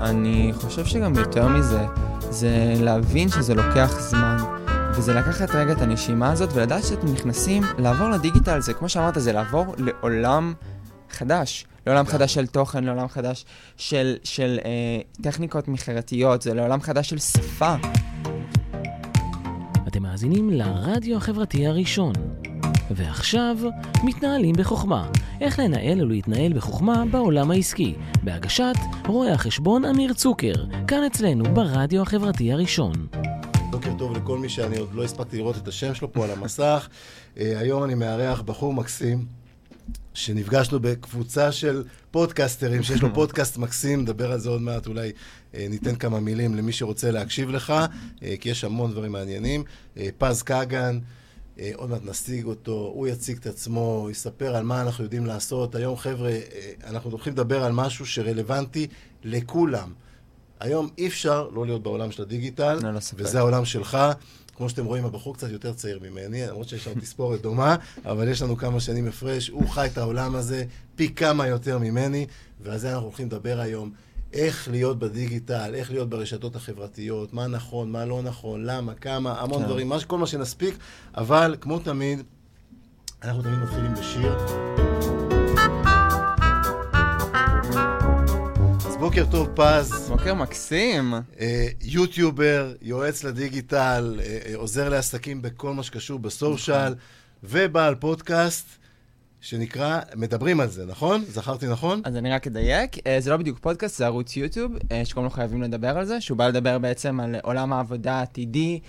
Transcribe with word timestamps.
אני 0.00 0.52
חושב 0.54 0.84
שגם 0.84 1.14
יותר 1.14 1.48
מזה, 1.48 1.86
זה 2.30 2.74
להבין 2.80 3.28
שזה 3.28 3.54
לוקח 3.54 4.00
זמן. 4.00 4.36
וזה 4.94 5.14
לקחת 5.14 5.50
רגע 5.50 5.72
את 5.72 5.82
הנשימה 5.82 6.32
הזאת 6.32 6.50
ולדעת 6.52 6.84
שאתם 6.84 7.12
נכנסים, 7.12 7.62
לעבור 7.78 8.08
לדיגיטל, 8.08 8.60
זה 8.60 8.74
כמו 8.74 8.88
שאמרת, 8.88 9.14
זה 9.16 9.32
לעבור 9.32 9.74
לעולם 9.78 10.54
חדש. 11.10 11.66
לעולם 11.86 12.06
חדש 12.06 12.34
של 12.34 12.46
תוכן, 12.46 12.84
לעולם 12.84 13.08
חדש 13.08 13.44
של, 13.76 14.16
של 14.24 14.58
אה, 14.64 15.00
טכניקות 15.22 15.68
מכירתיות, 15.68 16.42
זה 16.42 16.54
לעולם 16.54 16.80
חדש 16.80 17.10
של 17.10 17.18
שפה. 17.18 17.74
אתם 19.88 20.02
מאזינים 20.02 20.50
לרדיו 20.50 21.16
החברתי 21.16 21.66
הראשון. 21.66 22.12
ועכשיו, 22.90 23.56
מתנהלים 24.04 24.54
בחוכמה. 24.58 25.10
איך 25.40 25.58
לנהל 25.58 26.02
ולהתנהל 26.02 26.52
בחוכמה 26.52 27.04
בעולם 27.10 27.50
העסקי. 27.50 27.94
בהגשת 28.22 28.74
רואה 29.06 29.32
החשבון 29.32 29.84
אמיר 29.84 30.12
צוקר, 30.12 30.52
כאן 30.86 31.04
אצלנו 31.04 31.44
ברדיו 31.54 32.02
החברתי 32.02 32.52
הראשון. 32.52 32.92
בוקר 33.70 33.90
טוב 33.98 34.16
לכל 34.16 34.38
מי 34.38 34.48
שאני 34.48 34.78
עוד 34.78 34.94
לא 34.94 35.04
הספקתי 35.04 35.36
לראות 35.36 35.56
את 35.56 35.68
השם 35.68 35.94
שלו 35.94 36.12
פה 36.12 36.24
על 36.24 36.30
המסך. 36.30 36.88
uh, 37.34 37.38
היום 37.38 37.84
אני 37.84 37.94
מארח 37.94 38.40
בחור 38.40 38.72
מקסים, 38.72 39.26
שנפגשנו 40.14 40.80
בקבוצה 40.80 41.52
של 41.52 41.84
פודקסטרים, 42.10 42.82
שיש 42.82 43.02
לו 43.02 43.14
פודקאסט 43.14 43.56
מקסים, 43.56 44.00
נדבר 44.00 44.32
על 44.32 44.38
זה 44.38 44.48
עוד 44.48 44.60
מעט, 44.60 44.86
אולי 44.86 45.12
uh, 45.52 45.56
ניתן 45.70 45.96
כמה 45.96 46.20
מילים 46.20 46.54
למי 46.54 46.72
שרוצה 46.72 47.10
להקשיב 47.10 47.50
לך, 47.50 47.72
uh, 47.72 48.22
כי 48.40 48.48
יש 48.48 48.64
המון 48.64 48.90
דברים 48.90 49.12
מעניינים. 49.12 49.64
Uh, 49.94 50.00
פז 50.18 50.42
כגן, 50.42 50.98
עוד 51.74 51.90
מעט 51.90 52.00
נשיג 52.04 52.44
אותו, 52.44 52.92
הוא 52.94 53.06
יציג 53.06 53.36
את 53.36 53.46
עצמו, 53.46 54.08
יספר 54.10 54.56
על 54.56 54.64
מה 54.64 54.82
אנחנו 54.82 55.04
יודעים 55.04 55.26
לעשות. 55.26 55.74
היום, 55.74 55.96
חבר'ה, 55.96 56.38
אנחנו 56.86 57.10
הולכים 57.10 57.32
לדבר 57.32 57.64
על 57.64 57.72
משהו 57.72 58.06
שרלוונטי 58.06 58.86
לכולם. 59.24 59.92
היום 60.60 60.88
אי 60.98 61.06
אפשר 61.06 61.48
לא 61.54 61.66
להיות 61.66 61.82
בעולם 61.82 62.10
של 62.10 62.22
הדיגיטל, 62.22 62.78
לא, 62.82 62.92
לא. 62.92 62.98
וזה 63.14 63.38
העולם 63.38 63.64
שלך. 63.64 63.98
כמו 64.56 64.68
שאתם 64.68 64.84
רואים, 64.84 65.04
הבחור 65.04 65.34
קצת 65.34 65.50
יותר 65.50 65.72
צעיר 65.72 66.00
ממני, 66.02 66.46
למרות 66.46 66.68
שיש 66.68 66.86
לנו 66.88 67.00
תספורת 67.04 67.40
דומה, 67.42 67.76
אבל 68.04 68.28
יש 68.28 68.42
לנו 68.42 68.56
כמה 68.56 68.80
שנים 68.80 69.06
הפרש. 69.08 69.48
הוא 69.48 69.68
חי 69.68 69.86
את 69.92 69.98
העולם 69.98 70.34
הזה 70.34 70.64
פי 70.96 71.14
כמה 71.14 71.46
יותר 71.46 71.78
ממני, 71.78 72.26
ועל 72.60 72.78
זה 72.78 72.92
אנחנו 72.92 73.06
הולכים 73.06 73.26
לדבר 73.26 73.60
היום. 73.60 73.90
איך 74.32 74.68
להיות 74.70 74.98
בדיגיטל, 74.98 75.70
איך 75.74 75.90
להיות 75.90 76.08
ברשתות 76.08 76.56
החברתיות, 76.56 77.32
מה 77.32 77.46
נכון, 77.46 77.90
מה 77.92 78.04
לא 78.04 78.22
נכון, 78.22 78.64
למה, 78.64 78.94
כמה, 78.94 79.40
המון 79.40 79.58
כן. 79.62 79.64
דברים, 79.68 79.88
מה- 79.88 80.00
כל 80.06 80.18
מה 80.18 80.26
שנספיק, 80.26 80.78
אבל 81.16 81.56
כמו 81.60 81.78
תמיד, 81.78 82.22
אנחנו 83.22 83.42
תמיד 83.42 83.58
מתחילים 83.58 83.94
בשיר. 83.94 84.87
בוקר 88.98 89.24
טוב, 89.30 89.48
פז. 89.54 90.08
בוקר 90.08 90.34
מקסים. 90.34 91.14
אה, 91.40 91.66
יוטיובר, 91.82 92.72
יועץ 92.82 93.24
לדיגיטל, 93.24 94.20
אה, 94.20 94.38
אה, 94.46 94.56
עוזר 94.56 94.88
לעסקים 94.88 95.42
בכל 95.42 95.72
מה 95.72 95.82
שקשור 95.82 96.18
בסושיאל, 96.18 96.94
ובעל 97.44 97.94
פודקאסט 97.94 98.66
שנקרא, 99.40 100.00
מדברים 100.16 100.60
על 100.60 100.68
זה, 100.68 100.86
נכון? 100.86 101.24
זכרתי 101.28 101.66
נכון? 101.66 102.02
אז 102.04 102.16
אני 102.16 102.30
רק 102.30 102.46
אדייק, 102.46 102.96
זה 103.18 103.30
לא 103.30 103.36
בדיוק 103.36 103.58
פודקאסט, 103.58 103.98
זה 103.98 104.06
ערוץ 104.06 104.36
יוטיוב, 104.36 104.72
שקוראים 105.04 105.24
לו 105.24 105.30
חייבים 105.30 105.62
לדבר 105.62 105.98
על 105.98 106.04
זה, 106.04 106.20
שהוא 106.20 106.38
בא 106.38 106.48
לדבר 106.48 106.78
בעצם 106.78 107.20
על 107.20 107.36
עולם 107.42 107.72
העבודה 107.72 108.14
העתידי, 108.14 108.80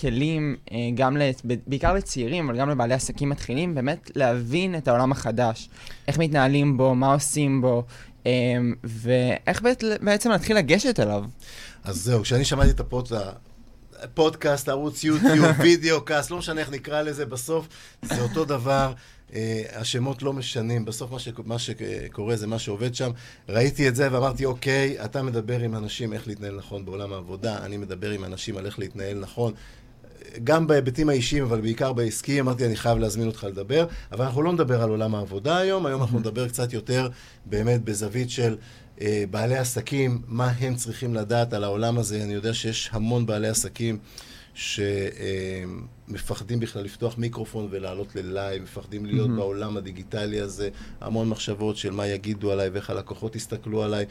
כלים, 0.00 0.56
גם, 0.94 1.16
ב- 1.46 1.54
בעיקר 1.66 1.92
לצעירים, 1.92 2.48
אבל 2.48 2.58
גם 2.58 2.70
לבעלי 2.70 2.94
עסקים 2.94 3.28
מתחילים, 3.28 3.74
באמת 3.74 4.10
להבין 4.14 4.76
את 4.76 4.88
העולם 4.88 5.12
החדש, 5.12 5.68
איך 6.08 6.18
מתנהלים 6.18 6.76
בו, 6.76 6.94
מה 6.94 7.12
עושים 7.14 7.60
בו, 7.60 7.84
ואיך 8.84 9.62
בעת- 9.62 9.84
בעצם 10.00 10.30
להתחיל 10.30 10.56
לגשת 10.56 11.00
אליו. 11.00 11.24
אז 11.84 11.96
זהו, 12.04 12.22
כשאני 12.22 12.44
שמעתי 12.44 12.70
את 12.70 12.80
הפוד... 12.80 13.08
פודקאסט, 14.14 14.68
ערוץ 14.68 15.04
יוטיוב, 15.04 15.46
video 15.62 16.00
cast, 16.04 16.30
לא 16.30 16.38
משנה 16.38 16.60
איך 16.60 16.70
נקרא 16.70 17.02
לזה, 17.02 17.26
בסוף 17.26 17.68
זה 18.02 18.22
אותו 18.22 18.44
דבר. 18.44 18.92
אה, 19.34 19.62
השמות 19.74 20.22
לא 20.22 20.32
משנים, 20.32 20.84
בסוף 20.84 21.10
מה, 21.10 21.18
ש... 21.18 21.28
מה 21.44 21.58
שקורה 21.58 22.36
זה 22.36 22.46
מה 22.46 22.58
שעובד 22.58 22.94
שם. 22.94 23.10
ראיתי 23.48 23.88
את 23.88 23.96
זה 23.96 24.08
ואמרתי, 24.12 24.44
אוקיי, 24.44 25.04
אתה 25.04 25.22
מדבר 25.22 25.60
עם 25.60 25.74
אנשים 25.76 26.12
איך 26.12 26.26
להתנהל 26.28 26.56
נכון 26.56 26.84
בעולם 26.84 27.12
העבודה, 27.12 27.58
אני 27.64 27.76
מדבר 27.76 28.10
עם 28.10 28.24
אנשים 28.24 28.56
על 28.56 28.66
איך 28.66 28.78
להתנהל 28.78 29.18
נכון. 29.18 29.52
גם 30.44 30.66
בהיבטים 30.66 31.08
האישיים, 31.08 31.44
אבל 31.44 31.60
בעיקר 31.60 31.92
בעסקי, 31.92 32.40
אמרתי, 32.40 32.66
אני 32.66 32.76
חייב 32.76 32.98
להזמין 32.98 33.26
אותך 33.26 33.44
לדבר, 33.44 33.86
אבל 34.12 34.24
אנחנו 34.24 34.42
לא 34.42 34.52
נדבר 34.52 34.82
על 34.82 34.90
עולם 34.90 35.14
העבודה 35.14 35.56
היום, 35.56 35.86
היום 35.86 36.02
אנחנו 36.02 36.18
נדבר 36.18 36.48
קצת 36.48 36.72
יותר 36.72 37.08
באמת 37.46 37.84
בזווית 37.84 38.30
של 38.30 38.56
אה, 39.00 39.24
בעלי 39.30 39.56
עסקים, 39.56 40.22
מה 40.26 40.52
הם 40.60 40.74
צריכים 40.74 41.14
לדעת 41.14 41.52
על 41.52 41.64
העולם 41.64 41.98
הזה. 41.98 42.22
אני 42.22 42.34
יודע 42.34 42.54
שיש 42.54 42.90
המון 42.92 43.26
בעלי 43.26 43.48
עסקים 43.48 43.98
שמפחדים 44.54 46.60
בכלל 46.60 46.82
לפתוח 46.82 47.18
מיקרופון 47.18 47.68
ולעלות 47.70 48.16
ללייב, 48.16 48.62
מפחדים 48.62 49.06
להיות. 49.06 49.30
בעולם 49.30 49.76
הדיגיטלי 49.76 50.40
הזה, 50.40 50.68
המון 51.00 51.28
מחשבות 51.28 51.76
של 51.76 51.90
מה 51.90 52.06
יגידו 52.06 52.52
עליי 52.52 52.68
ואיך 52.68 52.90
הלקוחות 52.90 53.36
יסתכלו 53.36 53.82
עליי, 53.82 54.06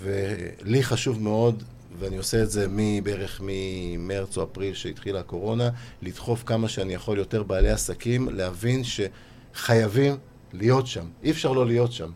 ולי 0.00 0.82
חשוב 0.82 1.22
מאוד, 1.22 1.62
ואני 1.98 2.16
עושה 2.16 2.42
את 2.42 2.50
זה 2.50 2.66
מבערך 2.70 3.40
ממרץ 3.44 4.36
או 4.36 4.42
אפריל 4.42 4.74
שהתחילה 4.74 5.20
הקורונה, 5.20 5.68
לדחוף 6.02 6.42
כמה 6.46 6.68
שאני 6.68 6.94
יכול 6.94 7.18
יותר 7.18 7.42
בעלי 7.42 7.70
עסקים, 7.70 8.28
להבין 8.28 8.82
שחייבים 8.84 10.16
להיות 10.54 10.86
שם. 10.86 11.04
אי 11.22 11.30
אפשר 11.30 11.52
לא 11.52 11.66
להיות 11.66 11.92
שם. 11.92 12.10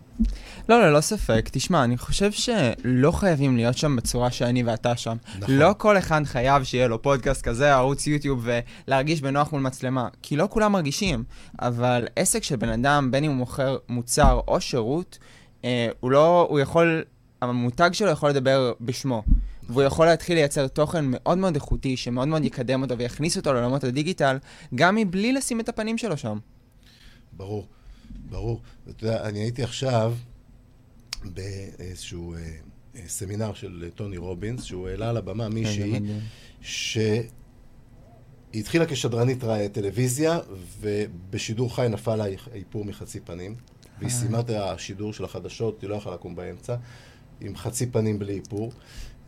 לא, 0.69 0.87
ללא 0.87 1.01
ספק. 1.01 1.49
תשמע, 1.53 1.85
אני 1.85 1.97
חושב 1.97 2.33
שלא 2.33 3.11
חייבים 3.11 3.57
להיות 3.57 3.79
שם 3.79 3.97
בצורה 3.97 4.31
שאני 4.31 4.63
ואתה 4.63 4.97
שם. 4.97 5.17
נכון. 5.39 5.55
לא 5.55 5.75
כל 5.79 5.99
אחד 5.99 6.23
חייב 6.25 6.65
שיהיה 6.65 6.89
לו 6.89 7.03
פודקאסט 7.03 7.43
כזה, 7.43 7.75
ערוץ 7.75 8.07
יוטיוב, 8.07 8.49
ולהרגיש 8.87 9.21
בנוח 9.21 9.53
מול 9.53 9.61
מצלמה. 9.61 10.09
כי 10.23 10.37
לא 10.37 10.47
כולם 10.51 10.73
מרגישים. 10.73 11.25
אבל 11.61 12.07
עסק 12.17 12.43
של 12.43 12.57
בן 12.57 12.69
אדם, 12.69 13.11
בין 13.11 13.25
אם 13.25 13.31
הוא 13.31 13.39
מוכר 13.39 13.77
מוצר 13.89 14.41
או 14.49 14.61
שירות, 14.61 15.19
אה, 15.65 15.89
הוא 16.01 16.11
לא, 16.11 16.47
הוא 16.51 16.61
יכול, 16.61 17.05
המותג 17.43 17.91
שלו 17.93 18.11
יכול 18.11 18.31
לדבר 18.31 18.73
בשמו. 18.81 19.23
והוא 19.69 19.83
יכול 19.83 20.07
להתחיל 20.07 20.35
לייצר 20.35 20.69
תוכן 20.69 21.05
מאוד 21.09 21.39
מאוד 21.39 21.55
איכותי, 21.55 21.97
שמאוד 21.97 22.29
מאוד 22.29 22.45
יקדם 22.45 22.83
אותו 22.83 22.99
ויכניס 22.99 23.37
אותו 23.37 23.53
לעולמות 23.53 23.85
הדיגיטל, 23.85 24.37
גם 24.75 24.95
מבלי 24.95 25.33
לשים 25.33 25.61
את 25.61 25.69
הפנים 25.69 25.99
שלו 25.99 26.17
שם. 26.17 26.39
ברור, 27.33 27.67
ברור. 28.31 28.61
אתה 28.91 29.07
יודע, 29.07 29.25
אני 29.29 29.39
הייתי 29.39 29.63
עכשיו 29.63 30.15
באיזשהו 31.25 32.35
אה, 32.35 32.39
אה, 32.97 33.01
סמינר 33.09 33.55
של 33.55 33.83
אה, 33.85 33.91
טוני 33.91 34.17
רובינס, 34.17 34.63
שהוא 34.63 34.89
העלה 34.89 35.11
על 35.11 35.17
הבמה 35.17 35.49
מישהי 35.49 35.83
כן, 35.83 35.91
זה 35.91 36.01
מדהים. 36.01 36.21
שהיא 36.61 37.23
התחילה 38.55 38.87
כשדרנית 38.87 39.45
טלוויזיה, 39.73 40.39
ובשידור 40.81 41.77
חי 41.77 41.87
נפל 41.91 42.17
לה 42.17 42.25
איפור 42.55 42.85
מחצי 42.85 43.21
פנים, 43.21 43.55
והיא 43.99 44.11
סיימה 44.11 44.41
את 44.41 44.51
השידור 44.51 45.13
של 45.13 45.25
החדשות, 45.25 45.83
היא 45.83 45.91
לא 45.91 45.95
יכלה 45.95 46.15
לקום 46.15 46.37
באמצע, 46.37 46.77
עם 47.41 47.57
חצי 47.57 47.87
פנים 47.87 48.19
בלי 48.19 48.35
איפור, 48.35 48.73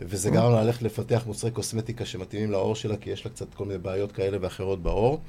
וזה 0.00 0.30
גרם 0.30 0.52
לה 0.52 0.64
ללכת 0.64 0.82
לפתח 0.82 1.22
מוצרי 1.26 1.50
קוסמטיקה 1.50 2.04
שמתאימים 2.04 2.50
לעור 2.50 2.74
שלה, 2.74 2.96
כי 2.96 3.10
יש 3.10 3.24
לה 3.24 3.30
קצת 3.30 3.54
כל 3.54 3.64
מיני 3.64 3.78
בעיות 3.78 4.12
כאלה 4.12 4.38
ואחרות 4.40 4.82
בעור. 4.82 5.20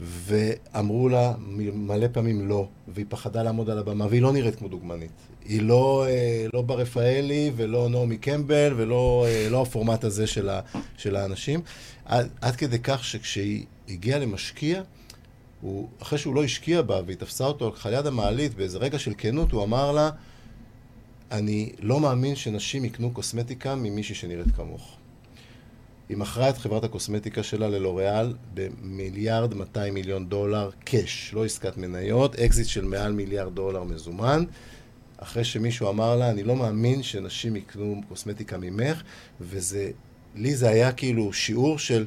ואמרו 0.00 1.08
לה 1.08 1.32
מלא 1.74 2.06
פעמים 2.12 2.48
לא, 2.48 2.68
והיא 2.88 3.06
פחדה 3.08 3.42
לעמוד 3.42 3.70
על 3.70 3.78
הבמה, 3.78 4.06
והיא 4.06 4.22
לא 4.22 4.32
נראית 4.32 4.56
כמו 4.56 4.68
דוגמנית. 4.68 5.10
היא 5.44 5.62
לא, 5.62 6.06
אה, 6.08 6.46
לא 6.54 6.62
בר 6.62 6.78
רפאלי 6.78 7.52
ולא 7.56 7.88
נעמי 7.88 8.16
קמבל 8.16 8.74
ולא 8.76 9.26
אה, 9.28 9.48
לא 9.50 9.62
הפורמט 9.62 10.04
הזה 10.04 10.26
של, 10.26 10.48
ה, 10.48 10.60
של 10.96 11.16
האנשים. 11.16 11.60
עד, 12.04 12.28
עד 12.40 12.56
כדי 12.56 12.78
כך 12.78 13.04
שכשהיא 13.04 13.64
הגיעה 13.88 14.18
למשקיע, 14.18 14.82
הוא, 15.60 15.88
אחרי 16.02 16.18
שהוא 16.18 16.34
לא 16.34 16.44
השקיע 16.44 16.82
בה 16.82 17.00
והיא 17.06 17.16
תפסה 17.16 17.44
אותו 17.44 17.74
על 17.84 17.92
יד 17.92 18.06
המעלית 18.06 18.54
באיזה 18.54 18.78
רגע 18.78 18.98
של 18.98 19.12
כנות, 19.18 19.52
הוא 19.52 19.64
אמר 19.64 19.92
לה, 19.92 20.10
אני 21.30 21.72
לא 21.80 22.00
מאמין 22.00 22.36
שנשים 22.36 22.84
יקנו 22.84 23.10
קוסמטיקה 23.10 23.74
ממישהי 23.74 24.14
שנראית 24.14 24.50
כמוך. 24.56 24.96
היא 26.08 26.16
מכרה 26.16 26.48
את 26.48 26.58
חברת 26.58 26.84
הקוסמטיקה 26.84 27.42
שלה 27.42 27.68
ללוריאל 27.68 28.34
במיליארד 28.54 29.54
200 29.54 29.94
מיליון 29.94 30.28
דולר 30.28 30.70
cash, 30.84 31.30
לא 31.34 31.44
עסקת 31.44 31.76
מניות, 31.76 32.36
אקזיט 32.36 32.66
של 32.66 32.84
מעל 32.84 33.12
מיליארד 33.12 33.54
דולר 33.54 33.84
מזומן. 33.84 34.44
אחרי 35.16 35.44
שמישהו 35.44 35.90
אמר 35.90 36.16
לה, 36.16 36.30
אני 36.30 36.42
לא 36.42 36.56
מאמין 36.56 37.02
שנשים 37.02 37.56
יקנו 37.56 38.00
קוסמטיקה 38.08 38.58
ממך, 38.58 39.02
וזה, 39.40 39.90
לי 40.34 40.56
זה 40.56 40.68
היה 40.68 40.92
כאילו 40.92 41.32
שיעור 41.32 41.78
של, 41.78 42.06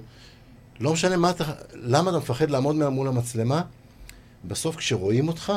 לא 0.79 0.93
משנה 0.93 1.17
מה 1.17 1.29
אתה, 1.29 1.53
למה 1.73 2.09
אתה 2.09 2.17
מפחד 2.17 2.49
לעמוד 2.49 2.75
מול 2.75 3.07
המצלמה, 3.07 3.61
בסוף 4.45 4.75
כשרואים 4.75 5.27
אותך, 5.27 5.53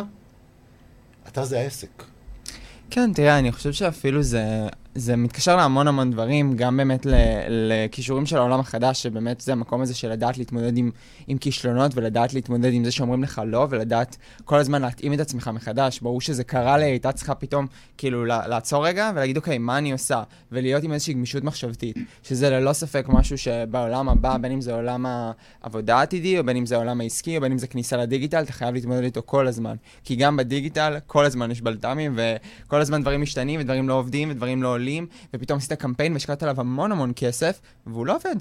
אתה 1.29 1.45
זה 1.45 1.61
העסק. 1.61 2.12
כן, 2.95 3.13
תראה, 3.13 3.39
אני 3.39 3.53
חושב 3.53 3.73
שאפילו 3.73 4.23
זה... 4.23 4.67
זה 4.95 5.17
מתקשר 5.17 5.57
להמון 5.57 5.89
המון 5.89 6.11
דברים, 6.11 6.57
גם 6.57 6.77
באמת 6.77 7.07
לכישורים 7.49 8.27
של 8.27 8.37
העולם 8.37 8.61
החדש, 8.61 9.03
שבאמת 9.03 9.41
זה 9.41 9.53
המקום 9.53 9.83
הזה 9.83 9.95
של 9.95 10.11
לדעת 10.11 10.39
להתמודד 10.39 10.77
עם, 10.77 10.91
עם 11.27 11.39
כישלונות 11.39 11.93
ולדעת 11.95 12.35
להתמודד 12.35 12.73
עם 12.73 12.85
זה 12.85 12.91
שאומרים 12.91 13.23
לך 13.23 13.43
לא, 13.47 13.67
ולדעת 13.71 14.17
כל 14.45 14.57
הזמן 14.57 14.83
להתאים 14.83 15.13
את 15.13 15.21
עצמך 15.21 15.51
מחדש. 15.55 16.01
ברור 16.01 16.21
שזה 16.21 16.45
קרה 16.45 16.79
לי, 16.79 16.85
הייתה 16.85 17.13
צריכה 17.13 17.35
פתאום 17.35 17.67
כאילו 17.99 18.25
לעצור 18.25 18.87
רגע 18.87 19.11
ולהגיד, 19.15 19.37
אוקיי, 19.37 19.59
מה 19.59 19.79
אני 19.79 19.93
עושה? 19.93 20.23
ולהיות 20.53 20.85
עם 20.85 20.93
איזושהי 20.93 21.15
גמישות 21.15 21.45
מחשבתית, 21.45 21.97
שזה 22.23 22.51
ללא 22.51 22.73
ספק 22.73 23.05
משהו 23.09 23.39
שבעולם 23.39 24.09
הבא, 24.09 24.37
בין 24.37 24.53
אם 24.53 24.61
זה 24.61 24.75
עולם 24.75 25.07
העבודה 25.63 25.99
העתידי, 25.99 26.39
או 26.39 26.45
בין 26.45 26.57
אם 26.57 26.67
זה 26.67 26.75
העולם 26.75 27.01
העסקי, 27.01 27.37
או 27.37 27.41
בין 27.41 27.53
אם 27.53 27.59
זה 27.59 27.67
כניסה 27.67 27.97
לדיגיטל, 27.97 28.43
אתה 28.43 28.53
חייב 28.53 28.75
להתמודד 28.75 29.03
איתו 29.03 29.23
כל 29.25 29.47
הזמן. 29.47 29.77
כי 30.05 30.17
גם 30.17 30.37
בדיגיטל, 30.37 30.97
כל 31.07 31.25
הזמן 31.25 31.51
יש 31.51 31.61
בלת"מים, 31.61 32.19
וכל 32.67 32.81
הזמן 32.81 33.03
דברים 33.03 33.23
משתנים, 33.23 33.61
ודברים 33.61 33.89
לא 33.89 33.95
עובדים, 33.95 34.31
ודברים 34.31 34.63
לא 34.63 34.82
עולים, 34.83 35.07
ופתאום 35.35 35.59
עשית 35.59 35.73
קמפיין 35.73 36.13
והשקעת 36.13 36.43
עליו 36.43 36.61
המון 36.61 36.93
המון 36.93 37.13
כסף, 37.17 37.61
והוא 37.87 38.07
לא 38.07 38.17
עובד. 38.17 38.37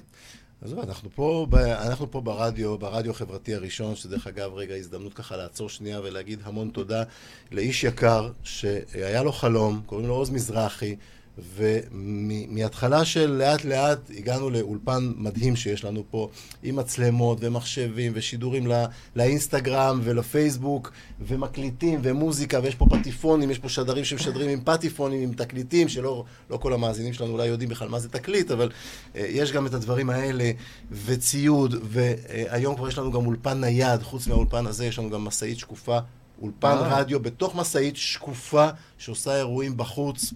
אז 0.61 0.73
אנחנו 0.73 1.09
פה, 1.15 1.47
אנחנו 1.81 2.11
פה 2.11 2.21
ברדיו, 2.21 2.77
ברדיו 2.77 3.11
החברתי 3.11 3.55
הראשון, 3.55 3.95
שדרך 3.95 4.27
אגב, 4.27 4.53
רגע, 4.53 4.75
הזדמנות 4.75 5.13
ככה 5.13 5.37
לעצור 5.37 5.69
שנייה 5.69 5.99
ולהגיד 6.01 6.39
המון 6.43 6.69
תודה 6.69 7.03
לאיש 7.51 7.83
יקר 7.83 8.31
שהיה 8.43 9.23
לו 9.23 9.31
חלום, 9.31 9.81
קוראים 9.85 10.07
לו 10.07 10.13
עוז 10.13 10.29
מזרחי, 10.29 10.95
ומהתחלה 11.37 13.05
של 13.05 13.31
לאט 13.31 13.65
לאט 13.65 13.99
הגענו 14.17 14.49
לאולפן 14.49 15.11
מדהים 15.17 15.55
שיש 15.55 15.83
לנו 15.83 16.03
פה, 16.11 16.29
עם 16.63 16.75
מצלמות 16.75 17.37
ומחשבים 17.41 18.11
ושידורים 18.15 18.67
לא, 18.67 18.75
לאינסטגרם 19.15 19.99
ולפייסבוק, 20.03 20.91
ומקליטים 21.21 21.99
ומוזיקה, 22.03 22.59
ויש 22.63 22.75
פה 22.75 22.85
פטיפונים, 22.89 23.51
יש 23.51 23.59
פה 23.59 23.69
שדרים 23.69 24.05
שמשדרים 24.05 24.49
עם 24.49 24.61
פטיפונים, 24.65 25.21
עם 25.21 25.33
תקליטים, 25.33 25.89
שלא 25.89 26.23
לא 26.49 26.57
כל 26.57 26.73
המאזינים 26.73 27.13
שלנו 27.13 27.31
אולי 27.31 27.47
יודעים 27.47 27.69
בכלל 27.69 27.87
מה 27.87 27.99
זה 27.99 28.09
תקליט, 28.09 28.51
אבל 28.51 28.69
uh, 28.69 29.17
יש 29.17 29.51
גם 29.51 29.67
את 29.67 29.73
הדברים 29.73 30.09
האלה, 30.09 30.51
וציוד, 30.91 31.75
והיום 31.83 32.75
כבר 32.75 32.87
יש 32.87 32.97
לנו 32.97 33.11
גם 33.11 33.25
אולפן 33.25 33.61
נייד, 33.61 34.03
חוץ 34.03 34.27
מהאולפן 34.27 34.67
הזה 34.67 34.85
יש 34.85 34.99
לנו 34.99 35.09
גם 35.09 35.23
משאית 35.23 35.59
שקופה. 35.59 35.99
אולפן 36.41 36.77
אה. 36.77 36.99
רדיו 36.99 37.19
בתוך 37.19 37.55
משאית 37.55 37.97
שקופה 37.97 38.67
שעושה 38.97 39.37
אירועים 39.37 39.77
בחוץ, 39.77 40.33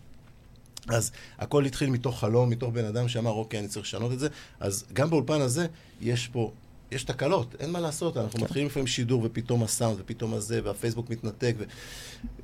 אז 0.88 1.12
הכל 1.40 1.66
התחיל 1.66 1.90
מתוך 1.90 2.20
חלום, 2.20 2.50
מתוך 2.50 2.74
בן 2.74 2.86
אדם 2.86 3.08
שאמר, 3.08 3.32
אוקיי, 3.32 3.60
אני 3.60 3.68
צריך 3.68 3.86
לשנות 3.86 4.12
את 4.12 4.20
זה. 4.20 4.28
אז 4.60 4.86
גם 4.94 5.10
באולפן 5.10 5.42
הזה 5.42 5.68
יש 6.02 6.28
פה, 6.28 6.52
יש 6.92 7.04
תקלות, 7.04 7.56
אין 7.60 7.72
מה 7.72 7.80
לעשות. 7.80 8.18
אנחנו 8.18 8.40
כן. 8.40 8.46
מתחילים 8.46 8.68
לפעמים 8.68 8.88
שידור, 8.88 9.22
ופתאום 9.26 9.64
הסאונד, 9.64 10.00
ופתאום 10.00 10.34
הזה, 10.34 10.60
והפייסבוק 10.64 11.10
מתנתק. 11.10 11.56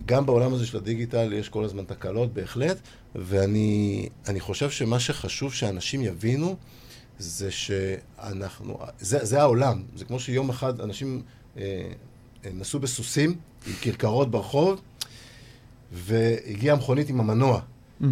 וגם 0.03 0.25
בעולם 0.25 0.53
הזה 0.53 0.65
של 0.65 0.77
הדיגיטל 0.77 1.33
יש 1.33 1.49
כל 1.49 1.63
הזמן 1.63 1.83
תקלות, 1.83 2.33
בהחלט. 2.33 2.77
ואני 3.15 4.09
חושב 4.39 4.69
שמה 4.69 4.99
שחשוב 4.99 5.53
שאנשים 5.53 6.01
יבינו, 6.01 6.55
זה 7.19 7.51
שאנחנו, 7.51 8.77
זה, 8.99 9.25
זה 9.25 9.41
העולם. 9.41 9.83
זה 9.95 10.05
כמו 10.05 10.19
שיום 10.19 10.49
אחד 10.49 10.81
אנשים 10.81 11.21
אה, 11.57 11.63
אה 12.45 12.49
נסעו 12.53 12.79
בסוסים 12.79 13.35
עם 13.67 13.73
כרכרות 13.81 14.31
ברחוב, 14.31 14.81
והגיעה 15.91 16.75
מכונית 16.75 17.09
עם 17.09 17.19
המנוע. 17.19 17.61
Mm-hmm. 18.01 18.05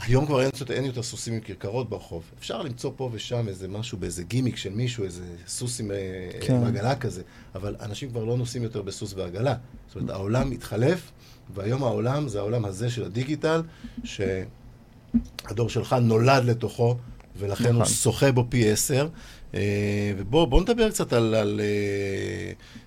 היום 0.00 0.26
כבר 0.26 0.42
אין, 0.42 0.50
אין 0.70 0.84
יותר 0.84 1.02
סוסים 1.02 1.34
עם 1.34 1.40
כרכרות 1.40 1.90
ברחוב. 1.90 2.22
אפשר 2.38 2.62
למצוא 2.62 2.92
פה 2.96 3.10
ושם 3.12 3.48
איזה 3.48 3.68
משהו, 3.68 3.98
באיזה 3.98 4.22
גימיק 4.22 4.56
של 4.56 4.70
מישהו, 4.70 5.04
איזה 5.04 5.24
סוס 5.46 5.80
עם, 5.80 5.90
אה, 5.90 5.96
כן. 6.40 6.64
עגלה 6.64 6.96
כזה, 6.96 7.22
אבל 7.54 7.76
אנשים 7.80 8.10
כבר 8.10 8.24
לא 8.24 8.36
נוסעים 8.36 8.62
יותר 8.62 8.82
בסוס 8.82 9.14
ועגלה. 9.14 9.54
זאת 9.88 9.96
אומרת, 9.96 10.10
העולם 10.10 10.50
מתחלף, 10.50 11.10
והיום 11.54 11.82
העולם 11.82 12.28
זה 12.28 12.38
העולם 12.38 12.64
הזה 12.64 12.90
של 12.90 13.04
הדיגיטל, 13.04 13.62
שהדור 14.04 15.68
שלך 15.68 15.92
נולד 15.92 16.44
לתוכו, 16.44 16.96
ולכן 17.38 17.64
נכון. 17.64 17.76
הוא 17.76 17.84
שוחה 17.84 18.32
בו 18.32 18.46
פי 18.48 18.70
עשר. 18.70 19.08
אה, 19.54 20.12
ובואו 20.16 20.60
נדבר 20.60 20.90
קצת 20.90 21.12
על, 21.12 21.34
על 21.34 21.60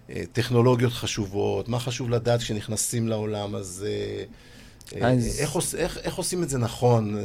אה, 0.09 0.23
טכנולוגיות 0.31 0.93
חשובות, 0.93 1.69
מה 1.69 1.79
חשוב 1.79 2.09
לדעת 2.09 2.39
כשנכנסים 2.39 3.07
לעולם 3.07 3.55
הזה. 3.55 4.25
אז... 5.01 5.39
איך, 5.39 5.57
איך, 5.77 5.97
איך 5.97 6.15
עושים 6.15 6.43
את 6.43 6.49
זה 6.49 6.57
נכון? 6.57 7.17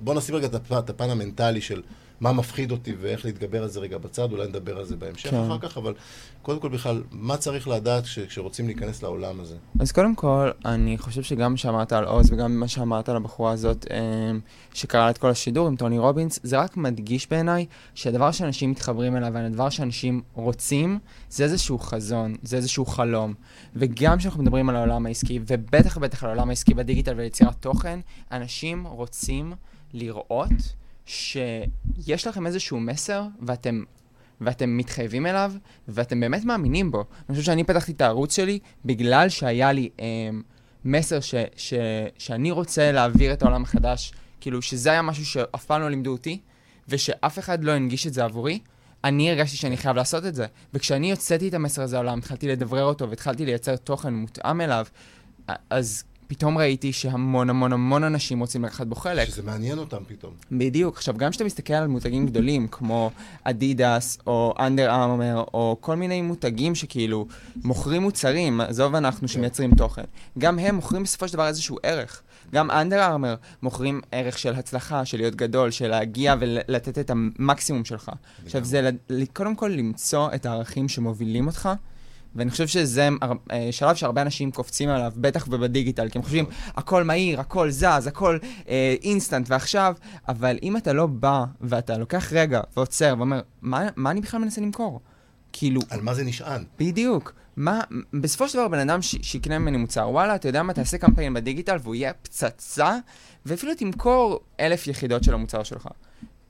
בוא 0.00 0.14
נשים 0.14 0.34
רגע 0.34 0.48
את 0.78 0.90
הפן 0.90 1.10
המנטלי 1.10 1.60
של 1.60 1.82
מה 2.20 2.32
מפחיד 2.32 2.70
אותי 2.70 2.94
ואיך 3.00 3.24
להתגבר 3.24 3.62
על 3.62 3.68
זה 3.68 3.80
רגע 3.80 3.98
בצד, 3.98 4.32
אולי 4.32 4.48
נדבר 4.48 4.78
על 4.78 4.84
זה 4.84 4.96
בהמשך 4.96 5.30
כן. 5.30 5.36
אחר 5.36 5.58
כך, 5.58 5.76
אבל 5.76 5.94
קודם 6.42 6.60
כל 6.60 6.68
בכלל, 6.68 7.02
מה 7.10 7.36
צריך 7.36 7.68
לדעת 7.68 8.04
כשרוצים 8.04 8.66
להיכנס 8.66 9.02
לעולם 9.02 9.40
הזה? 9.40 9.56
אז 9.80 9.92
קודם 9.92 10.14
כל, 10.14 10.50
אני 10.64 10.98
חושב 10.98 11.22
שגם 11.22 11.50
מה 11.50 11.56
שאמרת 11.56 11.92
על 11.92 12.04
עוז 12.04 12.32
וגם 12.32 12.60
מה 12.60 12.68
שאמרת 12.68 13.08
על 13.08 13.16
הבחורה 13.16 13.52
הזאת 13.52 13.86
אמ, 13.90 14.40
שקראה 14.74 15.10
את 15.10 15.18
כל 15.18 15.30
השידור 15.30 15.66
עם 15.66 15.76
טוני 15.76 15.98
רובינס, 15.98 16.40
זה 16.42 16.58
רק 16.58 16.76
מדגיש 16.76 17.30
בעיניי 17.30 17.66
שהדבר 17.94 18.30
שאנשים 18.30 18.70
מתחברים 18.70 19.16
אליו 19.16 19.30
והדבר 19.34 19.68
שאנשים 19.68 20.22
רוצים, 20.34 20.98
זה 21.30 21.44
איזשהו 21.44 21.78
חזון, 21.78 22.34
זה 22.42 22.56
איזשהו 22.56 22.86
חלום. 22.86 23.34
וגם 23.76 24.18
כשאנחנו 24.18 24.42
מדברים 24.42 24.68
על 24.68 24.76
העולם 24.76 25.06
העסקי, 25.06 25.40
ובטח 25.46 25.96
ובטח 25.96 26.24
על 26.24 26.30
העולם 26.30 26.48
העסקי 26.48 26.74
בדיגיטל 26.74 27.14
וליצירת 27.16 27.54
תוכן, 27.60 28.00
אנשים 28.32 28.86
רוצים 28.86 29.52
לראות 29.92 30.79
שיש 31.10 32.26
לכם 32.26 32.46
איזשהו 32.46 32.80
מסר 32.80 33.22
ואתם, 33.42 33.82
ואתם 34.40 34.76
מתחייבים 34.76 35.26
אליו 35.26 35.52
ואתם 35.88 36.20
באמת 36.20 36.44
מאמינים 36.44 36.90
בו. 36.90 37.04
אני 37.28 37.34
חושב 37.34 37.46
שאני 37.46 37.64
פתחתי 37.64 37.92
את 37.92 38.00
הערוץ 38.00 38.36
שלי 38.36 38.58
בגלל 38.84 39.28
שהיה 39.28 39.72
לי 39.72 39.88
אה, 40.00 40.06
מסר 40.84 41.20
ש, 41.20 41.34
ש, 41.56 41.74
שאני 42.18 42.50
רוצה 42.50 42.92
להעביר 42.92 43.32
את 43.32 43.42
העולם 43.42 43.62
החדש, 43.62 44.12
כאילו 44.40 44.62
שזה 44.62 44.90
היה 44.90 45.02
משהו 45.02 45.26
שאף 45.26 45.64
פעם 45.64 45.80
לא 45.80 45.90
לימדו 45.90 46.12
אותי 46.12 46.40
ושאף 46.88 47.38
אחד 47.38 47.64
לא 47.64 47.72
הנגיש 47.72 48.06
את 48.06 48.14
זה 48.14 48.24
עבורי. 48.24 48.58
אני 49.04 49.30
הרגשתי 49.30 49.56
שאני 49.56 49.76
חייב 49.76 49.96
לעשות 49.96 50.26
את 50.26 50.34
זה. 50.34 50.46
וכשאני 50.74 51.10
הוצאתי 51.10 51.48
את 51.48 51.54
המסר 51.54 51.82
הזה 51.82 51.96
לעולם, 51.96 52.18
התחלתי 52.18 52.48
לדברר 52.48 52.84
אותו 52.84 53.10
והתחלתי 53.10 53.46
לייצר 53.46 53.76
תוכן 53.76 54.14
מותאם 54.14 54.60
אליו, 54.60 54.86
אז 55.70 56.04
פתאום 56.30 56.58
ראיתי 56.58 56.92
שהמון 56.92 57.50
המון 57.50 57.72
המון 57.72 58.04
אנשים 58.04 58.40
רוצים 58.40 58.64
לקחת 58.64 58.86
בו 58.86 58.94
חלק. 58.94 59.28
שזה 59.28 59.42
מעניין 59.42 59.78
אותם 59.78 60.02
פתאום. 60.08 60.32
בדיוק. 60.52 60.96
עכשיו, 60.96 61.14
גם 61.16 61.30
כשאתה 61.30 61.44
מסתכל 61.44 61.72
על 61.72 61.86
מותגים 61.86 62.26
גדולים, 62.26 62.68
כמו 62.68 63.10
אדידס, 63.44 64.18
או 64.26 64.54
אנדר 64.58 64.90
ארמר, 64.90 65.44
או 65.54 65.76
כל 65.80 65.96
מיני 65.96 66.22
מותגים 66.22 66.74
שכאילו 66.74 67.26
מוכרים 67.64 68.02
מוצרים, 68.02 68.60
עזוב 68.60 68.94
אנחנו 68.94 69.20
כן. 69.20 69.26
שמייצרים 69.26 69.74
תוכן, 69.74 70.02
גם 70.38 70.58
הם 70.58 70.74
מוכרים 70.74 71.02
בסופו 71.02 71.28
של 71.28 71.34
דבר 71.34 71.46
איזשהו 71.46 71.76
ערך. 71.82 72.22
גם 72.52 72.70
אנדר 72.70 73.02
ארמר 73.02 73.34
מוכרים 73.62 74.00
ערך 74.12 74.38
של 74.38 74.54
הצלחה, 74.54 75.04
של 75.04 75.16
להיות 75.16 75.34
גדול, 75.34 75.70
של 75.70 75.88
להגיע 75.88 76.34
ולתת 76.40 76.98
את 76.98 77.10
המקסימום 77.10 77.84
שלך. 77.84 78.10
עכשיו, 78.44 78.64
זה 78.64 78.90
קודם 79.32 79.54
כל 79.54 79.68
למצוא 79.68 80.28
את 80.34 80.46
הערכים 80.46 80.88
שמובילים 80.88 81.46
אותך. 81.46 81.68
ואני 82.34 82.50
חושב 82.50 82.66
שזה 82.66 83.08
אה, 83.50 83.68
שלב 83.70 83.96
שהרבה 83.96 84.22
אנשים 84.22 84.50
קופצים 84.50 84.88
עליו, 84.88 85.12
בטח 85.16 85.46
ובדיגיטל, 85.50 86.08
כי 86.08 86.18
הם 86.18 86.22
חושבים, 86.24 86.44
הכל 86.76 87.04
מהיר, 87.04 87.40
הכל 87.40 87.70
זז, 87.70 88.06
הכל 88.06 88.38
אה, 88.68 88.94
אינסטנט 89.02 89.50
ועכשיו, 89.50 89.94
אבל 90.28 90.58
אם 90.62 90.76
אתה 90.76 90.92
לא 90.92 91.06
בא 91.06 91.44
ואתה 91.60 91.98
לוקח 91.98 92.32
רגע 92.32 92.60
ועוצר 92.76 93.14
ואומר, 93.18 93.40
מה, 93.62 93.88
מה 93.96 94.10
אני 94.10 94.20
בכלל 94.20 94.40
מנסה 94.40 94.60
למכור? 94.60 95.00
כאילו... 95.52 95.80
על 95.90 96.00
מה 96.00 96.14
זה 96.14 96.24
נשען? 96.24 96.64
בדיוק. 96.78 97.32
מה, 97.56 97.80
בסופו 98.20 98.48
של 98.48 98.58
דבר 98.58 98.68
בן 98.68 98.78
אדם 98.78 99.02
שיקנה 99.02 99.58
ממני 99.58 99.76
מוצר, 99.76 100.08
וואלה, 100.10 100.34
אתה 100.34 100.48
יודע 100.48 100.62
מה, 100.62 100.72
תעשה 100.72 100.98
קמפיין 100.98 101.34
בדיגיטל 101.34 101.76
והוא 101.82 101.94
יהיה 101.94 102.12
פצצה, 102.12 102.98
ואפילו 103.46 103.74
תמכור 103.74 104.40
אלף 104.60 104.86
יחידות 104.86 105.24
של 105.24 105.34
המוצר 105.34 105.62
שלך. 105.62 105.88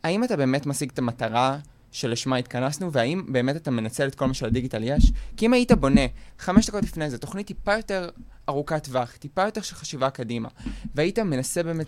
האם 0.03 0.25
אתה 0.25 0.37
באמת 0.37 0.67
משיג 0.67 0.91
את 0.91 0.99
המטרה 0.99 1.59
שלשמה 1.93 2.37
התכנסנו, 2.37 2.93
והאם 2.93 3.23
באמת 3.29 3.57
אתה 3.57 3.71
מנצל 3.71 4.07
את 4.07 4.15
כל 4.15 4.27
מה 4.27 4.35
שלדיגיטל 4.35 4.83
יש? 4.85 5.13
כי 5.37 5.47
אם 5.47 5.53
היית 5.53 5.73
בונה 5.73 6.07
חמש 6.39 6.67
דקות 6.67 6.83
לפני 6.83 7.11
זה 7.11 7.19
תוכנית 7.19 7.47
טיפה 7.47 7.77
יותר 7.77 8.09
ארוכת 8.49 8.85
טווח, 8.85 9.17
טיפה 9.17 9.45
יותר 9.45 9.61
של 9.61 9.75
חשיבה 9.75 10.11
קדימה, 10.11 10.49
והיית 10.95 11.19
מנסה 11.19 11.63
באמת 11.63 11.87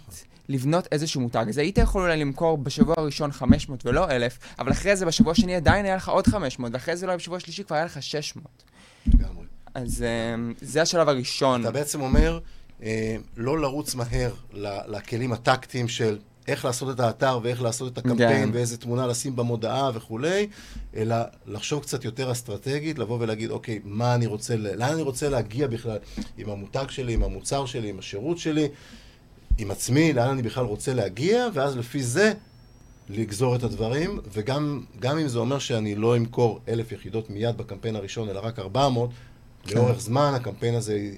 לבנות 0.49 0.88
איזשהו 0.92 1.21
מותג, 1.21 1.44
אז 1.49 1.59
היית 1.59 1.78
יכול 1.78 2.02
אולי 2.02 2.16
למכור 2.16 2.59
בשבוע 2.59 2.94
הראשון 2.99 3.32
500 3.32 3.87
ולא 3.87 4.11
1,000, 4.11 4.38
אבל 4.59 4.73
אחרי 4.73 4.97
זה 4.97 5.06
בשבוע 5.06 5.32
השני 5.32 5.56
עדיין 5.56 5.85
היה 5.85 5.97
לך 5.97 6.09
עוד 6.09 6.26
500, 6.26 6.73
ואחרי 6.73 6.97
זה 6.97 7.06
אולי 7.06 7.16
בשבוע 7.16 7.37
השלישי 7.37 7.64
כבר 7.64 7.76
היה 7.76 7.85
לך 7.85 8.02
600. 8.02 8.47
לגמרי. 9.06 9.44
אז 9.75 10.04
uh, 10.04 10.64
זה 10.64 10.82
השלב 10.82 11.09
הראשון. 11.09 11.61
אתה 11.61 11.71
בעצם 11.71 12.00
אומר, 12.00 12.40
uh, 12.80 12.85
לא 13.37 13.61
לרוץ 13.61 13.94
מהר 13.94 14.35
לכלים 14.87 15.32
הטקטיים 15.32 15.88
של 15.88 16.18
איך 16.49 16.64
לעשות 16.64 16.94
את 16.94 17.00
האתר 17.00 17.40
ואיך 17.42 17.62
לעשות 17.62 17.92
את 17.92 17.99
הקמפיין 17.99 18.49
כן. 18.49 18.50
ואיזה 18.54 18.78
תמונה 18.78 19.06
לשים 19.06 19.37
במודעה 19.37 19.90
וכולי, 19.94 20.46
אלא 20.96 21.16
לחשוב 21.46 21.82
קצת 21.82 22.04
יותר 22.04 22.32
אסטרטגית, 22.32 22.99
לבוא 22.99 23.18
ולהגיד, 23.20 23.50
אוקיי, 23.50 23.80
מה 23.84 24.14
אני 24.14 24.26
רוצה, 24.26 24.56
לאן 24.56 24.92
אני 24.92 25.02
רוצה 25.02 25.28
להגיע 25.28 25.66
בכלל 25.66 25.99
עם 26.38 26.50
המותג 26.50 26.84
שלי, 26.88 27.14
עם 27.14 27.22
המוצר 27.22 27.66
שלי, 27.66 27.88
עם 27.88 27.99
השירות 27.99 28.38
שלי, 28.38 28.68
עם 29.58 29.70
עצמי, 29.70 30.12
לאן 30.12 30.28
אני 30.28 30.42
בכלל 30.42 30.64
רוצה 30.64 30.94
להגיע, 30.94 31.46
ואז 31.54 31.76
לפי 31.76 32.02
זה 32.02 32.32
לגזור 33.08 33.56
את 33.56 33.62
הדברים, 33.62 34.20
וגם 34.32 34.84
אם 35.04 35.28
זה 35.28 35.38
אומר 35.38 35.58
שאני 35.58 35.94
לא 35.94 36.16
אמכור 36.16 36.61
אלף 36.68 36.92
יחידות 36.92 37.30
מיד 37.30 37.56
בקמפיין 37.56 37.96
הראשון, 37.96 38.28
אלא 38.28 38.40
רק 38.40 38.58
400, 38.58 39.11
כן. 39.66 39.76
לאורך 39.76 40.00
זמן 40.00 40.32
הקמפיין 40.34 40.75
הזה 40.75 41.11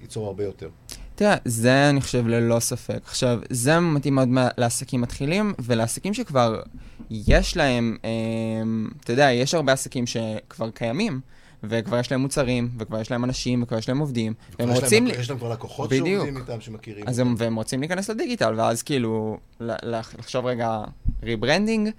ייצור 0.00 0.26
הרבה 0.26 0.44
יותר. 0.44 0.68
תראה, 1.16 1.36
זה 1.44 1.90
אני 1.90 2.00
חושב 2.00 2.26
ללא 2.26 2.60
ספק. 2.60 2.98
עכשיו, 3.04 3.38
זה 3.50 3.80
מתאים 3.80 4.14
מאוד 4.14 4.28
לעסקים 4.58 5.00
מתחילים, 5.00 5.54
ולעסקים 5.58 6.14
שכבר 6.14 6.62
יש 7.10 7.56
להם, 7.56 7.96
אה, 8.04 8.10
אתה 9.00 9.12
יודע, 9.12 9.32
יש 9.32 9.54
הרבה 9.54 9.72
עסקים 9.72 10.06
שכבר 10.06 10.70
קיימים, 10.70 11.20
וכבר 11.64 11.98
יש 11.98 12.12
להם 12.12 12.20
מוצרים, 12.20 12.70
וכבר 12.78 13.00
יש 13.00 13.10
להם 13.10 13.24
אנשים, 13.24 13.62
וכבר 13.62 13.78
יש 13.78 13.88
להם 13.88 13.98
עובדים, 13.98 14.34
והם 14.58 14.70
רוצים... 14.70 15.06
יש 15.06 15.30
להם 15.30 15.38
כבר 15.38 15.52
לקוחות. 15.52 15.90
שעובדים 15.90 16.36
איתם, 16.36 16.60
שמכירים. 16.60 17.04
אז. 17.08 17.18
הם, 17.18 17.34
והם 17.38 17.56
רוצים 17.56 17.80
להיכנס 17.80 18.10
לדיגיטל, 18.10 18.54
ואז 18.56 18.82
כאילו, 18.82 19.38
לחשוב 19.60 20.46
רגע 20.46 20.80
rebranding, 21.22 21.90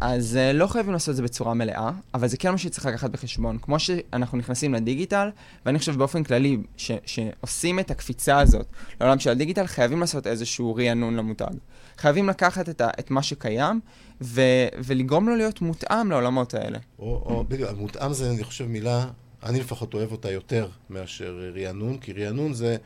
אז 0.00 0.38
אה, 0.38 0.56
לא 0.56 0.66
חייבים 0.66 0.92
לעשות 0.92 1.08
את 1.08 1.16
זה 1.16 1.22
בצורה 1.22 1.54
מלאה, 1.54 1.90
אבל 2.14 2.28
זה 2.28 2.36
כן 2.36 2.50
מה 2.50 2.58
שצריך 2.58 2.86
לקחת 2.86 3.10
בחשבון. 3.10 3.58
כמו 3.62 3.78
שאנחנו 3.78 4.38
נכנסים 4.38 4.74
לדיגיטל, 4.74 5.28
ואני 5.66 5.78
חושב 5.78 5.96
באופן 5.96 6.24
כללי, 6.24 6.58
ש- 6.76 6.90
שעושים 7.06 7.78
את 7.78 7.90
הקפיצה 7.90 8.38
הזאת 8.38 8.66
לעולם 9.00 9.18
של 9.18 9.30
הדיגיטל, 9.30 9.66
חייבים 9.66 10.00
לעשות 10.00 10.26
איזשהו 10.26 10.74
רענון 10.74 11.16
למותג. 11.16 11.54
חייבים 11.98 12.28
לקחת 12.28 12.68
את, 12.68 12.80
ה- 12.80 12.90
את 12.98 13.10
מה 13.10 13.22
שקיים, 13.22 13.80
ו- 14.20 14.68
ולגרום 14.84 15.28
לו 15.28 15.36
להיות 15.36 15.60
מותאם 15.60 16.10
לעולמות 16.10 16.54
האלה. 16.54 16.78
או, 16.98 17.04
או, 17.04 17.44
בדיוק, 17.48 17.70
מותאם 17.76 18.12
זה, 18.12 18.30
אני 18.30 18.44
חושב, 18.44 18.66
מילה, 18.66 19.06
אני 19.42 19.60
לפחות 19.60 19.94
אוהב 19.94 20.12
אותה 20.12 20.30
יותר 20.30 20.68
מאשר 20.90 21.50
רענון, 21.56 21.98
כי 21.98 22.12
רענון 22.12 22.52
זה, 22.54 22.76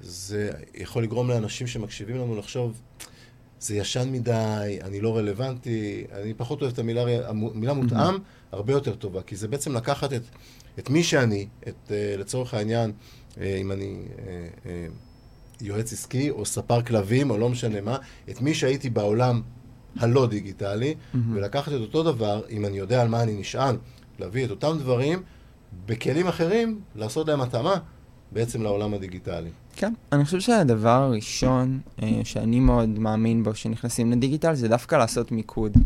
זה 0.00 0.50
יכול 0.74 1.02
לגרום 1.02 1.28
לאנשים 1.28 1.66
שמקשיבים 1.66 2.16
לנו 2.16 2.36
לחשוב, 2.36 2.80
זה 3.60 3.76
ישן 3.76 4.08
מדי, 4.12 4.78
אני 4.82 5.00
לא 5.00 5.16
רלוונטי, 5.16 6.04
אני 6.12 6.34
פחות 6.34 6.60
אוהב 6.62 6.72
את 6.72 6.78
המילה, 6.78 7.04
המילה 7.28 7.72
מותאם, 7.72 8.14
הרבה 8.52 8.72
יותר 8.72 8.94
טובה, 8.94 9.22
כי 9.22 9.36
זה 9.36 9.48
בעצם 9.48 9.76
לקחת 9.76 10.12
את, 10.12 10.22
את 10.78 10.90
מי 10.90 11.02
שאני, 11.02 11.46
את, 11.68 11.92
אה, 11.92 12.14
לצורך 12.18 12.54
העניין, 12.54 12.92
אה, 13.40 13.56
אם 13.56 13.72
אני 13.72 14.02
אה, 14.66 14.86
יועץ 15.60 15.92
עסקי, 15.92 16.30
או 16.30 16.46
ספר 16.46 16.82
כלבים, 16.82 17.30
או 17.30 17.38
לא 17.38 17.48
משנה 17.48 17.80
מה, 17.80 17.96
את 18.30 18.40
מי 18.40 18.54
שהייתי 18.54 18.90
בעולם 18.90 19.42
הלא 19.96 20.26
דיגיטלי, 20.26 20.94
ולקחת 21.34 21.72
את 21.72 21.80
אותו 21.80 22.02
דבר, 22.02 22.42
אם 22.50 22.66
אני 22.66 22.78
יודע 22.78 23.02
על 23.02 23.08
מה 23.08 23.22
אני 23.22 23.40
נשען, 23.40 23.76
להביא 24.18 24.44
את 24.44 24.50
אותם 24.50 24.76
דברים 24.78 25.22
בכלים 25.86 26.26
אחרים, 26.26 26.80
לעשות 26.96 27.28
להם 27.28 27.40
התאמה 27.40 27.74
בעצם 28.32 28.62
לעולם 28.62 28.94
הדיגיטלי. 28.94 29.50
כן. 29.78 29.92
אני 30.12 30.24
חושב 30.24 30.40
שהדבר 30.40 30.88
הראשון 30.88 31.80
אה, 32.02 32.20
שאני 32.24 32.60
מאוד 32.60 32.88
מאמין 32.88 33.42
בו 33.42 33.52
כשנכנסים 33.52 34.12
לדיגיטל 34.12 34.54
זה 34.54 34.68
דווקא 34.68 34.96
לעשות 34.96 35.32
מיקוד. 35.32 35.76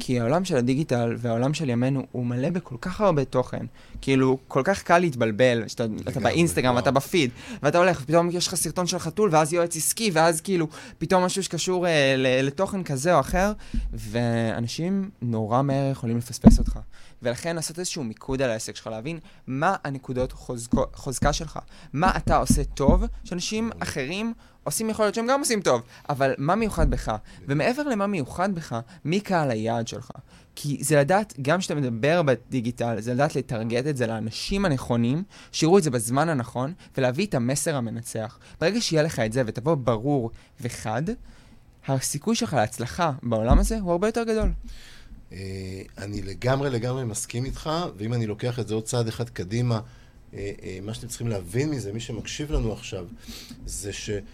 כי 0.00 0.20
העולם 0.20 0.44
של 0.44 0.56
הדיגיטל 0.56 1.14
והעולם 1.18 1.54
של 1.54 1.70
ימינו 1.70 2.06
הוא 2.12 2.26
מלא 2.26 2.50
בכל 2.50 2.76
כך 2.80 3.00
הרבה 3.00 3.24
תוכן. 3.24 3.66
כאילו, 4.00 4.38
כל 4.48 4.62
כך 4.64 4.82
קל 4.82 4.98
להתבלבל, 4.98 5.68
שאתה 5.68 5.84
אתה 6.08 6.20
באינסטגרם. 6.20 6.76
ואתה 6.76 6.90
בפיד, 6.90 7.30
ואתה 7.62 7.78
הולך, 7.78 8.00
ופתאום 8.02 8.30
יש 8.32 8.48
לך 8.48 8.54
סרטון 8.54 8.86
של 8.86 8.98
חתול, 8.98 9.28
ואז 9.32 9.52
יועץ 9.52 9.76
עסקי, 9.76 10.10
ואז 10.12 10.40
כאילו, 10.40 10.66
פתאום 10.98 11.24
משהו 11.24 11.42
שקשור 11.42 11.86
אה, 11.86 12.14
לתוכן 12.42 12.82
כזה 12.82 13.14
או 13.14 13.20
אחר, 13.20 13.52
ואנשים 13.92 15.10
נורא 15.22 15.62
מהר 15.62 15.90
יכולים 15.90 16.18
לפספס 16.18 16.58
אותך. 16.58 16.78
ולכן 17.22 17.56
לעשות 17.56 17.78
איזשהו 17.78 18.04
מיקוד 18.04 18.42
על 18.42 18.50
העסק 18.50 18.76
שלך, 18.76 18.86
להבין 18.86 19.18
מה 19.46 19.76
הנקודות 19.84 20.32
חוזקו, 20.32 20.84
חוזקה 20.94 21.32
שלך, 21.32 21.58
מה 21.92 22.16
אתה 22.16 22.36
עושה 22.36 22.64
טוב, 22.64 23.04
שאנשים 23.40 23.70
אחרים 23.78 24.32
עושים, 24.64 24.90
יכול 24.90 25.04
להיות 25.04 25.14
שהם 25.14 25.26
גם 25.26 25.40
עושים 25.40 25.60
טוב, 25.60 25.82
אבל 26.08 26.34
מה 26.38 26.54
מיוחד 26.54 26.90
בך? 26.90 27.16
ומעבר 27.48 27.82
למה 27.82 28.06
מיוחד 28.06 28.54
בך, 28.54 28.80
מי 29.04 29.20
קהל 29.20 29.50
היעד 29.50 29.88
שלך? 29.88 30.10
כי 30.54 30.78
זה 30.80 30.96
לדעת, 31.00 31.34
גם 31.42 31.58
כשאתה 31.58 31.74
מדבר 31.74 32.22
בדיגיטל, 32.22 33.00
זה 33.00 33.14
לדעת 33.14 33.36
לטרגט 33.36 33.86
את 33.86 33.96
זה 33.96 34.06
לאנשים 34.06 34.64
הנכונים, 34.64 35.22
שיראו 35.52 35.78
את 35.78 35.82
זה 35.82 35.90
בזמן 35.90 36.28
הנכון, 36.28 36.72
ולהביא 36.96 37.26
את 37.26 37.34
המסר 37.34 37.76
המנצח. 37.76 38.38
ברגע 38.60 38.80
שיהיה 38.80 39.02
לך 39.02 39.18
את 39.18 39.32
זה 39.32 39.42
ותבוא 39.46 39.74
ברור 39.74 40.30
וחד, 40.60 41.02
הסיכוי 41.88 42.36
שלך 42.36 42.54
להצלחה 42.54 43.12
בעולם 43.22 43.58
הזה 43.58 43.78
הוא 43.78 43.92
הרבה 43.92 44.08
יותר 44.08 44.22
גדול. 44.22 44.52
אה, 45.32 45.38
אני 45.98 46.22
לגמרי 46.22 46.70
לגמרי 46.70 47.04
מסכים 47.04 47.44
איתך, 47.44 47.70
ואם 47.96 48.14
אני 48.14 48.26
לוקח 48.26 48.58
את 48.58 48.68
זה 48.68 48.74
עוד 48.74 48.84
צעד 48.84 49.08
אחד 49.08 49.28
קדימה, 49.28 49.80
מה 50.82 50.94
שאתם 50.94 51.08
צריכים 51.08 51.28
להבין 51.28 51.70
מזה, 51.70 51.92
מי 51.92 52.00
שמקשיב 52.00 52.52
לנו 52.52 52.72
עכשיו, 52.72 53.06
זה 53.66 53.90
שמה 53.92 54.26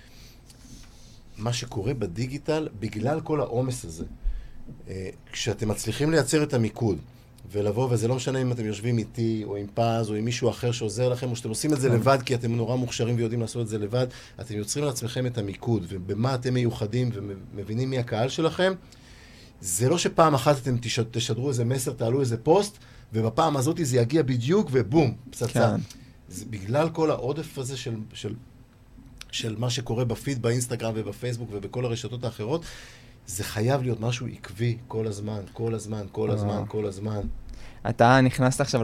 שקורה 1.52 1.94
בדיגיטל, 1.94 2.68
בגלל 2.80 3.20
כל 3.20 3.40
העומס 3.40 3.84
הזה, 3.84 4.04
אה, 4.88 5.10
כשאתם 5.32 5.68
מצליחים 5.68 6.10
לייצר 6.10 6.42
את 6.42 6.54
המיקוד, 6.54 6.98
ולבוא, 7.52 7.88
וזה 7.90 8.08
לא 8.08 8.14
משנה 8.14 8.42
אם 8.42 8.52
אתם 8.52 8.64
יושבים 8.64 8.98
איתי, 8.98 9.42
או 9.44 9.56
עם 9.56 9.66
פז, 9.74 10.10
או 10.10 10.14
עם 10.14 10.24
מישהו 10.24 10.50
אחר 10.50 10.72
שעוזר 10.72 11.08
לכם, 11.08 11.30
או 11.30 11.36
שאתם 11.36 11.48
עושים 11.48 11.72
את 11.72 11.80
זה 11.80 11.88
לבד, 11.88 12.18
כי 12.22 12.34
אתם 12.34 12.54
נורא 12.54 12.76
מוכשרים 12.76 13.16
ויודעים 13.16 13.40
לעשות 13.40 13.62
את 13.62 13.68
זה 13.68 13.78
לבד, 13.78 14.06
אתם 14.40 14.54
יוצרים 14.54 14.84
לעצמכם 14.84 15.26
את 15.26 15.38
המיקוד, 15.38 15.86
ובמה 15.88 16.34
אתם 16.34 16.54
מיוחדים, 16.54 17.10
ומבינים 17.12 17.90
מי 17.90 17.98
הקהל 17.98 18.28
שלכם, 18.28 18.72
זה 19.60 19.88
לא 19.88 19.98
שפעם 19.98 20.34
אחת 20.34 20.56
אתם 20.62 20.76
תש- 20.80 21.00
תשדרו 21.10 21.48
איזה 21.48 21.64
מסר, 21.64 21.92
תעלו 21.92 22.20
איזה 22.20 22.36
פוסט, 22.36 22.78
ובפעם 23.12 23.56
הזאת 23.56 23.76
זה 23.82 23.96
יגיע 23.96 24.22
בדיוק, 24.22 24.68
ובום, 24.72 25.14
פצצה. 25.30 25.46
כן. 25.52 25.80
זה 26.28 26.44
בגלל 26.50 26.88
כל 26.88 27.10
העודף 27.10 27.58
הזה 27.58 27.76
של, 27.76 27.94
של, 28.12 28.34
של 29.32 29.54
מה 29.58 29.70
שקורה 29.70 30.04
בפיד, 30.04 30.42
באינסטגרם 30.42 30.92
ובפייסבוק 30.96 31.48
ובכל 31.52 31.84
הרשתות 31.84 32.24
האחרות, 32.24 32.64
זה 33.26 33.44
חייב 33.44 33.82
להיות 33.82 34.00
משהו 34.00 34.26
עקבי 34.26 34.76
כל 34.88 35.06
הזמן, 35.06 35.40
כל 35.52 35.74
הזמן, 35.74 36.06
כל 36.12 36.30
הזמן. 36.30 36.64
כל 36.68 36.86
הזמן. 36.86 37.20
אתה 37.88 38.20
נכנסת 38.20 38.60
עכשיו 38.60 38.80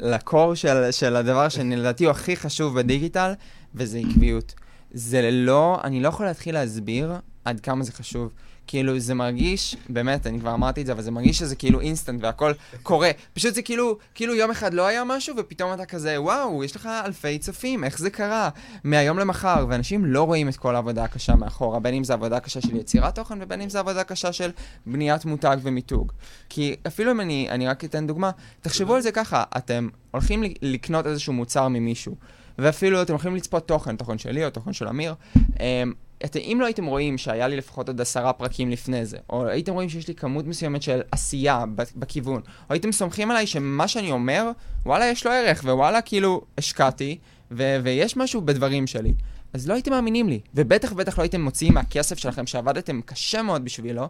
לקור 0.00 0.54
של, 0.54 0.90
של 0.90 1.16
הדבר 1.16 1.48
שלדעתי 1.48 2.04
הוא 2.04 2.10
הכי 2.10 2.36
חשוב 2.36 2.80
בדיגיטל, 2.80 3.32
וזה 3.74 3.98
עקביות. 3.98 4.54
זה 4.90 5.30
לא, 5.32 5.78
אני 5.84 6.00
לא 6.00 6.08
יכול 6.08 6.26
להתחיל 6.26 6.54
להסביר 6.54 7.12
עד 7.44 7.60
כמה 7.60 7.84
זה 7.84 7.92
חשוב. 7.92 8.32
כאילו, 8.66 8.98
זה 8.98 9.14
מרגיש, 9.14 9.76
באמת, 9.88 10.26
אני 10.26 10.40
כבר 10.40 10.54
אמרתי 10.54 10.80
את 10.80 10.86
זה, 10.86 10.92
אבל 10.92 11.02
זה 11.02 11.10
מרגיש 11.10 11.38
שזה 11.38 11.56
כאילו 11.56 11.80
אינסטנט 11.80 12.22
והכל 12.22 12.52
קורה. 12.82 13.10
פשוט 13.34 13.54
זה 13.54 13.62
כאילו, 13.62 13.98
כאילו 14.14 14.34
יום 14.34 14.50
אחד 14.50 14.74
לא 14.74 14.86
היה 14.86 15.04
משהו, 15.04 15.36
ופתאום 15.38 15.72
אתה 15.72 15.86
כזה, 15.86 16.20
וואו, 16.20 16.64
יש 16.64 16.76
לך 16.76 16.88
אלפי 17.04 17.38
צופים, 17.38 17.84
איך 17.84 17.98
זה 17.98 18.10
קרה? 18.10 18.48
מהיום 18.84 19.18
למחר, 19.18 19.66
ואנשים 19.68 20.04
לא 20.04 20.22
רואים 20.22 20.48
את 20.48 20.56
כל 20.56 20.74
העבודה 20.74 21.04
הקשה 21.04 21.34
מאחורה, 21.34 21.80
בין 21.80 21.94
אם 21.94 22.04
זה 22.04 22.12
עבודה 22.12 22.40
קשה 22.40 22.60
של 22.60 22.76
יצירת 22.76 23.14
תוכן, 23.14 23.38
ובין 23.40 23.60
אם 23.60 23.68
זה 23.68 23.78
עבודה 23.78 24.04
קשה 24.04 24.32
של 24.32 24.50
בניית 24.86 25.24
מותג 25.24 25.56
ומיתוג. 25.62 26.12
כי 26.48 26.76
אפילו 26.86 27.10
אם 27.10 27.20
אני, 27.20 27.46
אני 27.50 27.68
רק 27.68 27.84
אתן 27.84 28.06
דוגמה, 28.06 28.30
תחשבו 28.60 28.94
על 28.94 29.00
זה 29.00 29.12
ככה, 29.12 29.44
אתם 29.56 29.88
הולכים 30.10 30.42
לקנות 30.62 31.06
איזשהו 31.06 31.32
מוצר 31.32 31.68
ממישהו, 31.68 32.14
ואפילו 32.58 33.02
אתם 33.02 33.12
הולכים 33.12 33.36
לצפות 33.36 33.68
תוכן, 33.68 33.96
תוכן 33.96 34.18
שלי 34.18 34.44
או 34.44 34.50
תוכן 34.50 34.72
של 34.72 34.88
אמיר, 34.88 35.14
אמ, 35.60 35.92
את, 36.24 36.36
אם 36.36 36.58
לא 36.60 36.66
הייתם 36.66 36.84
רואים 36.84 37.18
שהיה 37.18 37.48
לי 37.48 37.56
לפחות 37.56 37.88
עוד 37.88 38.00
עשרה 38.00 38.32
פרקים 38.32 38.70
לפני 38.70 39.06
זה, 39.06 39.18
או 39.30 39.46
הייתם 39.46 39.72
רואים 39.72 39.88
שיש 39.88 40.08
לי 40.08 40.14
כמות 40.14 40.46
מסוימת 40.46 40.82
של 40.82 41.00
עשייה 41.10 41.64
בכיוון, 41.96 42.40
או 42.46 42.74
הייתם 42.74 42.92
סומכים 42.92 43.30
עליי 43.30 43.46
שמה 43.46 43.88
שאני 43.88 44.10
אומר, 44.10 44.50
וואלה, 44.86 45.06
יש 45.06 45.26
לו 45.26 45.32
ערך, 45.32 45.64
ווואלה, 45.64 46.02
כאילו, 46.02 46.44
השקעתי, 46.58 47.18
ו- 47.50 47.76
ויש 47.82 48.16
משהו 48.16 48.40
בדברים 48.40 48.86
שלי. 48.86 49.14
אז 49.52 49.68
לא 49.68 49.74
הייתם 49.74 49.90
מאמינים 49.90 50.28
לי, 50.28 50.40
ובטח 50.54 50.92
ובטח 50.92 51.18
לא 51.18 51.22
הייתם 51.22 51.40
מוציאים 51.40 51.74
מהכסף 51.74 52.18
שלכם 52.18 52.46
שעבדתם 52.46 53.00
קשה 53.00 53.42
מאוד 53.42 53.64
בשבילו, 53.64 54.08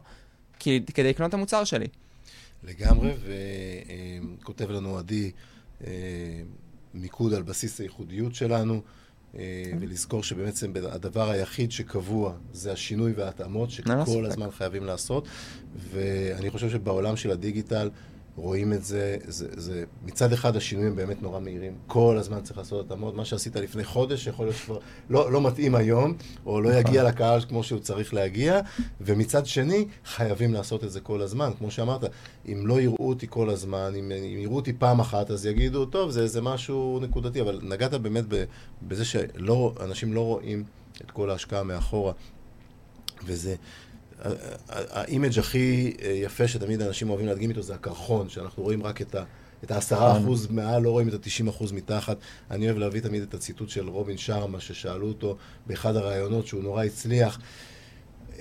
כדי 0.61 1.09
לקנות 1.09 1.28
את 1.28 1.35
המוצר 1.35 1.64
שלי. 1.64 1.87
לגמרי, 2.62 3.12
וכותב 4.40 4.71
לנו 4.71 4.99
עדי 4.99 5.30
אה, 5.87 5.92
מיקוד 6.94 7.35
על 7.35 7.42
בסיס 7.42 7.80
הייחודיות 7.80 8.35
שלנו, 8.35 8.75
אה, 8.75 8.80
ולזכור 9.81 10.23
שבעצם 10.23 10.73
הדבר 10.91 11.31
היחיד 11.31 11.73
שקבוע 11.73 12.33
זה 12.53 12.73
השינוי 12.73 13.12
וההתאמות 13.12 13.71
שכל 13.71 14.05
ספק. 14.05 14.31
הזמן 14.31 14.50
חייבים 14.50 14.85
לעשות, 14.85 15.29
ואני 15.91 16.50
חושב 16.50 16.71
שבעולם 16.71 17.17
של 17.17 17.31
הדיגיטל 17.31 17.91
רואים 18.37 18.73
את 18.73 18.85
זה, 18.85 19.17
זה, 19.26 19.49
זה 19.57 19.85
מצד 20.05 20.33
אחד 20.33 20.57
השינויים 20.57 20.97
באמת 20.97 21.23
נורא 21.23 21.41
מהירים, 21.41 21.73
כל 21.87 22.17
הזמן 22.19 22.41
צריך 22.41 22.59
לעשות 22.59 22.87
התאמות, 22.87 23.14
מה 23.14 23.25
שעשית 23.25 23.57
לפני 23.57 23.85
חודש 23.85 24.26
יכול 24.26 24.47
להיות 24.47 24.57
שכבר 24.57 24.79
לא, 25.11 25.33
לא 25.33 25.41
מתאים 25.41 25.75
היום, 25.75 26.14
או 26.47 26.61
לא 26.61 26.75
יגיע 26.75 27.05
לקהל 27.05 27.41
כמו 27.49 27.62
שהוא 27.62 27.81
צריך 27.81 28.14
להגיע, 28.14 28.61
ומצד 29.00 29.47
שני 29.47 29.87
חייבים 30.05 30.55
לעשות 30.55 30.85
את 30.85 30.91
זה 30.93 31.00
כל 31.00 31.23
הזמן, 31.23 31.50
כמו 31.59 31.71
שאמרת, 31.71 32.05
אם 32.49 32.67
לא 32.67 32.81
יראו 32.81 33.09
אותי 33.09 33.26
כל 33.31 33.50
הזמן, 33.50 33.93
אם, 33.99 34.12
אם 34.12 34.38
יראו 34.38 34.57
אותי 34.57 34.73
פעם 34.73 35.00
אחת, 35.00 35.31
אז 35.31 35.47
יגידו, 35.47 35.87
טוב, 35.87 36.11
זה, 36.11 36.26
זה 36.26 36.41
משהו 36.41 36.99
נקודתי, 37.03 37.41
אבל 37.41 37.61
נגעת 37.62 37.95
באמת 37.95 38.25
בזה 38.83 39.05
שאנשים 39.05 40.12
לא 40.12 40.21
רואים 40.21 40.64
את 41.05 41.11
כל 41.11 41.31
ההשקעה 41.31 41.62
מאחורה, 41.62 42.12
וזה... 43.26 43.55
האימג' 44.68 45.38
הכי 45.38 45.97
אה, 46.02 46.11
יפה 46.11 46.49
שתמיד 46.49 46.83
אנשים 46.83 47.11
אוהבים 47.11 47.26
להדגים 47.26 47.50
איתו 47.50 47.62
זה 47.62 47.75
הקרחון, 47.75 48.28
שאנחנו 48.28 48.62
רואים 48.62 48.83
רק 48.83 49.02
את 49.02 49.14
ה... 49.14 49.25
את 49.64 49.71
העשרה 49.71 50.18
אחוז 50.18 50.47
מעל, 50.50 50.83
לא 50.83 50.90
רואים 50.90 51.09
את 51.09 51.14
התשעים 51.14 51.49
אחוז 51.49 51.73
מתחת. 51.73 52.16
אני 52.50 52.66
אוהב 52.66 52.78
להביא 52.78 53.00
תמיד 53.00 53.23
את 53.23 53.35
הציטוט 53.35 53.68
של 53.68 53.88
רובין 53.88 54.16
שרמה, 54.16 54.61
ששאלו 54.61 55.09
אותו 55.09 55.37
באחד 55.66 55.97
הראיונות 55.97 56.47
שהוא 56.47 56.62
נורא 56.62 56.85
הצליח, 56.85 57.38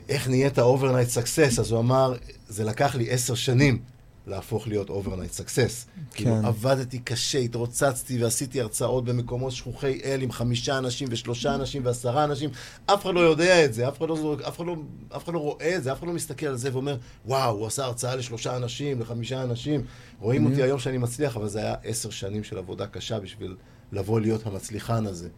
איך 0.10 0.28
נהיית 0.28 0.60
overnight 0.60 1.10
success? 1.10 1.60
אז 1.60 1.72
הוא 1.72 1.80
אמר, 1.80 2.14
זה 2.48 2.64
לקח 2.64 2.96
לי 2.96 3.10
עשר 3.10 3.36
שנים 3.36 3.80
להפוך 4.28 4.68
להיות 4.68 4.90
overnight 4.90 5.40
success. 5.40 5.86
כן. 5.86 6.02
כאילו, 6.12 6.36
עבדתי 6.44 7.00
קשה, 7.00 7.38
התרוצצתי 7.38 8.24
ועשיתי 8.24 8.62
הרצאות 8.62 9.06
במקומות 9.06 9.52
שכוחי 9.52 10.00
אל 10.04 10.22
עם 10.22 10.32
חמישה 10.32 10.78
אנשים 10.78 11.08
ושלושה 11.12 11.56
אנשים 11.56 11.86
ועשרה 11.86 12.24
אנשים. 12.24 12.50
אף 12.86 13.06
אחד 13.06 13.14
לא 13.14 13.20
יודע 13.20 13.66
את 13.66 13.74
זה, 13.74 13.88
אף 13.88 13.98
אחד 13.98 14.10
לא, 14.10 14.38
אף 14.48 14.58
אחד 14.58 14.66
לא, 14.66 14.76
אף 15.16 15.24
אחד 15.24 15.34
לא 15.34 15.40
רואה 15.40 15.76
את 15.76 15.84
זה, 15.84 15.92
אף 15.92 16.00
אחד 16.00 16.08
לא 16.08 16.14
מסתכל 16.14 16.46
על 16.46 16.58
זה 16.58 16.70
ואומר, 16.74 16.98
וואו, 17.26 17.58
הוא 17.58 17.68
עשה 17.68 17.86
הרצאה 17.86 18.16
לשלושה 18.16 18.58
אנשים, 18.58 19.02
לחמישה 19.02 19.44
אנשים. 19.44 19.82
רואים 20.20 20.46
אותי 20.46 20.64
היום 20.64 20.80
שאני 20.80 20.98
מצליח, 20.98 21.38
אבל 21.38 21.48
זה 21.48 21.60
היה 21.60 21.76
עשר 21.84 22.10
שנים 22.10 22.44
של 22.44 22.58
עבודה 22.58 22.88
קשה 22.88 23.20
בשביל 23.20 23.56
לבוא 23.92 24.20
להיות 24.20 24.48
המצליחן 24.48 25.06
הזה. 25.06 25.30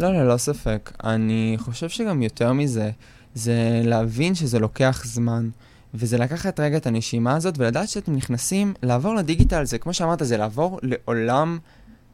לא, 0.00 0.12
לא, 0.12 0.28
לא 0.28 0.36
ספק. 0.36 0.92
אני 1.04 1.56
חושב 1.58 1.88
שגם 1.88 2.22
יותר 2.22 2.52
מזה, 2.52 2.90
זה 3.34 3.82
להבין 3.84 4.34
שזה 4.34 4.58
לוקח 4.58 5.02
זמן. 5.04 5.50
וזה 5.94 6.18
לקחת 6.18 6.60
רגע 6.60 6.76
את 6.76 6.86
הנשימה 6.86 7.36
הזאת 7.36 7.54
ולדעת 7.58 7.88
שאתם 7.88 8.16
נכנסים, 8.16 8.74
לעבור 8.82 9.14
לדיגיטל, 9.14 9.64
זה 9.64 9.78
כמו 9.78 9.94
שאמרת, 9.94 10.18
זה 10.22 10.36
לעבור 10.36 10.80
לעולם 10.82 11.58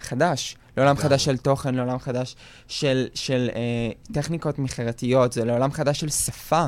חדש. 0.00 0.56
לעולם 0.76 0.96
חדש 0.96 1.24
של 1.24 1.36
תוכן, 1.36 1.74
לעולם 1.74 1.98
חדש 1.98 2.36
של, 2.68 3.06
של 3.14 3.50
אה, 3.54 3.90
טכניקות 4.12 4.58
מכירתיות, 4.58 5.32
זה 5.32 5.44
לעולם 5.44 5.72
חדש 5.72 6.00
של 6.00 6.08
שפה. 6.08 6.66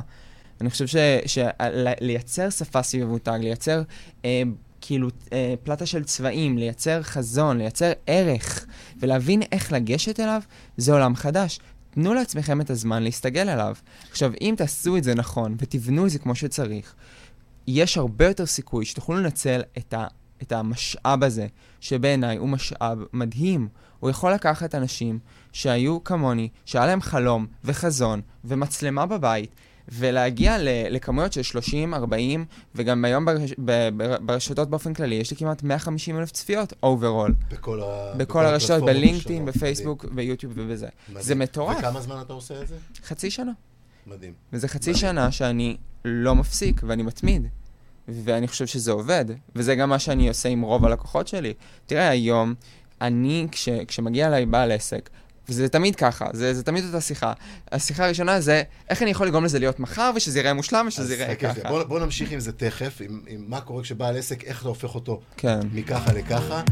אני 0.60 0.70
חושב 0.70 0.86
שלייצר 1.26 2.50
שפה 2.50 2.82
סביב 2.82 3.04
מותג, 3.04 3.38
לייצר 3.42 3.82
אה, 4.24 4.42
כאילו 4.80 5.08
אה, 5.32 5.54
פלטה 5.62 5.86
של 5.86 6.04
צבעים, 6.04 6.58
לייצר 6.58 7.02
חזון, 7.02 7.58
לייצר 7.58 7.92
ערך, 8.06 8.66
ולהבין 9.00 9.42
איך 9.52 9.72
לגשת 9.72 10.20
אליו, 10.20 10.42
זה 10.76 10.92
עולם 10.92 11.16
חדש. 11.16 11.60
תנו 12.00 12.14
לעצמכם 12.14 12.60
את 12.60 12.70
הזמן 12.70 13.02
להסתגל 13.02 13.48
אליו. 13.48 13.74
עכשיו, 14.10 14.32
אם 14.40 14.54
תעשו 14.56 14.96
את 14.96 15.04
זה 15.04 15.14
נכון 15.14 15.56
ותבנו 15.58 16.06
את 16.06 16.10
זה 16.10 16.18
כמו 16.18 16.34
שצריך, 16.34 16.94
יש 17.66 17.98
הרבה 17.98 18.26
יותר 18.26 18.46
סיכוי 18.46 18.84
שתוכלו 18.84 19.16
לנצל 19.16 19.62
את, 19.78 19.94
ה, 19.94 20.06
את 20.42 20.52
המשאב 20.52 21.24
הזה, 21.24 21.46
שבעיניי 21.80 22.36
הוא 22.36 22.48
משאב 22.48 22.98
מדהים. 23.12 23.68
הוא 24.00 24.10
יכול 24.10 24.32
לקחת 24.32 24.74
אנשים 24.74 25.18
שהיו 25.52 26.04
כמוני, 26.04 26.48
שהיה 26.64 26.86
להם 26.86 27.00
חלום 27.00 27.46
וחזון 27.64 28.20
ומצלמה 28.44 29.06
בבית, 29.06 29.54
ולהגיע 29.88 30.58
ל- 30.58 30.68
לכמויות 30.90 31.32
של 31.32 31.42
30, 31.42 31.94
40, 31.94 32.44
וגם 32.74 33.04
היום 33.04 33.24
ברש- 33.24 33.54
ב- 33.64 33.88
ב- 33.96 34.16
ברשתות 34.26 34.70
באופן 34.70 34.94
כללי, 34.94 35.14
יש 35.14 35.30
לי 35.30 35.36
כמעט 35.36 35.62
150 35.62 36.18
אלף 36.18 36.30
צפיות 36.30 36.72
overall. 36.82 37.34
בכל, 37.50 37.80
ה... 37.82 38.12
בכל 38.16 38.46
הרשתות, 38.46 38.82
בלינקדאין. 38.84 39.44
בפייסבוק, 39.44 40.04
ביוטיוב 40.04 40.52
ובזה. 40.56 40.88
מדהים. 41.08 41.22
זה 41.22 41.34
מטורף. 41.34 41.76
וכמה 41.78 42.00
זמן 42.00 42.20
אתה 42.26 42.32
עושה 42.32 42.62
את 42.62 42.68
זה? 42.68 42.74
חצי 43.04 43.30
שנה. 43.30 43.52
מדהים. 44.06 44.32
וזה 44.52 44.68
חצי 44.68 44.90
מדהים. 44.90 45.00
שנה 45.00 45.32
שאני 45.32 45.76
לא 46.04 46.34
מפסיק 46.34 46.80
ואני 46.86 47.02
מתמיד. 47.02 47.46
ואני 48.08 48.48
חושב 48.48 48.66
שזה 48.66 48.92
עובד. 48.92 49.24
וזה 49.56 49.74
גם 49.74 49.88
מה 49.88 49.98
שאני 49.98 50.28
עושה 50.28 50.48
עם 50.48 50.62
רוב 50.62 50.84
הלקוחות 50.84 51.28
שלי. 51.28 51.54
תראה, 51.86 52.08
היום, 52.08 52.54
אני, 53.00 53.46
כש, 53.52 53.68
כשמגיע 53.68 54.26
אליי 54.26 54.46
בעל 54.46 54.72
עסק, 54.72 55.10
וזה 55.48 55.68
תמיד 55.68 55.96
ככה, 55.96 56.26
זה, 56.32 56.54
זה 56.54 56.62
תמיד 56.62 56.84
אותה 56.84 57.00
שיחה. 57.00 57.32
השיחה 57.72 58.04
הראשונה 58.04 58.40
זה, 58.40 58.62
איך 58.90 59.02
אני 59.02 59.10
יכול 59.10 59.26
לגרום 59.26 59.44
לזה 59.44 59.58
להיות 59.58 59.80
מחר, 59.80 60.10
ושזה 60.16 60.38
ייראה 60.38 60.54
מושלם, 60.54 60.84
ושזה 60.88 61.14
ייראה 61.14 61.34
חכה, 61.34 61.54
ככה. 61.54 61.68
בוא, 61.68 61.82
בוא 61.82 62.00
נמשיך 62.00 62.32
עם 62.32 62.40
זה 62.40 62.52
תכף, 62.52 63.00
עם, 63.00 63.20
עם 63.26 63.44
מה 63.48 63.60
קורה 63.60 63.82
כשבעל 63.82 64.16
עסק, 64.16 64.44
איך 64.44 64.60
אתה 64.60 64.68
הופך 64.68 64.94
אותו 64.94 65.20
כן. 65.36 65.60
מככה 65.72 66.12
לככה. 66.12 66.62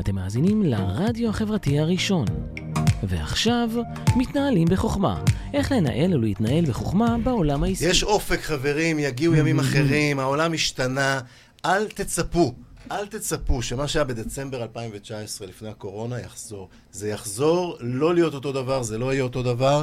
אתם 0.00 0.14
מאזינים 0.14 0.62
לרדיו 0.62 1.30
החברתי 1.30 1.78
הראשון. 1.78 2.26
ועכשיו, 3.02 3.70
מתנהלים 4.16 4.68
בחוכמה. 4.68 5.22
איך 5.54 5.72
לנהל 5.72 6.14
ולהתנהל 6.14 6.64
בחוכמה 6.64 7.16
בעולם 7.24 7.62
העסקי. 7.62 7.84
יש 7.84 8.02
אופק, 8.02 8.40
חברים, 8.40 8.98
יגיעו 8.98 9.34
ימים 9.34 9.60
אחרים, 9.60 10.18
העולם 10.18 10.52
השתנה. 10.52 11.20
אל 11.64 11.88
תצפו, 11.88 12.54
אל 12.90 13.06
תצפו 13.06 13.62
שמה 13.62 13.88
שהיה 13.88 14.04
בדצמבר 14.04 14.62
2019, 14.62 15.46
לפני 15.46 15.68
הקורונה, 15.68 16.20
יחזור. 16.20 16.68
זה 16.92 17.08
יחזור 17.08 17.76
לא 17.80 18.14
להיות 18.14 18.34
אותו 18.34 18.52
דבר, 18.52 18.82
זה 18.82 18.98
לא 18.98 19.12
יהיה 19.12 19.22
אותו 19.22 19.42
דבר, 19.42 19.82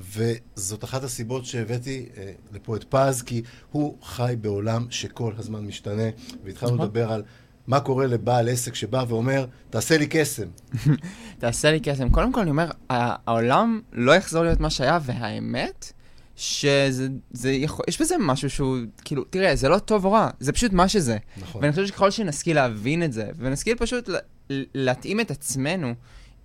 וזאת 0.00 0.84
אחת 0.84 1.04
הסיבות 1.04 1.44
שהבאתי 1.44 2.06
אה, 2.16 2.32
לפה 2.52 2.76
את 2.76 2.84
פז, 2.84 3.22
כי 3.22 3.42
הוא 3.72 3.96
חי 4.02 4.34
בעולם 4.40 4.86
שכל 4.90 5.32
הזמן 5.38 5.66
משתנה, 5.66 6.02
והתחלנו 6.44 6.74
נכון. 6.74 6.86
לדבר 6.86 7.12
על 7.12 7.22
מה 7.66 7.80
קורה 7.80 8.06
לבעל 8.06 8.48
עסק 8.48 8.74
שבא 8.74 9.04
ואומר, 9.08 9.46
תעשה 9.70 9.98
לי 9.98 10.06
קסם. 10.10 10.48
תעשה 11.38 11.70
לי 11.70 11.80
קסם. 11.80 12.10
קודם 12.10 12.32
כל, 12.32 12.40
אני 12.40 12.50
אומר, 12.50 12.70
העולם 12.90 13.80
לא 13.92 14.12
יחזור 14.12 14.44
להיות 14.44 14.60
מה 14.60 14.70
שהיה, 14.70 14.98
והאמת, 15.02 15.92
שזה, 16.36 17.08
זה 17.30 17.52
יכול, 17.52 17.84
יש 17.88 18.00
בזה 18.00 18.14
משהו 18.20 18.50
שהוא, 18.50 18.76
כאילו, 19.04 19.24
תראה, 19.24 19.56
זה 19.56 19.68
לא 19.68 19.78
טוב 19.78 20.04
או 20.04 20.12
רע, 20.12 20.30
זה 20.40 20.52
פשוט 20.52 20.72
מה 20.72 20.88
שזה. 20.88 21.18
נכון. 21.36 21.60
ואני 21.62 21.72
חושב 21.72 21.86
שככל 21.86 22.10
שנשכיל 22.10 22.56
להבין 22.56 23.02
את 23.02 23.12
זה, 23.12 23.26
ונשכיל 23.38 23.76
פשוט 23.76 24.08
ל- 24.08 24.16
ל- 24.50 24.64
להתאים 24.74 25.20
את 25.20 25.30
עצמנו, 25.30 25.94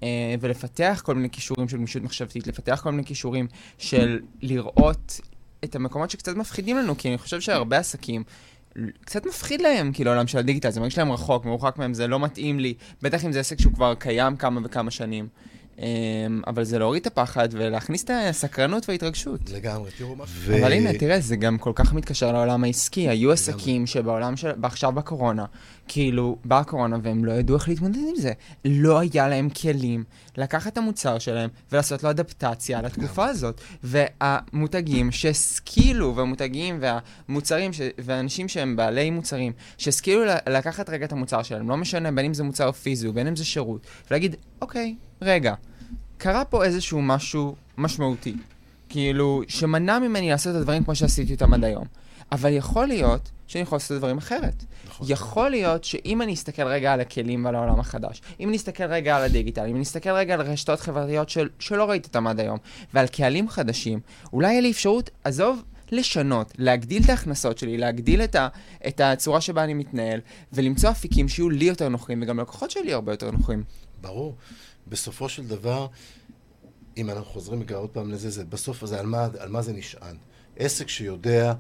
אה, 0.04 0.08
ולפתח 0.40 1.02
כל 1.06 1.16
מיני 1.16 1.30
כישורים 1.30 1.70
של 1.70 1.78
גמישות 1.78 2.04
מחשבתית, 2.04 2.48
לפתח 2.48 2.80
כל 2.84 2.92
מיני 2.92 3.04
כישורים 3.04 3.48
של 3.78 4.20
לראות 4.42 5.20
את 5.64 5.76
המקומות 5.76 6.10
שקצת 6.10 6.36
מפחידים 6.36 6.78
לנו, 6.78 6.98
כי 6.98 7.10
אני 7.10 7.18
חושב 7.18 7.42
שהרבה 7.42 7.78
עסקים, 7.78 8.24
קצת 9.06 9.26
מפחיד 9.26 9.62
להם, 9.62 9.92
כאילו, 9.94 10.12
העולם 10.12 10.28
של 10.28 10.38
הדיגיטל, 10.38 10.70
זה 10.70 10.80
מרגיש 10.80 10.98
להם 10.98 11.12
רחוק, 11.12 11.46
מרוחק 11.46 11.78
מהם, 11.78 11.94
זה 11.94 12.08
לא 12.08 12.20
מתאים 12.20 12.60
לי, 12.60 12.74
בטח 13.02 13.26
אם 13.26 13.32
זה 13.32 13.40
עסק 13.40 13.60
שהוא 13.60 13.74
כבר 13.74 13.96
קיים 13.96 14.36
כמה 14.36 14.62
וכמה 14.64 14.92
שנים. 14.92 15.28
אמ, 15.80 16.42
אבל 16.48 16.64
זה 16.64 16.80
להוריד 16.80 17.02
את 17.02 17.08
הפחד 17.08 17.50
ולהכניס 17.52 18.04
את 18.04 18.12
הסקרנות 18.14 18.90
וההתרגשות. 18.90 19.50
לגמרי, 19.50 19.92
תראו 19.98 20.16
מה... 20.16 20.24
אבל 20.48 20.74
הנה, 20.74 20.94
תראה, 20.94 21.20
זה 21.20 21.36
גם 21.36 21.58
כל 21.58 21.72
כך 21.76 21.94
מתקשר 21.94 22.32
לעולם 22.32 22.64
העסקי. 22.64 23.10
היו 23.10 23.32
עסקים 23.32 23.88
שבעולם 23.88 24.38
של... 24.38 24.52
עכשיו 24.64 24.92
בקורונה, 24.92 25.46
כאילו, 25.88 26.38
באה 26.46 26.60
הקורונה 26.60 26.98
והם 27.04 27.26
לא 27.26 27.32
ידעו 27.32 27.56
איך 27.56 27.70
להתמודד 27.70 28.00
עם 28.10 28.16
זה. 28.16 28.32
לא 28.66 29.00
היה 29.00 29.28
להם 29.28 29.50
כלים 29.50 30.04
לקחת 30.38 30.74
את 30.74 30.78
המוצר 30.78 31.20
שלהם 31.20 31.50
ולעשות 31.72 32.04
לו 32.04 32.10
אדפטציה 32.10 32.82
לתקופה 32.82 33.26
הזאת. 33.26 33.62
והמותגים 33.84 35.12
שהשכילו, 35.12 36.16
והמותגים 36.16 36.82
והמוצרים, 36.82 37.74
ש... 37.74 37.82
והאנשים 37.98 38.48
שהם 38.48 38.76
בעלי 38.76 39.10
מוצרים, 39.10 39.52
שהשכילו 39.78 40.22
לקחת 40.50 40.90
רגע 40.90 41.06
את 41.06 41.12
המוצר 41.12 41.44
שלהם, 41.44 41.70
לא 41.70 41.78
משנה 41.78 42.12
בין 42.12 42.26
אם 42.26 42.34
זה 42.34 42.44
מוצר 42.44 42.72
פיזי 42.72 43.08
ובין 43.08 43.28
אם 43.28 43.36
זה 43.36 43.46
שירות, 43.46 43.88
ולהגיד, 44.10 44.36
אוקיי, 44.62 44.96
רגע, 45.22 45.54
קרה 46.20 46.46
פה 46.46 46.64
איזשהו 46.64 47.02
משהו 47.02 47.56
משמעותי. 47.78 48.36
כאילו, 48.90 49.42
שמנע 49.48 50.00
ממני 50.00 50.30
לעשות 50.30 50.56
את 50.56 50.60
הדברים 50.60 50.84
כמו 50.84 50.96
שעשיתי 50.96 51.34
אותם 51.34 51.54
עד 51.54 51.64
היום. 51.64 51.86
אבל 52.32 52.54
יכול 52.54 52.88
להיות 52.88 53.32
שאני 53.48 53.62
יכול 53.62 53.76
לעשות 53.76 53.98
דברים 53.98 54.18
אחרת. 54.18 54.64
נכון. 54.88 55.08
יכול 55.10 55.50
להיות 55.50 55.84
שאם 55.84 56.22
אני 56.22 56.34
אסתכל 56.34 56.68
רגע 56.68 56.94
על 56.94 57.02
הכלים 57.02 57.46
ועל 57.46 57.56
העולם 57.56 57.80
החדש, 57.80 58.22
אם 58.40 58.50
אני 58.50 58.58
אסתכל 58.58 58.84
רגע 58.84 59.18
על 59.18 59.24
הדיגיטל, 59.24 59.66
אם 59.66 59.76
אני 59.76 59.84
אסתכל 59.84 60.10
רגע 60.10 60.34
על 60.34 60.42
רשתות 60.42 60.80
חברתיות 60.80 61.30
של, 61.30 61.50
שלא 61.60 61.90
ראיתי 61.90 62.08
אותם 62.08 62.28
עד 62.28 62.40
היום, 62.40 62.58
ועל 62.94 63.08
קהלים 63.08 63.50
חדשים, 63.50 64.00
אולי 64.34 64.52
יהיה 64.52 64.62
לי 64.62 64.72
אפשרות, 64.72 65.10
עזוב, 65.24 65.64
לשנות, 65.92 66.54
להגדיל 66.58 67.04
את 67.04 67.10
ההכנסות 67.10 67.58
שלי, 67.58 67.78
להגדיל 67.78 68.22
את, 68.22 68.36
ה, 68.36 68.48
את 68.88 69.02
הצורה 69.02 69.42
שבה 69.42 69.64
אני 69.64 69.74
מתנהל, 69.74 70.20
ולמצוא 70.54 70.90
אפיקים 70.90 71.28
שיהיו 71.28 71.50
לי 71.50 71.66
יותר 71.66 71.90
נוחים, 71.90 72.22
וגם 72.22 72.40
לקוחות 72.40 72.72
שלי 72.72 72.94
הרבה 72.94 73.14
יותר 73.14 73.32
נוחים. 73.32 73.64
ברור. 74.02 74.36
בסופו 74.90 75.30
של 75.30 75.48
דבר, 75.48 75.88
אם 76.98 77.10
אנחנו 77.10 77.26
חוזרים 77.26 77.62
רגע 77.62 77.76
עוד 77.76 77.90
פעם 77.90 78.12
לזה, 78.12 78.30
זה 78.30 78.46
בסוף 78.46 78.86
זה 78.86 79.00
על 79.00 79.06
מה, 79.06 79.28
על 79.40 79.50
מה 79.50 79.62
זה 79.62 79.74
נשען. 79.74 80.16
עסק 80.58 80.88
שיודע 80.88 81.54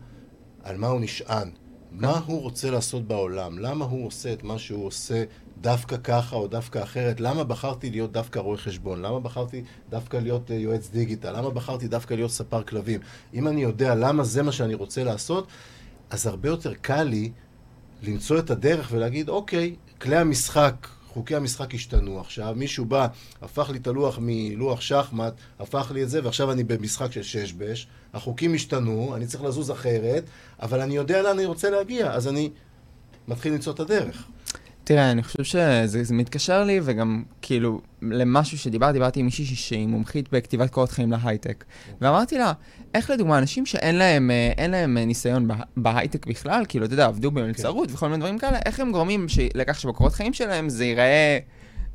על 0.63 0.77
מה 0.77 0.87
הוא 0.87 1.01
נשען, 1.01 1.51
מה 1.91 2.21
הוא 2.25 2.41
רוצה 2.41 2.71
לעשות 2.71 3.07
בעולם, 3.07 3.59
למה 3.59 3.85
הוא 3.85 4.07
עושה 4.07 4.33
את 4.33 4.43
מה 4.43 4.59
שהוא 4.59 4.85
עושה 4.85 5.23
דווקא 5.61 5.97
ככה 6.03 6.35
או 6.35 6.47
דווקא 6.47 6.83
אחרת, 6.83 7.19
למה 7.19 7.43
בחרתי 7.43 7.89
להיות 7.89 8.11
דווקא 8.11 8.39
רואה 8.39 8.57
חשבון, 8.57 9.01
למה 9.01 9.19
בחרתי 9.19 9.63
דווקא 9.89 10.17
להיות 10.17 10.49
uh, 10.49 10.53
יועץ 10.53 10.89
דיגיטל, 10.89 11.37
למה 11.37 11.49
בחרתי 11.49 11.87
דווקא 11.87 12.13
להיות 12.13 12.31
ספר 12.31 12.63
כלבים. 12.63 12.99
אם 13.33 13.47
אני 13.47 13.61
יודע 13.61 13.95
למה 13.95 14.23
זה 14.23 14.43
מה 14.43 14.51
שאני 14.51 14.73
רוצה 14.73 15.03
לעשות, 15.03 15.47
אז 16.09 16.27
הרבה 16.27 16.49
יותר 16.49 16.73
קל 16.73 17.03
לי 17.03 17.31
למצוא 18.03 18.39
את 18.39 18.49
הדרך 18.49 18.89
ולהגיד, 18.91 19.29
אוקיי, 19.29 19.75
כלי 20.01 20.17
המשחק, 20.17 20.87
חוקי 21.13 21.36
המשחק 21.36 21.76
השתנו 21.76 22.19
עכשיו, 22.19 22.54
מישהו 22.58 22.86
בא, 22.86 23.08
הפך 23.41 23.69
לי 23.69 23.78
את 23.78 23.88
הלוח 23.88 24.19
מלוח 24.22 24.82
שחמט, 24.82 25.34
הפך 25.60 25.91
לי 25.93 26.04
את 26.04 26.10
זה, 26.10 26.19
ועכשיו 26.24 26.52
אני 26.52 26.63
במשחק 26.63 27.12
של 27.12 27.24
שש 27.24 27.54
בש, 27.54 27.88
החוקים 28.13 28.54
השתנו, 28.54 29.15
אני 29.15 29.28
צריך 29.28 29.43
לזוז 29.43 29.72
אחרת, 29.72 30.24
אבל 30.62 30.82
אני 30.82 30.95
יודע 30.95 31.22
לאן 31.22 31.32
אני 31.32 31.45
רוצה 31.45 31.69
להגיע, 31.69 32.12
אז 32.12 32.28
אני 32.28 32.50
מתחיל 33.28 33.54
למצוא 33.54 33.74
את 33.74 33.80
הדרך. 33.80 34.28
תראה, 34.89 35.12
אני 35.12 35.23
חושב 35.23 35.43
שזה 35.43 36.04
זה 36.04 36.13
מתקשר 36.13 36.63
לי, 36.63 36.80
וגם 36.84 37.23
כאילו, 37.41 37.82
למשהו 38.02 38.58
שדיברתי, 38.58 38.93
דיברתי 38.93 39.19
עם 39.19 39.25
מישהי 39.25 39.45
שהיא 39.45 39.88
מומחית 39.88 40.30
בכתיבת 40.32 40.69
קורות 40.69 40.89
חיים 40.89 41.12
להייטק. 41.12 41.63
ואמרתי 42.02 42.38
לה, 42.38 42.54
איך 42.95 43.10
לדוגמה, 43.10 43.38
אנשים 43.38 43.65
שאין 43.65 43.95
להם, 43.95 44.32
אה, 44.60 44.67
להם 44.67 44.97
אה, 44.97 45.06
ניסיון 45.06 45.47
בה- 45.47 45.56
בהייטק 45.78 46.28
בכלל, 46.28 46.63
כאילו, 46.69 46.86
אתה 46.86 46.93
יודע, 46.93 47.06
עבדו 47.06 47.32
במלצרות 47.32 47.89
וכל 47.91 48.08
מיני 48.08 48.19
דברים 48.19 48.38
כאלה, 48.39 48.58
איך 48.65 48.80
הם 48.80 48.91
גורמים 48.91 49.30
ש- 49.30 49.39
לכך 49.56 49.80
שבקורות 49.80 50.13
חיים 50.13 50.34
שלהם 50.34 50.69
זה 50.69 50.86
ייראה 50.86 51.38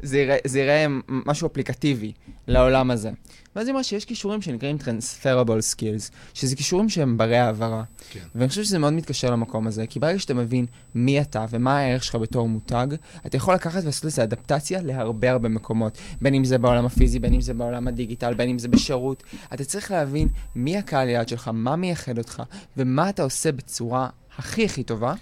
זה 0.02 0.18
ייראה, 0.18 0.37
זה 0.44 0.59
ייראה 0.59 0.87
משהו 1.09 1.46
אפליקטיבי 1.46 2.12
לעולם 2.46 2.90
הזה. 2.90 3.11
ואז 3.57 3.66
היא 3.66 3.72
אמרה 3.72 3.83
שיש 3.83 4.04
כישורים 4.04 4.42
שנקראים 4.42 4.76
Transferable 4.80 5.74
Skills, 5.74 6.12
שזה 6.35 6.57
כישורים 6.57 6.88
שהם 6.88 7.18
ברי 7.18 7.38
העברה. 7.38 7.83
כן. 8.11 8.20
ואני 8.35 8.48
חושב 8.48 8.64
שזה 8.64 8.78
מאוד 8.78 8.92
מתקשר 8.92 9.30
למקום 9.30 9.66
הזה, 9.66 9.87
כי 9.87 10.00
ברגע 10.00 10.18
שאתה 10.18 10.35
מבין 10.35 10.66
מי 10.94 11.20
אתה 11.20 11.46
ומה 11.50 11.78
הערך 11.78 12.04
שלך 12.04 12.14
בתור 12.14 12.48
מותג, 12.48 12.87
אתה 13.26 13.37
יכול 13.37 13.54
לקחת 13.54 13.83
ולעשות 13.83 14.04
לזה 14.04 14.22
אדפטציה 14.22 14.83
להרבה 14.83 15.30
הרבה 15.30 15.48
מקומות. 15.48 15.98
בין 16.20 16.35
אם 16.35 16.44
זה 16.44 16.59
בעולם 16.59 16.87
הפיזי, 16.87 17.18
בין 17.18 17.35
אם 17.35 17.40
זה 17.40 17.54
בעולם 17.54 17.88
הדיגיטל, 17.88 18.35
בין 18.35 18.48
אם 18.48 18.59
זה 18.59 18.68
בשירות. 18.68 19.22
אתה 19.54 19.64
צריך 19.64 19.90
להבין 19.90 20.28
מי 20.54 20.76
הקהל 20.76 21.09
יעד 21.09 21.28
שלך, 21.28 21.50
מה 21.52 21.76
מייחד 21.76 22.18
אותך, 22.18 22.42
ומה 22.76 23.09
אתה 23.09 23.22
עושה 23.22 23.52
בצורה 23.52 24.09
הכי 24.38 24.64
הכי 24.64 24.83
טובה. 24.83 25.14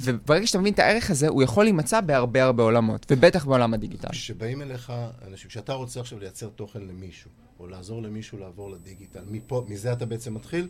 וברגע 0.00 0.46
שאתה 0.46 0.58
מבין 0.58 0.72
את 0.72 0.78
הערך 0.78 1.10
הזה, 1.10 1.28
הוא 1.28 1.42
יכול 1.42 1.64
להימצא 1.64 2.00
בהרבה 2.00 2.44
הרבה 2.44 2.62
עולמות, 2.62 3.06
ובטח 3.10 3.44
בעולם 3.44 3.74
הדיגיטל. 3.74 4.08
כשבאים 4.10 4.62
אליך 4.62 4.92
אנשים, 5.28 5.50
כשאתה 5.50 5.72
רוצה 5.72 6.00
עכשיו 6.00 6.18
לייצר 6.18 6.48
תוכן 6.48 6.80
למישהו, 6.80 7.30
או 7.60 7.66
לעזור 7.66 8.02
למישהו 8.02 8.38
לעבור 8.38 8.70
לדיגיטל, 8.70 9.20
מפה, 9.30 9.64
מזה 9.68 9.92
אתה 9.92 10.06
בעצם 10.06 10.34
מתחיל? 10.34 10.68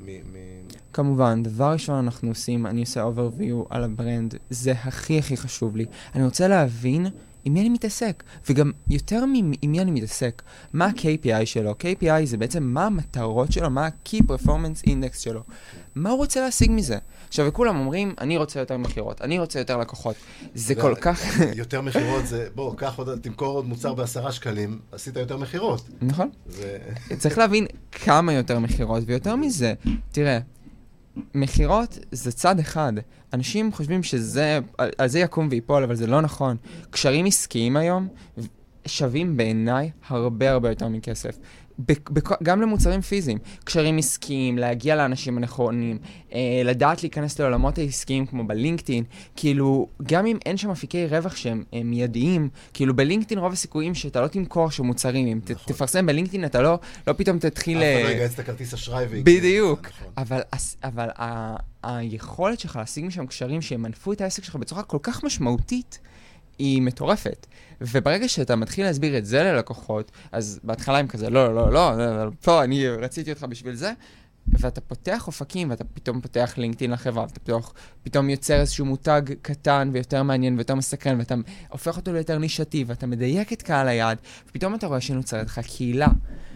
מ- 0.00 0.04
מ- 0.06 0.66
כמובן, 0.92 1.42
דבר 1.42 1.72
ראשון 1.72 2.04
אנחנו 2.04 2.28
עושים, 2.28 2.66
אני 2.66 2.80
עושה 2.80 3.04
overview 3.04 3.54
על 3.70 3.84
הברנד, 3.84 4.34
זה 4.50 4.72
הכי 4.72 5.18
הכי 5.18 5.36
חשוב 5.36 5.76
לי. 5.76 5.84
אני 6.14 6.24
רוצה 6.24 6.48
להבין 6.48 7.06
עם 7.44 7.54
מי 7.54 7.60
אני 7.60 7.68
מתעסק, 7.68 8.22
וגם 8.48 8.72
יותר 8.90 9.24
מ- 9.26 9.52
עם 9.62 9.72
מי 9.72 9.80
אני 9.80 9.90
מתעסק, 9.90 10.42
מה 10.72 10.86
ה-KPI 10.86 11.44
שלו. 11.46 11.72
KPI 11.72 12.24
זה 12.24 12.36
בעצם 12.36 12.62
מה 12.62 12.86
המטרות 12.86 13.52
שלו, 13.52 13.70
מה 13.70 13.86
ה-Key 13.86 14.18
Performance 14.22 14.86
Index 14.86 15.18
שלו. 15.18 15.42
מה 15.94 16.10
הוא 16.10 16.18
רוצה 16.18 16.40
להשיג 16.40 16.70
מזה? 16.70 16.98
עכשיו, 17.28 17.46
וכולם 17.46 17.78
אומרים, 17.78 18.14
אני 18.20 18.36
רוצה 18.36 18.60
יותר 18.60 18.76
מכירות, 18.76 19.22
אני 19.22 19.38
רוצה 19.38 19.58
יותר 19.58 19.76
לקוחות. 19.76 20.16
זה 20.54 20.74
כל 20.74 20.94
כך... 21.00 21.20
יותר 21.54 21.80
מכירות 21.80 22.26
זה, 22.26 22.48
בוא, 22.54 22.74
קח 22.76 22.98
עוד, 22.98 23.18
תמכור 23.22 23.54
עוד 23.56 23.66
מוצר 23.66 23.94
בעשרה 23.94 24.32
שקלים, 24.32 24.78
עשית 24.92 25.16
יותר 25.16 25.36
מכירות. 25.36 25.88
נכון. 26.02 26.30
צריך 27.18 27.38
להבין 27.38 27.66
כמה 27.92 28.32
יותר 28.32 28.58
מכירות, 28.58 29.02
ויותר 29.06 29.36
מזה, 29.36 29.74
תראה, 30.12 30.38
מכירות 31.34 31.98
זה 32.12 32.32
צד 32.32 32.58
אחד. 32.58 32.92
אנשים 33.32 33.72
חושבים 33.72 34.02
שזה, 34.02 34.58
על, 34.78 34.90
על 34.98 35.08
זה 35.08 35.18
יקום 35.18 35.48
ויפול, 35.50 35.82
אבל 35.82 35.94
זה 35.94 36.06
לא 36.06 36.20
נכון. 36.20 36.56
קשרים 36.90 37.26
עסקיים 37.26 37.76
היום 37.76 38.08
שווים 38.86 39.36
בעיניי 39.36 39.90
הרבה 40.08 40.50
הרבה 40.50 40.68
יותר 40.68 40.88
מכסף. 40.88 41.38
בכ- 41.78 42.42
גם 42.42 42.60
למוצרים 42.62 43.00
פיזיים, 43.00 43.38
קשרים 43.64 43.98
עסקיים, 43.98 44.58
להגיע 44.58 44.96
לאנשים 44.96 45.36
הנכונים, 45.36 45.98
אה, 46.34 46.38
לדעת 46.64 47.02
להיכנס 47.02 47.38
לעולמות 47.40 47.78
העסקיים 47.78 48.26
כמו 48.26 48.46
בלינקדאין, 48.46 49.04
כאילו, 49.36 49.88
גם 50.02 50.26
אם 50.26 50.38
אין 50.46 50.56
שם 50.56 50.70
אפיקי 50.70 51.06
רווח 51.06 51.36
שהם 51.36 51.64
אה, 51.74 51.80
מיידיים, 51.84 52.48
כאילו 52.74 52.96
בלינקדאין 52.96 53.38
רוב 53.40 53.52
הסיכויים 53.52 53.94
שאתה 53.94 54.20
לא 54.20 54.26
תמכור 54.26 54.70
שם 54.70 54.84
מוצרים, 54.84 55.26
אם 55.26 55.40
ת- 55.44 55.50
נכון. 55.50 55.64
תפרסם 55.74 56.06
בלינקדאין 56.06 56.44
אתה 56.44 56.62
לא, 56.62 56.78
לא 57.06 57.12
פתאום 57.12 57.38
תתחיל... 57.38 57.78
אף 57.78 57.82
אחד 57.94 58.02
לא 58.02 58.08
אה, 58.08 58.12
יגייס 58.12 58.34
את 58.34 58.38
הכרטיס 58.38 58.74
אשראי 58.74 59.04
ויקנה. 59.04 59.22
בדיוק. 59.38 59.86
נכון. 59.86 60.08
אבל, 60.16 60.40
הס- 60.52 60.76
אבל 60.84 61.08
ה, 61.18 61.56
היכולת 61.82 62.60
שלך 62.60 62.76
להשיג 62.76 63.04
משם 63.04 63.26
קשרים 63.26 63.62
שימנפו 63.62 64.12
את 64.12 64.20
העסק 64.20 64.44
שלך 64.44 64.56
בצורה 64.56 64.82
כל 64.82 64.98
כך 65.02 65.24
משמעותית, 65.24 65.98
היא 66.58 66.82
מטורפת. 66.82 67.46
וברגע 67.80 68.28
שאתה 68.28 68.56
מתחיל 68.56 68.84
להסביר 68.86 69.18
את 69.18 69.26
זה 69.26 69.42
ללקוחות, 69.42 70.12
אז 70.32 70.60
בהתחלה 70.64 70.98
הם 70.98 71.06
כזה, 71.06 71.30
לא, 71.30 71.54
לא, 71.54 71.72
לא, 71.72 71.98
לא, 71.98 72.24
לא, 72.24 72.30
פה, 72.42 72.64
אני 72.64 72.88
רציתי 72.88 73.32
אותך 73.32 73.42
בשביל 73.42 73.74
זה, 73.74 73.92
ואתה 74.52 74.80
פותח 74.80 75.26
אופקים, 75.26 75.70
ואתה 75.70 75.84
פתאום 75.84 76.20
פותח 76.20 76.54
לינקדאין 76.56 76.90
לחברה, 76.90 77.24
ואתה 77.24 77.40
פתאום, 77.40 77.62
פתאום 78.02 78.30
יוצר 78.30 78.60
איזשהו 78.60 78.86
מותג 78.86 79.22
קטן 79.42 79.90
ויותר 79.92 80.22
מעניין 80.22 80.54
ויותר 80.54 80.74
מסקרן, 80.74 81.18
ואתה 81.18 81.34
הופך 81.68 81.96
אותו 81.96 82.12
ליותר 82.12 82.38
נישתי, 82.38 82.84
ואתה 82.86 83.06
מדייק 83.06 83.52
את 83.52 83.62
קהל 83.62 83.88
היעד, 83.88 84.18
ופתאום 84.48 84.74
אתה 84.74 84.86
רואה 84.86 85.00
שנוצרת 85.00 85.46
לך 85.46 85.58
קהילה. 85.58 86.08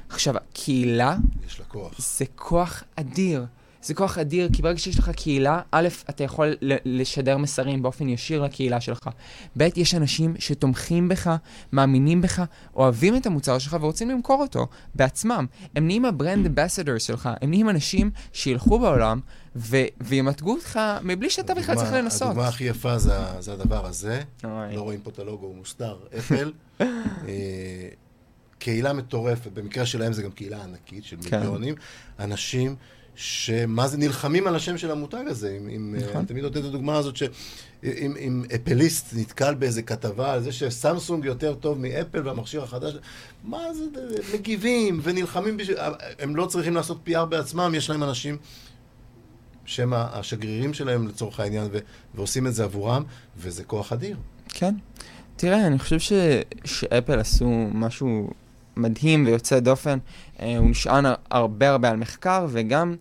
עכשיו, 0.09 0.35
קהילה 0.53 1.17
יש 1.47 1.61
לה 1.61 1.65
כוח. 1.65 1.95
זה 1.99 2.25
כוח 2.35 2.85
אדיר. 2.97 3.47
זה 3.83 3.95
כוח 3.95 4.19
אדיר, 4.19 4.49
כי 4.53 4.63
ברגע 4.63 4.79
שיש 4.79 4.99
לך 4.99 5.11
קהילה, 5.11 5.61
א', 5.71 5.89
אתה 6.11 6.25
יכול 6.25 6.55
לשדר 6.85 7.37
מסרים 7.37 7.83
באופן 7.83 8.09
ישיר 8.09 8.43
לקהילה 8.43 8.81
שלך. 8.81 9.09
ב', 9.57 9.69
יש 9.77 9.95
אנשים 9.95 10.35
שתומכים 10.39 11.09
בך, 11.09 11.37
מאמינים 11.73 12.23
בך, 12.23 12.43
אוהבים 12.77 13.17
את 13.17 13.27
המוצר 13.27 13.59
שלך 13.59 13.77
ורוצים 13.81 14.11
למכור 14.11 14.41
אותו 14.41 14.67
בעצמם. 14.95 15.47
הם 15.77 15.87
נהיים 15.87 16.05
ה 16.05 16.12
brand 16.12 16.47
ambassador 16.47 16.99
שלך, 16.99 17.29
הם 17.41 17.51
נהיים 17.51 17.69
אנשים 17.69 18.11
שילכו 18.33 18.79
בעולם 18.79 19.21
ו- 19.57 19.87
וימתגו 20.01 20.53
אותך 20.53 20.81
מבלי 21.03 21.31
שאתה 21.31 21.55
בכלל 21.55 21.75
צריך 21.75 21.93
לנסות. 21.93 22.29
הדוגמה 22.29 22.49
הכי 22.49 22.65
יפה 22.65 22.99
זה, 22.99 23.13
זה 23.41 23.53
הדבר 23.53 23.87
הזה. 23.87 24.23
אוי. 24.45 24.77
לא 24.77 24.81
רואים 24.81 25.01
פה 25.01 25.11
את 25.11 25.19
הלוגו, 25.19 25.47
הוא 25.47 25.57
מוסתר, 25.57 25.97
אפל. 26.19 26.53
אה, 26.81 26.87
קהילה 28.59 28.93
מטורפת, 28.93 29.53
במקרה 29.53 29.87
שלהם 29.87 30.13
זה 30.13 30.23
גם 30.23 30.31
קהילה 30.31 30.65
ענקית 30.65 31.05
של 31.05 31.17
כן. 31.23 31.39
מיליונים. 31.39 31.75
אנשים 32.19 32.77
שמה 33.15 33.89
זה 33.89 33.99
נלחמים 33.99 34.47
על 34.47 34.57
השם 34.57 34.79
של 34.79 34.91
המותג 34.91 35.25
הזה. 35.27 35.57
אם, 35.61 35.69
אם, 35.69 35.95
נכון. 35.99 36.17
אני 36.17 36.27
תמיד 36.27 36.45
נותן 36.45 36.61
את 36.61 36.65
הדוגמה 36.65 36.97
הזאת 36.97 37.17
שאם 37.17 38.15
אם 38.19 38.45
אפליסט 38.55 39.15
נתקל 39.17 39.55
באיזה 39.55 39.83
כתבה 39.83 40.33
על 40.33 40.43
זה 40.43 40.53
שסמסונג 40.53 41.25
יותר 41.25 41.55
טוב 41.55 41.79
מאפל 41.79 42.29
והמכשיר 42.29 42.63
החדש, 42.63 42.95
מה 43.45 43.75
זה, 43.75 43.85
מגיבים 44.35 45.01
ונלחמים 45.03 45.57
בשביל... 45.57 45.77
הם 46.19 46.37
לא 46.37 46.47
צריכים 46.47 46.75
לעשות 46.75 47.09
PR 47.09 47.25
בעצמם, 47.25 47.73
יש 47.77 47.91
להם 47.91 48.03
אנשים 48.03 48.37
שהם 49.65 49.93
השגרירים 49.97 50.75
שלהם 50.75 51.09
לצורך 51.09 51.41
העניין, 51.41 51.69
ו- 51.73 51.79
ועושים 52.15 52.47
את 52.47 52.55
זה 52.55 52.65
עבורם, 52.65 53.03
וזה 53.37 53.65
כוח 53.65 53.93
אדיר. 53.93 54.17
כן. 54.49 54.75
תראה, 55.37 55.67
אני 55.67 55.79
חושב 55.79 55.99
ש... 55.99 56.13
שאפל 56.65 57.19
עשו 57.19 57.69
משהו 57.73 58.31
מדהים 58.77 59.27
ויוצא 59.27 59.59
דופן. 59.61 59.99
אה, 60.41 60.57
הוא 60.59 60.71
נשען 60.71 61.07
הר- 61.07 61.15
הרבה 61.31 61.71
הרבה 61.71 61.91
על 61.91 61.97
מחקר, 61.97 62.47
וגם... 62.51 62.95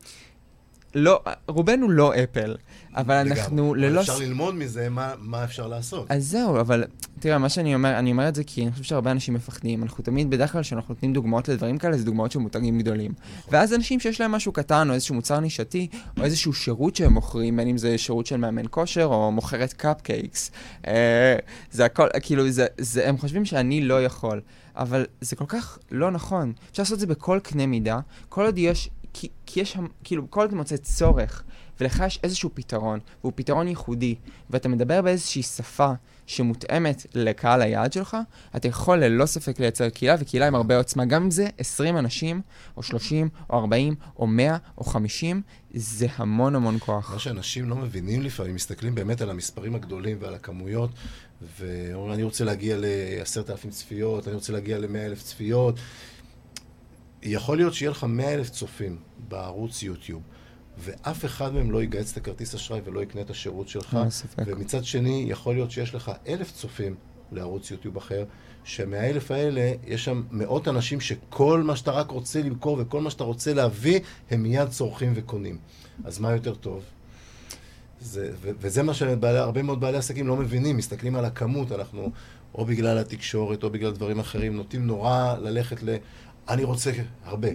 לא, 0.95 1.21
רובנו 1.47 1.89
לא 1.89 2.13
אפל, 2.23 2.55
אבל 2.95 3.15
אנחנו 3.15 3.75
לגמרי. 3.75 3.89
ללא... 3.89 4.01
אפשר 4.01 4.17
ללמוד 4.17 4.55
מזה 4.55 4.89
מה, 4.89 5.13
מה 5.19 5.43
אפשר 5.43 5.67
לעשות. 5.67 6.11
אז 6.11 6.27
זהו, 6.27 6.59
אבל 6.59 6.83
תראה, 7.19 7.37
מה 7.37 7.49
שאני 7.49 7.75
אומר, 7.75 7.99
אני 7.99 8.11
אומר 8.11 8.27
את 8.27 8.35
זה 8.35 8.43
כי 8.43 8.63
אני 8.63 8.71
חושב 8.71 8.83
שהרבה 8.83 9.11
אנשים 9.11 9.33
מפחדים. 9.33 9.83
אנחנו 9.83 10.03
תמיד, 10.03 10.29
בדרך 10.29 10.51
כלל 10.51 10.61
כשאנחנו 10.61 10.93
נותנים 10.93 11.13
דוגמאות 11.13 11.49
לדברים 11.49 11.77
כאלה, 11.77 11.97
זה 11.97 12.05
דוגמאות 12.05 12.31
של 12.31 12.39
מותגים 12.39 12.79
גדולים. 12.79 13.11
ואז 13.51 13.73
אנשים 13.73 13.99
שיש 13.99 14.21
להם 14.21 14.31
משהו 14.31 14.51
קטן, 14.51 14.89
או 14.89 14.93
איזשהו 14.93 15.15
מוצר 15.15 15.39
נישתי, 15.39 15.87
או 16.17 16.23
איזשהו 16.23 16.53
שירות 16.53 16.95
שהם 16.95 17.13
מוכרים, 17.13 17.57
בין 17.57 17.67
אם 17.67 17.77
זה 17.77 17.97
שירות 17.97 18.25
של 18.25 18.37
מאמן 18.37 18.65
כושר, 18.69 19.05
או 19.05 19.31
מוכרת 19.31 19.73
קאפקייקס. 19.73 20.51
אה, 20.87 21.35
זה 21.71 21.85
הכל, 21.85 22.07
כאילו, 22.21 22.51
זה, 22.51 22.65
זה, 22.77 23.09
הם 23.09 23.17
חושבים 23.17 23.45
שאני 23.45 23.81
לא 23.81 24.03
יכול. 24.03 24.41
אבל 24.75 25.05
זה 25.21 25.35
כל 25.35 25.45
כך 25.47 25.77
לא 25.91 26.11
נכון. 26.11 26.53
אפשר 26.71 26.83
לעשות 26.83 26.93
את 26.93 26.99
זה 26.99 27.07
בכל 27.07 27.39
קנה 27.43 27.65
מידה, 27.65 27.99
כל 28.29 28.45
עוד 28.45 28.57
יש, 28.57 28.89
כי, 29.13 29.27
כי 29.45 29.59
יש, 29.59 29.75
המ- 29.75 29.87
כאילו, 30.03 30.31
כל 30.31 30.45
אתה 30.45 30.55
מוצא 30.55 30.77
צורך, 30.77 31.43
ולך 31.79 32.03
יש 32.07 32.19
איזשהו 32.23 32.49
פתרון, 32.53 32.99
והוא 33.21 33.33
פתרון 33.35 33.67
ייחודי, 33.67 34.15
ואתה 34.49 34.69
מדבר 34.69 35.01
באיזושהי 35.01 35.43
שפה 35.43 35.91
שמותאמת 36.27 37.05
לקהל 37.13 37.61
היעד 37.61 37.93
שלך, 37.93 38.17
אתה 38.55 38.67
יכול 38.67 39.03
ללא 39.03 39.25
ספק 39.25 39.59
לייצר 39.59 39.89
קהילה, 39.89 40.15
וקהילה 40.19 40.47
עם 40.47 40.55
הרבה 40.55 40.77
עוצמה. 40.77 41.05
גם 41.05 41.23
אם 41.23 41.31
זה 41.31 41.47
20 41.57 41.97
אנשים, 41.97 42.41
או 42.77 42.83
30, 42.83 43.29
או 43.49 43.59
40, 43.59 43.95
או 44.19 44.27
100, 44.27 44.57
או 44.77 44.83
50, 44.83 45.41
זה 45.73 46.07
המון 46.15 46.55
המון 46.55 46.77
כוח. 46.79 47.11
מה 47.13 47.19
שאנשים 47.19 47.69
לא 47.69 47.75
מבינים 47.75 48.21
לפעמים, 48.21 48.55
מסתכלים 48.55 48.95
באמת 48.95 49.21
על 49.21 49.29
המספרים 49.29 49.75
הגדולים 49.75 50.17
ועל 50.21 50.33
הכמויות, 50.33 50.89
ואומרים, 51.59 52.13
אני 52.13 52.23
רוצה 52.23 52.43
להגיע 52.43 52.75
לעשרת 52.79 53.49
אלפים 53.49 53.71
צפיות, 53.71 54.27
אני 54.27 54.35
רוצה 54.35 54.53
להגיע 54.53 54.79
למאה 54.79 55.05
אלף 55.05 55.23
צפיות. 55.23 55.75
יכול 57.23 57.57
להיות 57.57 57.73
שיהיה 57.73 57.91
לך 57.91 58.03
מאה 58.03 58.33
אלף 58.33 58.49
צופים 58.49 58.97
בערוץ 59.27 59.83
יוטיוב, 59.83 60.21
ואף 60.77 61.25
אחד 61.25 61.53
מהם 61.53 61.71
לא 61.71 61.83
יגייס 61.83 62.11
את 62.11 62.17
הכרטיס 62.17 62.55
אשראי 62.55 62.81
ולא 62.85 63.03
יקנה 63.03 63.21
את 63.21 63.29
השירות 63.29 63.67
שלך. 63.67 63.97
ספק. 64.09 64.43
ומצד 64.45 64.83
שני, 64.83 65.25
יכול 65.27 65.55
להיות 65.55 65.71
שיש 65.71 65.95
לך 65.95 66.11
אלף 66.27 66.51
צופים 66.51 66.95
לערוץ 67.31 67.71
יוטיוב 67.71 67.97
אחר, 67.97 68.25
שמהאלף 68.63 69.31
האלה, 69.31 69.73
יש 69.87 70.05
שם 70.05 70.23
מאות 70.31 70.67
אנשים 70.67 71.01
שכל 71.01 71.63
מה 71.63 71.75
שאתה 71.75 71.91
רק 71.91 72.11
רוצה 72.11 72.41
למכור 72.41 72.77
וכל 72.81 73.01
מה 73.01 73.09
שאתה 73.09 73.23
רוצה 73.23 73.53
להביא, 73.53 73.99
הם 74.31 74.43
מיד 74.43 74.69
צורכים 74.69 75.13
וקונים. 75.15 75.57
אז 76.03 76.19
מה 76.19 76.31
יותר 76.31 76.55
טוב? 76.55 76.83
זה, 78.01 78.31
ו- 78.41 78.49
וזה 78.59 78.83
מה 78.83 78.93
שהרבה 78.93 79.61
מאוד 79.61 79.81
בעלי 79.81 79.97
עסקים 79.97 80.27
לא 80.27 80.37
מבינים, 80.37 80.77
מסתכלים 80.77 81.15
על 81.15 81.25
הכמות, 81.25 81.71
אנחנו 81.71 82.11
או 82.55 82.65
בגלל 82.65 82.97
התקשורת 82.97 83.63
או 83.63 83.69
בגלל 83.69 83.91
דברים 83.91 84.19
אחרים, 84.19 84.55
נוטים 84.55 84.87
נורא 84.87 85.35
ללכת 85.41 85.83
ל... 85.83 85.95
אני 86.49 86.63
רוצה 86.63 86.91
הרבה. 87.23 87.47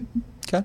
כן. 0.47 0.61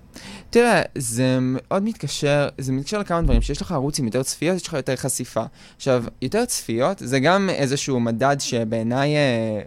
תראה, 0.49 0.81
זה 0.97 1.37
מאוד 1.41 1.83
מתקשר, 1.83 2.49
זה 2.57 2.71
מתקשר 2.71 2.99
לכמה 2.99 3.21
דברים. 3.21 3.41
שיש 3.41 3.61
לך 3.61 3.71
ערוץ 3.71 3.99
עם 3.99 4.05
יותר 4.05 4.23
צפיות, 4.23 4.55
יש 4.55 4.67
לך 4.67 4.73
יותר 4.73 4.95
חשיפה. 4.95 5.43
עכשיו, 5.75 6.03
יותר 6.21 6.45
צפיות 6.45 6.99
זה 6.99 7.19
גם 7.19 7.49
איזשהו 7.49 7.99
מדד 7.99 8.35
שבעיניי 8.39 9.15
אה, 9.15 9.61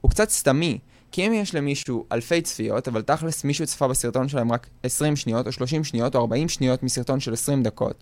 הוא 0.00 0.10
קצת 0.10 0.30
סתמי. 0.30 0.78
כי 1.12 1.26
אם 1.26 1.32
יש 1.32 1.54
למישהו 1.54 2.04
אלפי 2.12 2.42
צפיות, 2.42 2.88
אבל 2.88 3.02
תכלס 3.02 3.44
מישהו 3.44 3.66
צפה 3.66 3.88
בסרטון 3.88 4.28
שלהם 4.28 4.52
רק 4.52 4.66
20 4.82 5.16
שניות, 5.16 5.46
או 5.46 5.52
30 5.52 5.84
שניות, 5.84 6.14
או 6.14 6.20
40 6.20 6.48
שניות 6.48 6.82
מסרטון 6.82 7.20
של 7.20 7.32
20 7.32 7.62
דקות, 7.62 7.94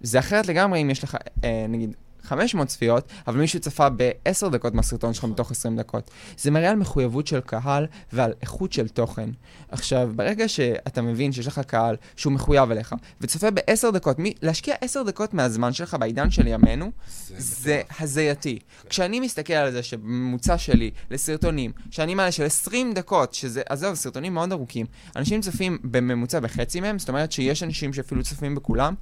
זה 0.00 0.18
אחרת 0.18 0.46
לגמרי 0.46 0.82
אם 0.82 0.90
יש 0.90 1.04
לך, 1.04 1.16
אה, 1.44 1.66
נגיד, 1.68 1.94
500 2.24 2.68
צפיות, 2.68 3.08
אבל 3.26 3.38
מישהו 3.38 3.60
צפה 3.60 3.88
ב-10 3.88 4.48
דקות 4.48 4.74
מהסרטון 4.74 5.14
שלך 5.14 5.24
מתוך 5.24 5.50
20 5.50 5.76
דקות. 5.76 6.10
זה 6.38 6.50
מראה 6.50 6.70
על 6.70 6.76
מחויבות 6.76 7.26
של 7.26 7.40
קהל 7.40 7.86
ועל 8.12 8.32
איכות 8.42 8.72
של 8.72 8.88
תוכן. 8.88 9.30
עכשיו, 9.68 10.10
ברגע 10.16 10.48
שאתה 10.48 11.02
מבין 11.02 11.32
שיש 11.32 11.46
לך 11.46 11.58
קהל 11.58 11.96
שהוא 12.16 12.32
מחויב 12.32 12.70
אליך, 12.70 12.94
וצופה 13.20 13.50
ב-10 13.50 13.90
דקות, 13.90 14.18
מי, 14.18 14.34
להשקיע 14.42 14.74
10 14.80 15.02
דקות 15.02 15.34
מהזמן 15.34 15.72
שלך 15.72 15.96
בעידן 16.00 16.30
של 16.30 16.46
ימינו, 16.46 16.90
זה 17.28 17.34
זה. 17.38 17.82
הזייתי. 18.00 18.58
כשאני 18.88 19.20
מסתכל 19.20 19.52
על 19.52 19.72
זה 19.72 19.82
שבממוצע 19.82 20.58
שלי 20.58 20.90
לסרטונים, 21.10 21.72
שאני 21.90 22.14
מעלה 22.14 22.32
של 22.32 22.44
20 22.44 22.94
דקות, 22.94 23.34
שזה, 23.34 23.62
עזוב, 23.68 23.94
סרטונים 23.94 24.34
מאוד 24.34 24.52
ארוכים, 24.52 24.86
אנשים 25.16 25.40
צופים 25.40 25.78
בממוצע 25.84 26.40
בחצי 26.40 26.80
מהם, 26.80 26.98
זאת 26.98 27.08
אומרת 27.08 27.32
שיש 27.32 27.62
אנשים 27.62 27.92
שאפילו 27.92 28.22
צופים 28.22 28.54
בכולם, 28.54 28.94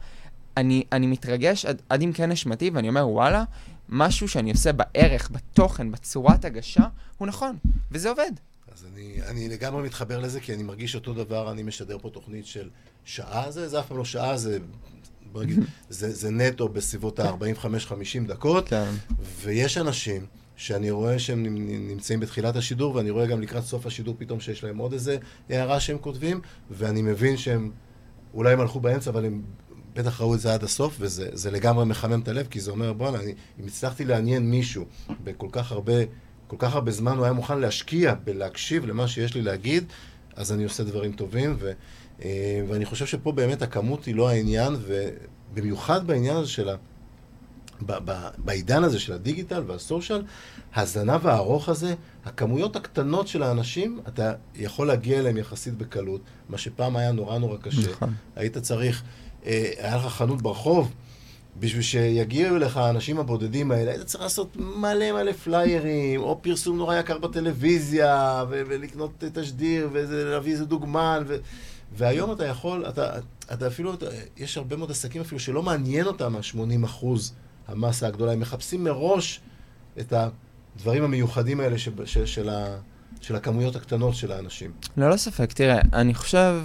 אני, 0.57 0.85
אני 0.93 1.07
מתרגש 1.07 1.65
עד, 1.65 1.83
עד 1.88 2.03
עמקי 2.03 2.27
נשמתי, 2.27 2.71
ואני 2.75 2.88
אומר, 2.88 3.09
וואלה, 3.09 3.45
משהו 3.88 4.29
שאני 4.29 4.51
עושה 4.51 4.73
בערך, 4.73 5.31
בתוכן, 5.31 5.93
בצורת 5.93 6.45
הגשה, 6.45 6.85
הוא 7.19 7.29
נכון, 7.29 7.57
וזה 7.91 8.11
עובד. 8.11 8.33
אז 8.75 8.87
אני, 8.95 9.19
אני 9.29 9.49
לגמרי 9.49 9.83
מתחבר 9.83 10.19
לזה, 10.19 10.41
כי 10.41 10.55
אני 10.55 10.62
מרגיש 10.62 10.95
אותו 10.95 11.15
דבר, 11.15 11.53
אני 11.53 11.62
משדר 11.62 11.99
פה 11.99 12.11
תוכנית 12.11 12.47
של 12.47 12.69
שעה, 13.05 13.51
זה, 13.51 13.69
זה 13.69 13.81
אף 13.81 13.87
פעם 13.87 13.97
לא 13.99 14.05
שעה, 14.05 14.37
זה, 14.37 14.59
נגיד, 15.35 15.59
זה, 15.88 16.12
זה 16.12 16.31
נטו 16.31 16.69
בסביבות 16.69 17.21
ה-45-50 17.21 18.29
דקות, 18.29 18.69
כן. 18.69 18.91
ויש 19.43 19.79
אנשים 19.79 20.27
שאני 20.57 20.91
רואה 20.91 21.19
שהם 21.19 21.43
נמ- 21.43 21.88
נמצאים 21.91 22.21
בתחילת 22.21 22.57
השידור, 22.57 22.95
ואני 22.95 23.11
רואה 23.11 23.27
גם 23.27 23.41
לקראת 23.41 23.65
סוף 23.65 23.87
השידור 23.87 24.15
פתאום 24.19 24.41
שיש 24.41 24.65
להם 24.65 24.79
עוד 24.79 24.93
איזה 24.93 25.17
הערה 25.51 25.81
שהם 25.81 25.99
כותבים, 25.99 26.41
ואני 26.71 27.03
מבין 27.03 27.37
שהם, 27.37 27.71
אולי 28.35 28.53
הם 28.53 28.61
הלכו 28.61 28.81
באמצע, 28.81 29.11
אבל 29.11 29.25
הם 29.25 29.43
בטח 29.95 30.21
ראו 30.21 30.35
את 30.35 30.41
זה 30.41 30.55
עד 30.55 30.65
הסוף, 30.65 30.97
וזה 31.01 31.29
זה 31.33 31.51
לגמרי 31.51 31.85
מחמם 31.85 32.21
את 32.21 32.29
הלב, 32.29 32.47
כי 32.47 32.61
זה 32.61 32.71
אומר, 32.71 32.93
בואנה, 32.93 33.19
אם 33.61 33.67
הצלחתי 33.67 34.05
לעניין 34.05 34.51
מישהו 34.51 34.85
בכל 35.25 35.49
כך 35.53 35.73
הרבה, 35.73 35.93
כל 36.47 36.57
כך 36.59 36.75
הרבה 36.75 36.91
זמן, 36.91 37.17
הוא 37.17 37.25
היה 37.25 37.33
מוכן 37.33 37.59
להשקיע 37.59 38.15
בלהקשיב 38.25 38.87
למה 38.87 39.09
שיש 39.09 39.35
לי 39.35 39.43
להגיד, 39.43 39.85
אז 40.37 40.53
אני 40.53 40.65
עושה 40.65 40.85
דברים 40.85 41.13
טובים, 41.13 41.57
ו, 41.59 41.73
אה, 42.25 42.63
ואני 42.69 42.85
חושב 42.85 43.07
שפה 43.07 43.33
באמת 43.33 43.63
הכמות 43.63 44.05
היא 44.05 44.15
לא 44.15 44.29
העניין, 44.29 44.77
ובמיוחד 44.81 46.07
בעניין 46.07 46.37
הזה 46.37 46.49
של 46.49 46.69
ה... 46.69 46.77
ב- 47.87 47.99
ב- 48.05 48.29
בעידן 48.39 48.85
הזה 48.85 49.01
של 49.01 49.13
הדיגיטל 49.13 49.63
והסושיאל, 49.67 50.23
הזנב 50.75 51.27
הארוך 51.27 51.69
הזה, 51.69 51.95
הכמויות 52.25 52.77
הקטנות 52.77 53.29
של 53.29 53.43
האנשים, 53.43 54.01
אתה 54.09 54.33
יכול 54.55 54.87
להגיע 54.87 55.19
אליהם 55.19 55.37
יחסית 55.37 55.75
בקלות, 55.75 56.21
מה 56.49 56.59
שפעם 56.59 56.97
היה 56.97 57.13
נורא 57.13 57.39
נורא 57.39 57.57
קשה. 57.57 57.91
נכון. 57.91 58.15
היית 58.37 58.59
צריך, 58.59 59.03
היה 59.45 59.97
לך 59.97 60.07
חנות 60.07 60.43
ברחוב, 60.43 60.93
בשביל 61.61 61.83
שיגיעו 61.83 62.57
אליך 62.57 62.77
האנשים 62.77 63.19
הבודדים 63.19 63.71
האלה, 63.71 63.91
היית 63.91 64.07
צריך 64.07 64.23
לעשות 64.23 64.57
מלא 64.57 65.13
מלא 65.13 65.33
פליירים, 65.33 66.21
או 66.21 66.39
פרסום 66.43 66.77
נורא 66.77 66.97
יקר 66.97 67.19
בטלוויזיה, 67.19 68.45
ו- 68.51 68.63
ולקנות 68.69 69.25
תשדיר, 69.33 69.89
ולהביא 69.93 70.53
איזה 70.53 70.65
דוגמן, 70.65 71.23
ו- 71.27 71.37
והיום 71.97 72.33
אתה 72.33 72.47
יכול, 72.47 72.85
אתה, 72.89 73.11
אתה 73.53 73.67
אפילו, 73.67 73.95
אתה, 73.95 74.07
יש 74.37 74.57
הרבה 74.57 74.77
מאוד 74.77 74.91
עסקים 74.91 75.21
אפילו 75.21 75.41
שלא 75.41 75.63
מעניין 75.63 76.07
אותם 76.07 76.37
ה-80 76.37 76.85
אחוז 76.85 77.35
המסה 77.69 78.07
הגדולה, 78.07 78.33
הם 78.33 78.41
מחפשים 78.41 78.85
מראש 78.85 79.41
את 80.01 80.13
הדברים 80.77 81.05
המיוחדים 81.05 81.61
האלה 81.61 81.79
של, 81.79 81.93
של, 82.05 82.27
של, 82.27 82.49
ה, 82.49 82.77
של 83.21 83.37
הכמויות 83.37 83.77
הקטנות 83.77 84.15
של 84.15 84.33
האנשים. 84.33 84.71
ללא 84.97 85.17
ספק, 85.17 85.53
תראה, 85.53 85.81
אני 85.93 86.15
חושב, 86.15 86.61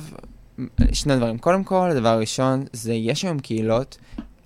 שני 0.91 1.15
דברים. 1.15 1.38
קודם 1.38 1.63
כל, 1.63 1.89
הדבר 1.91 2.10
הראשון, 2.10 2.65
זה 2.74 2.93
יש 2.93 3.24
היום 3.26 3.39
קהילות, 3.39 3.98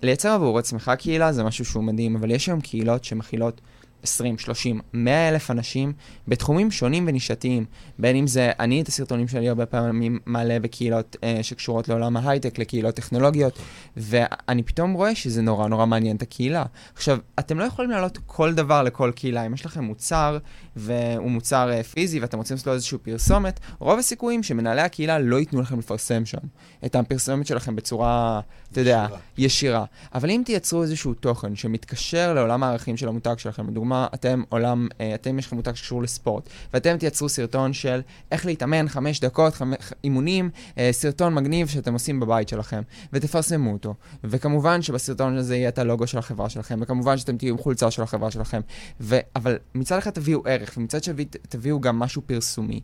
לייצר 0.03 0.29
עבור 0.29 0.59
עצמך 0.59 0.91
קהילה 0.99 1.31
זה 1.33 1.43
משהו 1.43 1.65
שהוא 1.65 1.83
מדהים, 1.83 2.15
אבל 2.15 2.31
יש 2.31 2.47
היום 2.47 2.61
קהילות 2.61 3.03
שמכילות 3.03 3.61
20, 4.03 4.37
30, 4.37 4.81
100 4.93 5.29
אלף 5.29 5.51
אנשים 5.51 5.93
בתחומים 6.27 6.71
שונים 6.71 7.05
ונישתיים. 7.07 7.65
בין 7.99 8.15
אם 8.15 8.27
זה, 8.27 8.51
אני 8.59 8.81
את 8.81 8.87
הסרטונים 8.87 9.27
שלי 9.27 9.49
הרבה 9.49 9.65
פעמים 9.65 10.19
מעלה 10.25 10.59
בקהילות 10.59 11.15
אה, 11.23 11.39
שקשורות 11.41 11.87
לעולם 11.87 12.17
ההייטק, 12.17 12.59
לקהילות 12.59 12.95
טכנולוגיות, 12.95 13.59
ואני 13.97 14.63
פתאום 14.63 14.93
רואה 14.93 15.15
שזה 15.15 15.41
נורא 15.41 15.67
נורא 15.67 15.85
מעניין 15.85 16.15
את 16.15 16.21
הקהילה. 16.21 16.65
עכשיו, 16.95 17.17
אתם 17.39 17.59
לא 17.59 17.63
יכולים 17.63 17.91
להעלות 17.91 18.17
כל 18.25 18.53
דבר 18.53 18.83
לכל 18.83 19.11
קהילה. 19.15 19.45
אם 19.45 19.53
יש 19.53 19.65
לכם 19.65 19.83
מוצר, 19.83 20.37
והוא 20.75 21.31
מוצר 21.31 21.71
אה, 21.71 21.83
פיזי, 21.83 22.19
ואתם 22.19 22.37
רוצים 22.37 22.55
לעשות 22.55 22.67
לו 22.67 22.73
איזושהי 22.73 22.97
פרסומת, 22.97 23.59
רוב 23.79 23.99
הסיכויים 23.99 24.43
שמנהלי 24.43 24.81
הקהילה 24.81 25.19
לא 25.19 25.39
ייתנו 25.39 25.61
לכם 25.61 25.79
לפרסם 25.79 26.25
שם 26.25 26.37
את 26.85 26.95
הפרסומת 26.95 27.47
שלכם 27.47 27.75
בצורה, 27.75 28.39
אתה 28.71 28.81
יודע, 28.81 29.07
ישירה. 29.37 29.85
אבל 30.15 30.29
אם 30.29 30.41
תייצרו 30.45 30.81
איזשהו 30.81 31.13
תוכן 31.13 31.55
שמתקשר 31.55 32.33
לעולם 32.33 32.63
הערכים 32.63 32.97
של 32.97 33.07
המותג 33.07 33.35
שלכם, 33.37 33.67
לדוגמה, 33.69 33.90
אתם 33.93 34.43
עולם, 34.49 34.87
אה, 35.01 35.15
אתם 35.15 35.39
יש 35.39 35.47
לכם 35.47 35.55
מותג 35.55 35.73
שקשור 35.73 36.03
לספורט, 36.03 36.49
ואתם 36.73 36.97
תייצרו 36.97 37.29
סרטון 37.29 37.73
של 37.73 38.01
איך 38.31 38.45
להתאמן 38.45 38.89
חמש 38.89 39.19
דקות, 39.19 39.53
חמש, 39.53 39.77
אימונים, 40.03 40.49
אה, 40.77 40.89
סרטון 40.91 41.33
מגניב 41.33 41.67
שאתם 41.67 41.93
עושים 41.93 42.19
בבית 42.19 42.49
שלכם, 42.49 42.81
ותפרסמו 43.13 43.73
אותו. 43.73 43.93
וכמובן 44.23 44.81
שבסרטון 44.81 45.37
הזה 45.37 45.55
יהיה 45.55 45.69
את 45.69 45.79
הלוגו 45.79 46.07
של 46.07 46.17
החברה 46.17 46.49
שלכם, 46.49 46.79
וכמובן 46.81 47.17
שאתם 47.17 47.37
תהיו 47.37 47.53
עם 47.53 47.57
חולצה 47.57 47.91
של 47.91 48.03
החברה 48.03 48.31
שלכם. 48.31 48.61
ו... 49.01 49.17
אבל 49.35 49.57
מצד 49.75 49.97
אחד 49.97 50.11
תביאו 50.11 50.41
ערך, 50.45 50.73
ומצד 50.77 51.03
שני 51.03 51.25
תביאו 51.49 51.79
גם 51.79 51.99
משהו 51.99 52.21
פרסומי. 52.25 52.81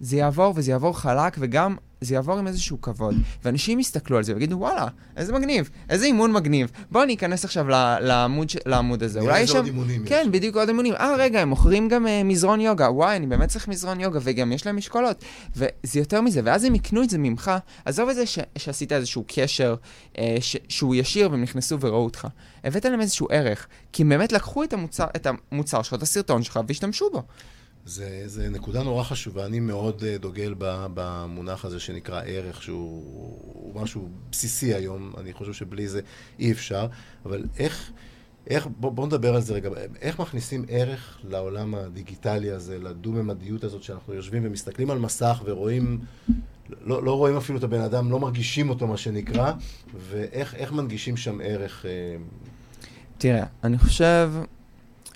זה 0.00 0.16
יעבור, 0.16 0.52
וזה 0.56 0.70
יעבור 0.70 0.98
חלק, 0.98 1.36
וגם 1.38 1.76
זה 2.00 2.14
יעבור 2.14 2.38
עם 2.38 2.46
איזשהו 2.46 2.80
כבוד. 2.80 3.14
ואנשים 3.44 3.80
יסתכלו 3.80 4.16
על 4.16 4.22
זה 4.24 4.34
ויגידו, 4.34 4.56
וואלה, 4.56 4.86
איזה 5.16 5.32
מגניב, 5.32 5.70
איזה 5.90 6.06
אימון 6.06 6.32
מגניב. 6.32 6.70
בואו 6.90 7.04
אני 7.04 7.14
אכנס 7.14 7.44
עכשיו 7.44 7.68
לעמוד, 8.00 8.50
ש- 8.50 8.56
לעמוד 8.66 9.02
הזה. 9.02 9.20
אולי 9.20 9.40
יש 9.40 9.50
עוד 9.50 9.58
שם... 9.58 9.66
אימונים 9.66 10.02
יש. 10.04 10.08
כן, 10.08 10.28
בדיוק 10.30 10.56
עוד 10.56 10.68
אימונים. 10.68 10.94
אה, 10.94 11.14
רגע, 11.18 11.40
הם 11.40 11.48
מוכרים 11.48 11.88
גם 11.88 12.06
uh, 12.06 12.24
מזרון 12.24 12.60
יוגה. 12.60 12.90
וואי, 12.90 13.16
אני 13.16 13.26
באמת 13.26 13.48
צריך 13.48 13.68
מזרון 13.68 14.00
יוגה, 14.00 14.18
וגם 14.22 14.52
יש 14.52 14.66
להם 14.66 14.76
משקולות. 14.76 15.24
וזה 15.56 15.98
יותר 15.98 16.20
מזה, 16.20 16.40
ואז 16.44 16.64
הם 16.64 16.74
יקנו 16.74 17.02
את 17.02 17.10
זה 17.10 17.18
ממך. 17.18 17.50
עזוב 17.84 18.08
את 18.08 18.14
זה 18.16 18.26
ש- 18.26 18.38
שעשית 18.58 18.92
איזשהו 18.92 19.24
קשר 19.26 19.74
uh, 20.12 20.18
ש- 20.40 20.56
שהוא 20.68 20.94
ישיר 20.94 21.30
והם 21.30 21.42
נכנסו 21.42 21.80
וראו 21.80 22.04
אותך. 22.04 22.28
הבאת 22.64 22.84
להם 22.84 23.00
איזשהו 23.00 23.26
ערך, 23.30 23.66
כי 23.92 24.02
הם 24.02 24.08
באמת 24.08 24.32
לקחו 24.32 24.64
את 24.64 24.72
המוצר, 24.72 25.06
את 25.16 25.26
המוצר 25.52 25.82
שלך, 25.82 25.94
את 25.94 26.02
הסרטון 26.02 26.42
שלך, 26.42 26.60
והשתמשו 26.68 27.10
בו. 27.12 27.22
זה, 27.84 28.22
זה 28.26 28.48
נקודה 28.48 28.82
נורא 28.82 29.02
חשובה, 29.04 29.46
אני 29.46 29.60
מאוד 29.60 30.04
אה, 30.04 30.18
דוגל 30.18 30.54
במונח 30.94 31.64
הזה 31.64 31.80
שנקרא 31.80 32.22
ערך, 32.26 32.62
שהוא 32.62 33.02
הוא 33.72 33.82
משהו 33.82 34.08
בסיסי 34.30 34.74
היום, 34.74 35.12
אני 35.18 35.32
חושב 35.32 35.52
שבלי 35.52 35.88
זה 35.88 36.00
אי 36.38 36.52
אפשר, 36.52 36.86
אבל 37.26 37.44
איך, 37.58 37.90
איך 38.46 38.68
בוא, 38.80 38.92
בוא 38.92 39.06
נדבר 39.06 39.34
על 39.34 39.40
זה 39.40 39.54
רגע, 39.54 39.70
איך 40.00 40.20
מכניסים 40.20 40.64
ערך 40.68 41.18
לעולם 41.24 41.74
הדיגיטלי 41.74 42.50
הזה, 42.50 42.78
לדו-ממדיות 42.78 43.64
הזאת, 43.64 43.82
שאנחנו 43.82 44.14
יושבים 44.14 44.42
ומסתכלים 44.46 44.90
על 44.90 44.98
מסך 44.98 45.42
ורואים, 45.44 45.98
לא, 46.80 47.04
לא 47.04 47.16
רואים 47.16 47.36
אפילו 47.36 47.58
את 47.58 47.64
הבן 47.64 47.80
אדם, 47.80 48.10
לא 48.10 48.20
מרגישים 48.20 48.70
אותו 48.70 48.86
מה 48.86 48.96
שנקרא, 48.96 49.52
ואיך 50.08 50.54
איך 50.54 50.72
מנגישים 50.72 51.16
שם 51.16 51.38
ערך, 51.44 51.86
אה, 51.86 51.90
תראה, 53.18 53.44
אני 53.64 53.78
חושב 53.78 54.32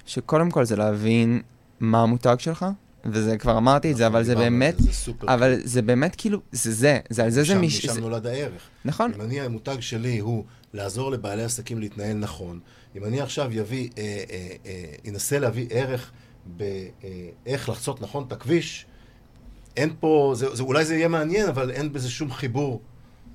שקודם 0.07 0.51
כל 0.51 0.65
זה 0.65 0.77
להבין 0.77 1.43
מה 1.81 2.03
המותג 2.03 2.37
שלך, 2.39 2.67
וזה 3.05 3.39
כבר 3.39 3.59
אמרתי 3.59 3.93
את 3.93 3.97
זה, 3.97 4.05
אנחנו 4.07 4.19
אבל 4.19 4.25
זה 4.25 4.35
באמת, 4.37 4.75
זה, 4.79 4.85
זה 4.85 4.93
סופר 4.93 5.35
אבל 5.35 5.55
זה 5.65 5.83
באמת 5.83 6.15
כאילו, 6.19 6.41
זה 6.53 6.73
זה, 6.73 6.99
זה 7.11 7.25
על 7.25 7.31
זה 7.31 7.41
זה 7.43 7.47
שם. 7.47 7.61
משם 7.63 7.93
זה- 7.93 8.01
נולד 8.01 8.27
הערך. 8.27 8.63
נכון, 8.85 9.13
אם 9.17 9.21
אני, 9.21 9.41
המותג 9.41 9.77
שלי 9.81 10.19
הוא 10.19 10.45
לעזור 10.73 11.11
לבעלי 11.11 11.43
עסקים 11.43 11.79
להתנהל 11.81 12.17
נכון, 12.17 12.61
אם 12.97 13.05
אני 13.05 13.21
עכשיו 13.21 13.49
יביא, 13.53 13.89
אה, 13.99 14.03
אה, 14.31 14.49
אה, 14.67 15.11
אנסה 15.11 15.39
להביא 15.39 15.67
ערך 15.71 16.11
באיך 16.47 17.69
לחצות 17.69 18.03
נכון 18.03 18.25
את 18.29 18.33
הכביש, 18.33 18.87
אין 19.77 19.91
פה, 20.01 20.33
זה, 20.37 20.55
זה, 20.57 20.63
אולי 20.63 20.85
זה 20.85 20.95
יהיה 20.95 21.09
מעניין, 21.09 21.49
אבל 21.49 21.71
אין 21.71 21.93
בזה 21.93 22.11
שום 22.11 22.31
חיבור. 22.33 22.81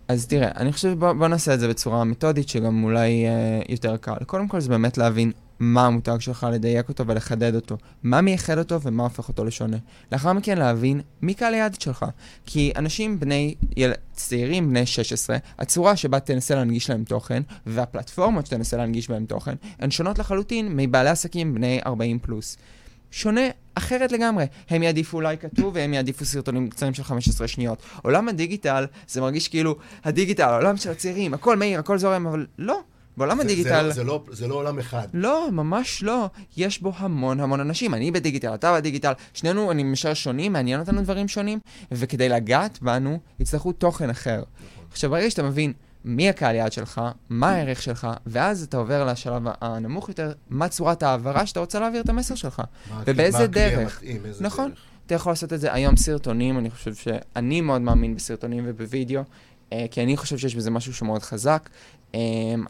אז 0.07 0.27
תראה, 0.27 0.51
אני 0.55 0.71
חושב 0.73 0.99
בוא, 0.99 1.13
בוא 1.13 1.27
נעשה 1.27 1.53
את 1.53 1.59
זה 1.59 1.67
בצורה 1.67 2.03
מתודית, 2.03 2.49
שגם 2.49 2.83
אולי 2.83 3.25
אה, 3.25 3.31
יותר 3.69 3.97
קל. 3.97 4.13
קודם 4.25 4.47
כל 4.47 4.59
זה 4.59 4.69
באמת 4.69 4.97
להבין 4.97 5.31
מה 5.59 5.85
המותג 5.85 6.17
שלך, 6.19 6.47
לדייק 6.53 6.89
אותו 6.89 7.07
ולחדד 7.07 7.55
אותו. 7.55 7.77
מה 8.03 8.21
מייחד 8.21 8.57
אותו 8.57 8.81
ומה 8.81 9.03
הופך 9.03 9.27
אותו 9.27 9.45
לשונה. 9.45 9.77
לאחר 10.11 10.33
מכן 10.33 10.57
להבין 10.57 11.01
מי 11.21 11.33
קהל 11.33 11.53
היעד 11.53 11.81
שלך. 11.81 12.05
כי 12.45 12.71
אנשים 12.75 13.19
בני, 13.19 13.55
יל... 13.77 13.91
צעירים 14.13 14.69
בני 14.69 14.85
16, 14.85 15.37
הצורה 15.59 15.95
שבה 15.95 16.19
תנסה 16.19 16.55
להנגיש 16.55 16.89
להם 16.89 17.03
תוכן, 17.03 17.41
והפלטפורמות 17.65 18.45
שתנסה 18.45 18.77
להנגיש 18.77 19.09
בהם 19.09 19.25
תוכן, 19.25 19.55
הן 19.79 19.91
שונות 19.91 20.19
לחלוטין 20.19 20.75
מבעלי 20.75 21.09
עסקים 21.09 21.55
בני 21.55 21.79
40 21.85 22.19
פלוס. 22.19 22.57
שונה 23.11 23.41
אחרת 23.75 24.11
לגמרי. 24.11 24.45
הם 24.69 24.83
יעדיפו 24.83 25.17
אולי 25.17 25.37
כתוב 25.37 25.75
והם 25.75 25.93
יעדיפו 25.93 26.25
סרטונים 26.25 26.69
קצרים 26.69 26.93
של 26.93 27.03
15 27.03 27.47
שניות. 27.47 27.81
עולם 28.03 28.29
הדיגיטל, 28.29 28.85
זה 29.07 29.21
מרגיש 29.21 29.47
כאילו 29.47 29.75
הדיגיטל, 30.03 30.43
העולם 30.43 30.77
של 30.77 30.91
הצעירים, 30.91 31.33
הכל 31.33 31.57
מהיר, 31.57 31.79
הכל 31.79 31.97
זורם, 31.97 32.27
אבל 32.27 32.45
לא. 32.57 32.79
בעולם 33.19 33.37
זה, 33.37 33.43
הדיגיטל... 33.43 33.83
זה, 33.83 33.91
זה, 33.91 34.03
לא, 34.03 34.23
זה 34.31 34.47
לא 34.47 34.55
עולם 34.55 34.79
אחד. 34.79 35.07
לא, 35.13 35.49
ממש 35.51 36.03
לא. 36.03 36.29
יש 36.57 36.81
בו 36.81 36.91
המון 36.97 37.39
המון 37.39 37.59
אנשים. 37.59 37.93
אני 37.93 38.11
בדיגיטל, 38.11 38.53
אתה 38.53 38.75
בדיגיטל, 38.75 39.11
שנינו, 39.33 39.71
אני 39.71 39.83
משער 39.83 40.13
שונים, 40.13 40.53
מעניין 40.53 40.79
אותנו 40.79 41.01
דברים 41.01 41.27
שונים, 41.27 41.59
וכדי 41.91 42.29
לגעת 42.29 42.79
בנו, 42.81 43.19
יצטרכו 43.39 43.71
תוכן 43.71 44.09
אחר. 44.09 44.43
עכשיו, 44.91 45.09
ברגע 45.09 45.29
שאתה 45.29 45.43
מבין 45.43 45.73
מי 46.05 46.29
הקהל 46.29 46.55
יעד 46.55 46.71
שלך, 46.71 47.01
מה 47.29 47.49
הערך 47.49 47.81
שלך, 47.81 48.07
ואז 48.25 48.63
אתה 48.63 48.77
עובר 48.77 49.05
לשלב 49.05 49.43
הנמוך 49.61 50.09
יותר, 50.09 50.31
מה 50.49 50.67
צורת 50.67 51.03
ההעברה 51.03 51.45
שאתה 51.45 51.59
רוצה 51.59 51.79
להעביר 51.79 52.01
את 52.01 52.09
המסר 52.09 52.35
שלך. 52.35 52.59
מה- 52.89 53.03
ובאיזה 53.07 53.39
מה 53.39 53.47
דרך? 53.47 53.95
המתאים, 54.01 54.25
איזה 54.25 54.43
נכון. 54.43 54.69
דרך. 54.69 54.79
אתה 55.05 55.15
יכול 55.15 55.31
לעשות 55.31 55.53
את 55.53 55.59
זה 55.59 55.73
היום 55.73 55.95
סרטונים, 55.95 56.57
אני 56.57 56.69
חושב 56.71 56.93
שאני 56.93 57.61
מאוד 57.61 57.81
מאמין 57.81 58.15
בסרטונים 58.15 58.63
ובווידאו, 58.67 59.21
כי 59.91 60.03
אני 60.03 60.17
חושב 60.17 60.37
שיש 60.37 60.55
בזה 60.55 60.71
משהו 60.71 60.93
שמאוד 60.93 61.21
חזק. 61.21 61.69
אה, 62.15 62.19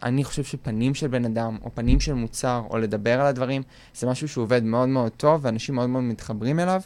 אני 0.03 0.23
חושב 0.23 0.43
שפנים 0.43 0.95
של 0.95 1.07
בן 1.07 1.25
אדם, 1.25 1.57
או 1.63 1.75
פנים 1.75 1.99
של 1.99 2.13
מוצר, 2.13 2.61
או 2.69 2.77
לדבר 2.77 3.21
על 3.21 3.25
הדברים, 3.27 3.61
זה 3.93 4.07
משהו 4.07 4.27
שהוא 4.27 4.43
עובד 4.43 4.63
מאוד 4.63 4.89
מאוד 4.89 5.11
טוב, 5.11 5.39
ואנשים 5.43 5.75
מאוד 5.75 5.89
מאוד 5.89 6.03
מתחברים 6.03 6.59
אליו. 6.59 6.81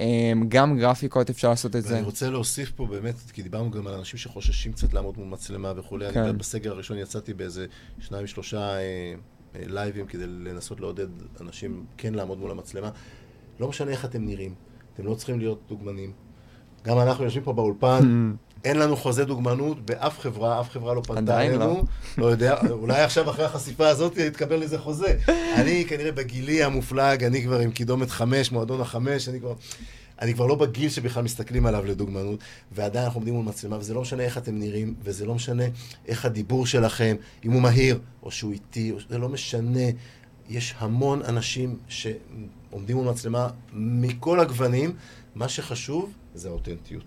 אה, 0.00 0.32
גם 0.48 0.78
גרפיקות 0.78 1.30
אפשר 1.30 1.48
לעשות 1.48 1.76
את 1.76 1.82
זה. 1.82 1.94
ואני 1.94 2.04
רוצה 2.04 2.30
להוסיף 2.30 2.72
פה 2.76 2.86
באמת, 2.86 3.14
כי 3.32 3.42
דיברנו 3.42 3.70
גם 3.70 3.86
על 3.86 3.94
אנשים 3.94 4.18
שחוששים 4.18 4.72
קצת 4.72 4.94
לעמוד 4.94 5.18
מול 5.18 5.26
מצלמה 5.26 5.72
וכולי. 5.76 6.06
אני 6.06 6.14
כן. 6.14 6.20
יודע, 6.20 6.32
בסגר 6.32 6.72
הראשון 6.72 6.98
יצאתי 6.98 7.34
באיזה 7.34 7.66
שניים, 7.98 8.26
שלושה 8.26 8.58
אה, 8.58 8.78
אה, 8.78 9.60
לייבים 9.66 10.06
כדי 10.06 10.26
לנסות 10.26 10.80
לעודד 10.80 11.08
אנשים 11.40 11.84
כן 11.96 12.14
לעמוד 12.14 12.38
מול 12.38 12.50
המצלמה. 12.50 12.90
לא 13.60 13.68
משנה 13.68 13.90
איך 13.90 14.04
אתם 14.04 14.24
נראים, 14.24 14.54
אתם 14.94 15.06
לא 15.06 15.14
צריכים 15.14 15.38
להיות 15.38 15.60
דוגמנים. 15.68 16.12
גם 16.84 16.98
אנחנו 16.98 17.24
יושבים 17.24 17.44
פה 17.44 17.52
באולפן, 17.52 18.32
אין 18.64 18.78
לנו 18.78 18.96
חוזה 18.96 19.24
דוגמנות 19.24 19.86
באף 19.86 20.18
חברה, 20.20 20.60
אף 20.60 20.70
חברה 20.70 20.94
לא 20.94 21.02
פנתה 21.06 21.40
אלינו. 21.42 21.58
לא. 21.58 21.82
לא 22.18 22.26
יודע, 22.26 22.56
אולי 22.70 23.02
עכשיו 23.02 23.30
אחרי 23.30 23.44
החשיפה 23.44 23.88
הזאת 23.88 24.16
יתקבל 24.16 24.62
איזה 24.62 24.78
חוזה. 24.78 25.18
אני 25.56 25.84
כנראה 25.88 26.12
בגילי 26.12 26.62
המופלג, 26.64 27.24
אני 27.24 27.42
כבר 27.42 27.58
עם 27.58 27.70
קידומת 27.70 28.10
חמש, 28.10 28.52
מועדון 28.52 28.80
החמש, 28.80 29.28
אני 29.28 29.40
כבר... 29.40 29.54
אני 30.22 30.34
כבר 30.34 30.46
לא 30.46 30.54
בגיל 30.54 30.90
שבכלל 30.90 31.22
מסתכלים 31.22 31.66
עליו 31.66 31.84
לדוגמנות, 31.84 32.40
ועדיין 32.72 33.04
אנחנו 33.04 33.18
עומדים 33.18 33.34
מול 33.34 33.44
מצלמה, 33.44 33.78
וזה 33.78 33.94
לא 33.94 34.00
משנה 34.00 34.22
איך 34.22 34.38
אתם 34.38 34.58
נראים, 34.58 34.94
וזה 35.02 35.26
לא 35.26 35.34
משנה 35.34 35.64
איך 36.06 36.24
הדיבור 36.24 36.66
שלכם, 36.66 37.16
אם 37.44 37.52
הוא 37.52 37.62
מהיר, 37.62 37.98
או 38.22 38.30
שהוא 38.30 38.52
איטי, 38.52 38.92
או- 38.92 38.96
זה 39.08 39.18
לא 39.18 39.28
משנה. 39.28 39.80
יש 40.48 40.74
המון 40.78 41.22
אנשים 41.22 41.76
שעומדים 41.88 42.96
מול 42.96 43.06
מצלמה 43.08 43.48
מכל 43.72 44.40
הגוונים, 44.40 44.92
מה 45.34 45.48
שחשוב 45.48 46.12
זה 46.34 46.48
האותנטיות. 46.48 47.04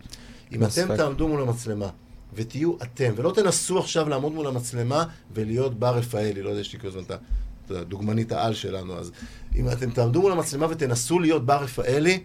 אם 0.51 0.63
אתם. 0.63 0.95
תעמדו 0.97 1.27
מול 1.27 1.41
המצלמה 1.41 1.89
ותהיו 2.33 2.75
אתם, 2.83 3.13
ולא 3.15 3.31
תנסו 3.35 3.79
עכשיו 3.79 4.09
לעמוד 4.09 4.33
מול 4.33 4.47
המצלמה 4.47 5.05
ולהיות 5.33 5.79
בר 5.79 5.95
רפאלי, 5.95 6.43
לא 6.43 6.49
יודע, 6.49 6.61
יש 6.61 6.73
לי 6.73 6.79
כל 6.79 6.87
הזמן 6.87 7.01
את 7.01 7.71
הדוגמנית 7.71 8.31
העל 8.31 8.53
שלנו, 8.53 8.97
אז 8.97 9.11
אם 9.55 9.69
אתם 9.69 9.91
תעמדו 9.91 10.21
מול 10.21 10.31
המצלמה 10.31 10.67
ותנסו 10.69 11.19
להיות 11.19 11.45
בר 11.45 11.63
רפאלי, 11.63 12.23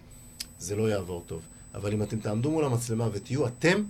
זה 0.59 0.75
לא 0.75 0.89
יעבור 0.89 1.23
טוב. 1.25 1.41
אבל 1.75 1.93
אם 1.93 2.03
אתם 2.03 2.19
תעמדו 2.19 2.51
מול 2.51 2.65
המצלמה 2.65 3.07
ותהיו 3.11 3.47
אתם, 3.47 3.83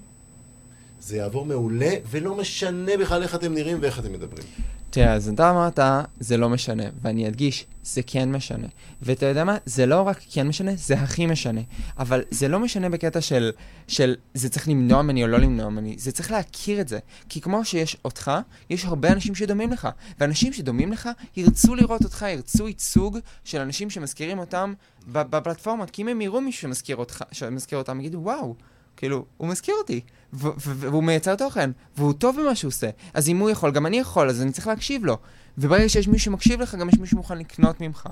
זה 1.00 1.18
יעבור 1.18 1.46
מעולה, 1.46 1.90
ולא 2.10 2.36
משנה 2.36 2.92
בכלל 3.00 3.24
איך 3.24 3.36
אתם 3.36 3.54
נראים 3.54 3.78
ואיך 3.82 4.00
אתם 4.00 4.14
מדברים. 4.14 4.48
תראה, 4.90 5.14
אז 5.14 5.30
אתה 5.30 5.50
אמרת, 5.50 5.80
זה 6.20 6.38
לא 6.38 6.50
משנה, 6.50 6.84
ואני 7.02 7.28
אדגיש, 7.28 7.66
זה 7.84 8.02
כן 8.08 8.32
משנה. 8.32 8.68
ואתה 9.02 9.26
יודע 9.26 9.44
מה? 9.44 9.58
זה 9.66 9.86
לא 9.86 10.02
רק 10.02 10.20
כן 10.32 10.48
משנה, 10.48 10.72
זה 10.76 10.94
הכי 10.94 11.26
משנה. 11.26 11.62
אבל 12.00 12.24
זה 12.32 12.48
לא 12.48 12.60
משנה 12.60 12.90
בקטע 12.90 13.22
של, 13.22 13.52
של 13.88 14.16
זה 14.34 14.50
צריך 14.50 14.70
למנוע 14.70 15.02
ממני 15.02 15.24
או 15.24 15.28
לא 15.28 15.38
למנוע 15.38 15.70
ממני, 15.70 15.96
זה 15.98 16.12
צריך 16.12 16.32
להכיר 16.32 16.82
את 16.82 16.88
זה. 16.88 17.00
כי 17.30 17.42
כמו 17.42 17.66
שיש 17.66 17.98
אותך, 18.06 18.32
יש 18.70 18.86
הרבה 18.86 19.12
אנשים 19.12 19.36
שדומים 19.36 19.72
לך. 19.72 19.88
ואנשים 20.20 20.54
שדומים 20.54 20.92
לך 20.92 21.10
ירצו 21.38 21.76
לראות 21.76 22.04
אותך, 22.04 22.26
ירצו 22.30 22.68
ייצוג 22.68 23.18
של 23.44 23.62
אנשים 23.62 23.90
שמזכירים 23.90 24.40
אותם 24.40 24.74
בפלטפורמות. 25.08 25.90
כי 25.90 26.02
אם 26.02 26.08
הם 26.08 26.22
יראו 26.22 26.42
מישהו 26.42 26.62
שמזכיר, 26.62 26.96
אותך, 26.96 27.24
שמזכיר 27.32 27.78
אותם, 27.78 28.00
יגידו, 28.00 28.20
וואו. 28.20 28.56
כאילו, 28.98 29.26
הוא 29.38 29.48
מזכיר 29.48 29.76
אותי, 29.78 30.02
והוא 30.34 31.04
מייצר 31.04 31.36
תוכן, 31.36 31.72
והוא 31.98 32.14
טוב 32.14 32.42
במה 32.42 32.56
שהוא 32.56 32.70
עושה. 32.70 32.90
אז 33.14 33.30
אם 33.30 33.38
הוא 33.38 33.50
יכול, 33.50 33.72
גם 33.72 33.86
אני 33.86 33.98
יכול, 33.98 34.30
אז 34.30 34.42
אני 34.42 34.52
צריך 34.52 34.68
להקשיב 34.68 35.06
לו. 35.06 35.18
וברגע 35.58 35.90
שיש 35.90 36.08
מישהו 36.08 36.26
שמקשיב 36.26 36.62
לך, 36.62 36.76
גם 36.76 36.90
יש 36.90 36.96
מישהו 37.00 37.08
שמוכן 37.08 37.38
לקנות 37.38 37.82
ממך. 37.82 38.10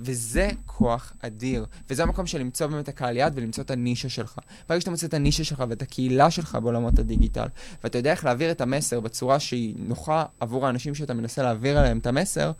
וזה 0.00 0.48
כוח 0.66 1.12
אדיר. 1.22 1.66
וזה 1.90 2.02
המקום 2.02 2.26
של 2.26 2.38
למצוא 2.38 2.66
באמת 2.66 2.88
הקהל 2.88 3.16
יעד 3.16 3.32
ולמצוא 3.36 3.64
את 3.64 3.70
הנישה 3.70 4.08
שלך. 4.08 4.38
ברגע 4.68 4.80
שאתה 4.80 4.90
מוצא 4.90 5.06
את 5.06 5.14
הנישה 5.14 5.44
שלך 5.44 5.64
ואת 5.68 5.82
הקהילה 5.82 6.30
שלך 6.30 6.58
בעולמות 6.62 6.98
הדיגיטל, 6.98 7.46
ואתה 7.84 7.98
יודע 7.98 8.10
איך 8.10 8.24
להעביר 8.24 8.50
את 8.50 8.60
המסר 8.60 9.00
בצורה 9.00 9.40
שהיא 9.40 9.74
נוחה 9.78 10.24
עבור 10.40 10.66
האנשים 10.66 10.94
שאתה 10.94 11.14
מנסה 11.14 11.42
להעביר 11.42 11.78
עליהם 11.78 11.98
את 11.98 12.06
המסר, 12.06 12.52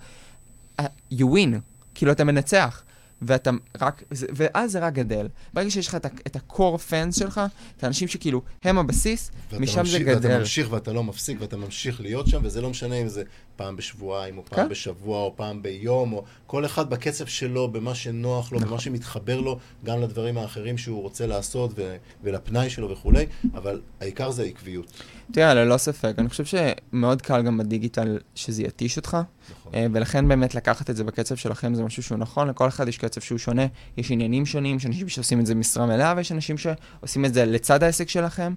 uh, 0.81 0.85
you 1.13 1.25
win. 1.25 1.61
כאילו, 1.95 2.13
אתה 2.13 2.25
מנצח. 2.25 2.83
ואתה 3.23 3.51
רק, 3.81 4.03
זה- 4.11 4.27
ואז 4.35 4.73
זה 4.73 4.79
רק 4.79 4.93
גדל. 4.95 5.29
ברגע 5.55 5.71
שיש 5.71 5.89
לך 5.89 5.95
את 5.95 6.07
את 6.27 6.37
ה-core 6.37 6.79
fans 6.91 7.19
שלך, 7.19 7.41
את 7.77 7.85
האנשים 7.85 8.09
שכאילו, 8.09 8.43
הם 8.65 8.79
הבסיס, 8.79 9.31
ואתה 9.51 9.63
משם 9.63 9.73
זה 9.75 9.81
ממשיך, 9.81 10.03
ואתה 10.09 10.19
גדל. 10.21 10.39
ממשיך 10.39 10.69
ואתה 10.73 10.93
לא 10.93 11.05
מפסיק 11.05 11.39
ואתה 11.41 11.57
ממשיך 11.57 12.01
להיות 12.01 12.27
שם, 12.27 12.41
וזה 12.43 12.61
לא 12.61 12.71
משנה 12.71 12.95
אם 12.95 13.09
זה 13.09 13.23
פעם 13.57 13.77
בשבועיים, 13.77 14.39
או 14.39 14.45
פעם 14.45 14.57
כן. 14.65 14.69
בשבוע, 14.69 15.19
או 15.19 15.33
פעם 15.37 15.63
ביום, 15.63 16.13
או 16.13 16.25
כל 16.47 16.65
אחד 16.65 16.91
בקצב 16.91 17.27
שלו, 17.27 17.69
במה 17.73 17.95
שנוח 17.95 18.53
לו, 18.53 18.59
נכון. 18.59 18.71
במה 18.71 18.81
שמתחבר 18.81 19.41
לו, 19.41 19.59
גם 19.85 20.01
לדברים 20.01 20.39
האחרים 20.39 20.79
שהוא 20.79 21.03
רוצה 21.03 21.27
לעשות, 21.27 21.71
ו- 21.77 21.97
ולפנאי 22.23 22.71
שלו 22.71 22.91
וכולי, 22.91 23.27
אבל 23.55 23.81
העיקר 24.01 24.31
זה 24.31 24.43
העקביות. 24.43 25.03
תראה, 25.33 25.55
ללא 25.55 25.77
ספק, 25.77 26.15
אני 26.19 26.29
חושב 26.29 26.45
שמאוד 26.45 27.23
קל 27.23 27.43
גם 27.43 27.59
בדיגיטל 27.59 28.19
שזה 28.35 28.63
יתיש 28.63 28.97
אותך, 28.97 29.17
נכון. 29.51 29.75
אה, 29.75 29.87
ולכן 29.93 30.29
באמת 30.29 30.55
לקחת 30.55 30.91
את 30.91 30.97
זה 30.97 31.05
בקצב 31.05 31.37
שלכם 31.37 31.75
זה 31.75 31.83
משהו 31.83 32.03
שהוא 32.03 32.19
נכון, 32.19 32.49
לכל 32.49 32.69
אחד 32.69 32.89
יש 32.89 32.99
קצב 32.99 33.21
שהוא 33.21 33.39
שונה, 33.39 33.67
יש 33.97 34.11
עניינים 34.11 34.47
שונים, 34.47 34.77
יש 34.77 34.87
אנשים 34.87 35.09
שעושים 35.09 35.41
את 35.41 35.47
זה 35.47 35.55
במשרה 35.55 35.87
מלאה, 35.87 36.15
ויש 36.17 36.33
אנשים 36.33 36.57
שעושים 36.59 37.25
את 37.25 37.35
זה 37.35 37.45
לצד 37.45 37.83
העסק 37.83 38.09
שלכם. 38.09 38.55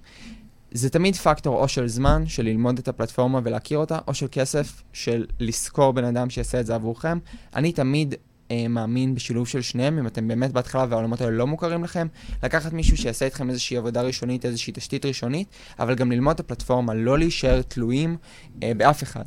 זה 0.72 0.90
תמיד 0.90 1.16
פקטור 1.16 1.58
או 1.58 1.68
של 1.68 1.88
זמן, 1.88 2.24
של 2.28 2.44
ללמוד 2.44 2.78
את 2.78 2.88
הפלטפורמה 2.88 3.40
ולהכיר 3.44 3.78
אותה, 3.78 4.00
או 4.08 4.14
של 4.14 4.28
כסף, 4.32 4.84
של 4.94 5.26
לשכור 5.40 5.94
בן 5.94 6.04
אדם 6.04 6.30
שיעשה 6.30 6.60
את 6.60 6.66
זה 6.66 6.76
עבורכם. 6.76 7.18
אני 7.56 7.72
תמיד 7.72 8.16
אה, 8.52 8.68
מאמין 8.68 9.16
בשילוב 9.16 9.48
של 9.48 9.62
שניהם, 9.62 9.98
אם 9.98 10.08
אתם 10.08 10.28
באמת 10.28 10.52
בהתחלה 10.52 10.86
והעולמות 10.90 11.22
האלה 11.22 11.32
לא 11.32 11.48
מוכרים 11.48 11.84
לכם, 11.84 12.08
לקחת 12.44 12.74
מישהו 12.74 12.98
שיעשה 12.98 13.26
איתכם 13.26 13.50
איזושהי 13.50 13.78
עבודה 13.78 14.02
ראשונית, 14.02 14.46
איזושהי 14.46 14.74
תשתית 14.76 15.06
ראשונית, 15.06 15.48
אבל 15.80 15.96
גם 15.96 16.12
ללמוד 16.12 16.34
את 16.34 16.40
הפלטפורמה, 16.40 16.94
לא 16.94 17.18
להישאר 17.18 17.62
תלויים 17.62 18.18
אה, 18.64 18.72
באף 18.78 19.04
אחד. 19.04 19.26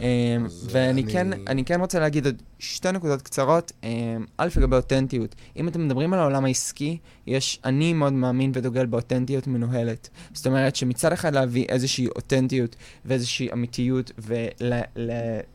אה, 0.00 0.36
ואני 0.70 1.02
אני- 1.02 1.12
כן, 1.12 1.30
אני 1.46 1.64
כן 1.64 1.80
רוצה 1.80 1.98
להגיד 2.00 2.26
עוד 2.26 2.42
שתי 2.58 2.92
נקודות 2.92 3.22
קצרות. 3.22 3.72
אה, 3.84 3.88
א', 4.38 4.48
לגבי 4.56 4.76
אותנטיות. 4.76 5.34
אם 5.56 5.68
אתם 5.68 5.86
מדברים 5.86 6.12
על 6.12 6.18
העולם 6.18 6.44
העסקי, 6.44 6.98
יש, 7.26 7.60
אני 7.64 7.92
מאוד 7.92 8.12
מאמין 8.12 8.52
ודוגל 8.54 8.86
באותנטיות 8.86 9.46
מנוהלת. 9.46 10.08
זאת 10.32 10.46
אומרת 10.46 10.76
שמצד 10.76 11.12
אחד 11.12 11.34
להביא 11.34 11.66
איזושהי 11.68 12.06
אותנטיות 12.06 12.76
ואיזושהי 13.04 13.52
אמיתיות, 13.52 14.12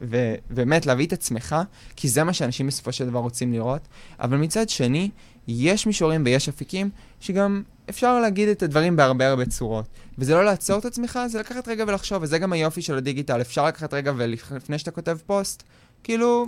ובאמת 0.01 0.85
להביא 0.85 1.05
את 1.07 1.13
עצמך, 1.13 1.55
כי 1.95 2.07
זה 2.09 2.23
מה 2.23 2.33
שאנשים 2.33 2.67
בסופו 2.67 2.91
של 2.91 3.07
דבר 3.07 3.19
רוצים 3.19 3.53
לראות, 3.53 3.81
אבל 4.19 4.37
מצד 4.37 4.69
שני, 4.69 5.09
יש 5.51 5.87
מישורים 5.87 6.23
ויש 6.25 6.49
אפיקים 6.49 6.89
שגם 7.19 7.63
אפשר 7.89 8.19
להגיד 8.19 8.49
את 8.49 8.63
הדברים 8.63 8.95
בהרבה 8.95 9.29
הרבה 9.29 9.45
צורות. 9.45 9.85
וזה 10.17 10.33
לא 10.33 10.45
לעצור 10.45 10.79
את 10.79 10.85
עצמך, 10.85 11.19
זה 11.27 11.39
לקחת 11.39 11.67
רגע 11.67 11.83
ולחשוב, 11.87 12.23
וזה 12.23 12.37
גם 12.37 12.53
היופי 12.53 12.81
של 12.81 12.97
הדיגיטל. 12.97 13.41
אפשר 13.41 13.65
לקחת 13.65 13.93
רגע 13.93 14.13
ולפני 14.17 14.79
שאתה 14.79 14.91
כותב 14.91 15.17
פוסט, 15.25 15.63
כאילו, 16.03 16.47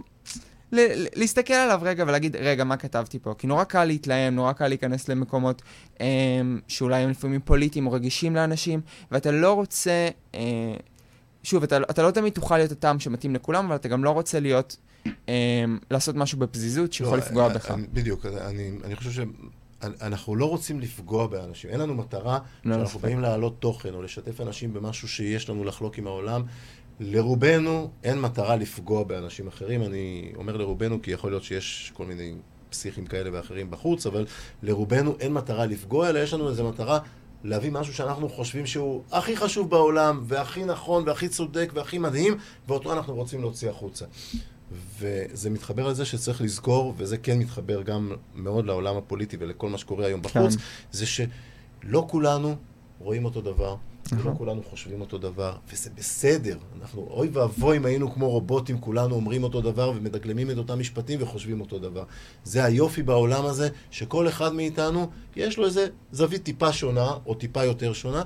ל- 0.72 1.06
להסתכל 1.20 1.54
עליו 1.54 1.80
רגע 1.84 2.04
ולהגיד, 2.08 2.36
רגע, 2.36 2.64
מה 2.64 2.78
כתבתי 2.78 3.20
פה? 3.20 3.34
כי 3.38 3.48
נורא 3.48 3.64
קל 3.64 3.86
להתלהם, 3.86 4.36
נורא 4.36 4.54
קל 4.54 4.68
להיכנס 4.68 5.10
למקומות 5.10 5.62
אה, 6.02 6.08
שאולי 6.68 7.02
הם 7.04 7.10
לפעמים 7.10 7.42
פוליטיים 7.46 7.88
או 7.88 7.92
רגישים 7.92 8.36
לאנשים, 8.36 8.82
ואתה 9.12 9.32
לא 9.32 9.54
רוצה, 9.54 10.08
אה, 10.36 10.40
שוב, 11.44 11.64
אתה, 11.64 11.78
אתה 11.78 12.04
לא 12.04 12.12
תמיד 12.12 12.34
תוכל 12.34 12.58
להיות 12.58 12.72
הטעם 12.72 13.00
שמתאים 13.00 13.36
לכולם, 13.36 13.66
אבל 13.66 13.76
אתה 13.76 13.88
גם 13.88 14.04
לא 14.04 14.10
רוצה 14.10 14.40
להיות, 14.40 14.78
אה, 15.30 15.34
לעשות 15.92 16.16
משהו 16.16 16.40
בפזיזות 16.40 16.94
שיכול 16.94 17.18
לא, 17.18 17.24
לפגוע 17.24 17.46
אני- 17.46 17.54
בך. 17.54 17.72
אני- 17.72 17.88
בדיוק, 17.94 18.26
אני, 18.26 18.72
אני 18.84 18.96
חושב 18.96 19.12
שאנחנו 19.82 20.36
לא 20.36 20.46
רוצים 20.46 20.80
לפגוע 20.80 21.28
באנשים. 21.28 21.70
אין 21.70 21.80
לנו 21.80 21.94
מטרה 21.96 22.40
לא, 22.66 22.76
שאנחנו. 22.76 23.00
באים 23.00 23.20
להעלות 23.20 23.56
תוכן 23.60 23.94
או 23.94 24.02
לשתף 24.02 24.42
אנשים 24.42 24.74
במשהו 24.74 25.08
שיש 25.08 25.50
לנו 25.50 25.64
לחלוק 25.64 25.98
עם 25.98 26.08
העולם. 26.08 26.42
לרובנו 27.00 27.90
אין 28.04 28.22
מטרה 28.22 28.56
לפגוע 28.56 29.04
באנשים 29.04 29.48
אחרים. 29.48 29.84
אני 29.84 30.32
אומר 30.36 30.58
לרובנו 30.58 31.02
כי 31.02 31.12
יכול 31.12 31.32
להיות 31.32 31.44
שיש 31.44 31.92
כל 31.96 32.06
מיני 32.06 32.34
פסיכים 32.70 33.06
כאלה 33.06 33.30
ואחרים 33.34 33.72
בחוץ, 33.72 34.06
אבל 34.06 34.26
לרובנו 34.64 35.16
אין 35.20 35.34
מטרה 35.34 35.66
לפגוע, 35.66 36.10
אלא 36.10 36.20
יש 36.20 36.34
לנו 36.34 36.50
איזו 36.50 36.70
מטרה 36.70 37.00
להביא 37.44 37.72
משהו 37.72 37.94
שאנחנו 37.94 38.30
חושבים 38.30 38.66
שהוא 38.66 39.04
הכי 39.12 39.38
חשוב 39.38 39.70
בעולם, 39.70 40.24
והכי 40.28 40.66
נכון, 40.66 41.04
והכי 41.08 41.30
צודק, 41.30 41.72
והכי 41.74 41.98
מדהים, 41.98 42.38
ואותו 42.68 42.94
אנחנו 42.94 43.16
רוצים 43.16 43.42
להוציא 43.42 43.70
החוצה. 43.70 44.06
וזה 45.00 45.50
מתחבר 45.50 45.88
לזה 45.88 46.06
שצריך 46.06 46.42
לזכור, 46.42 46.94
וזה 46.98 47.18
כן 47.18 47.40
מתחבר 47.40 47.82
גם 47.82 48.12
מאוד 48.36 48.66
לעולם 48.66 48.98
הפוליטי 48.98 49.38
ולכל 49.40 49.70
מה 49.70 49.78
שקורה 49.78 50.06
היום 50.06 50.22
בחוץ, 50.22 50.56
כן. 50.56 50.62
זה 50.92 51.06
שלא 51.06 52.06
כולנו 52.10 52.56
רואים 53.00 53.26
אותו 53.26 53.42
דבר, 53.42 53.76
ולא 54.12 54.22
נכון. 54.22 54.38
כולנו 54.38 54.64
חושבים 54.64 55.02
אותו 55.02 55.18
דבר, 55.18 55.56
וזה 55.70 55.90
בסדר. 55.96 56.58
אנחנו, 56.82 57.08
אוי 57.10 57.28
ואבוי 57.28 57.78
אם 57.78 57.86
היינו 57.86 58.12
כמו 58.12 58.30
רובוטים, 58.30 58.80
כולנו 58.80 59.16
אומרים 59.16 59.44
אותו 59.44 59.62
דבר 59.62 59.94
ומדגלמים 59.96 60.52
את 60.52 60.58
אותם 60.58 60.80
משפטים 60.80 61.20
וחושבים 61.22 61.62
אותו 61.62 61.80
דבר. 61.80 62.04
זה 62.44 62.64
היופי 62.66 63.04
בעולם 63.04 63.46
הזה, 63.46 63.70
שכל 63.92 64.28
אחד 64.28 64.54
מאיתנו, 64.54 65.10
יש 65.36 65.58
לו 65.58 65.66
איזה 65.66 65.88
זווית 66.12 66.44
טיפה 66.44 66.74
שונה, 66.74 67.18
או 67.26 67.36
טיפה 67.36 67.64
יותר 67.64 67.94
שונה, 67.94 68.24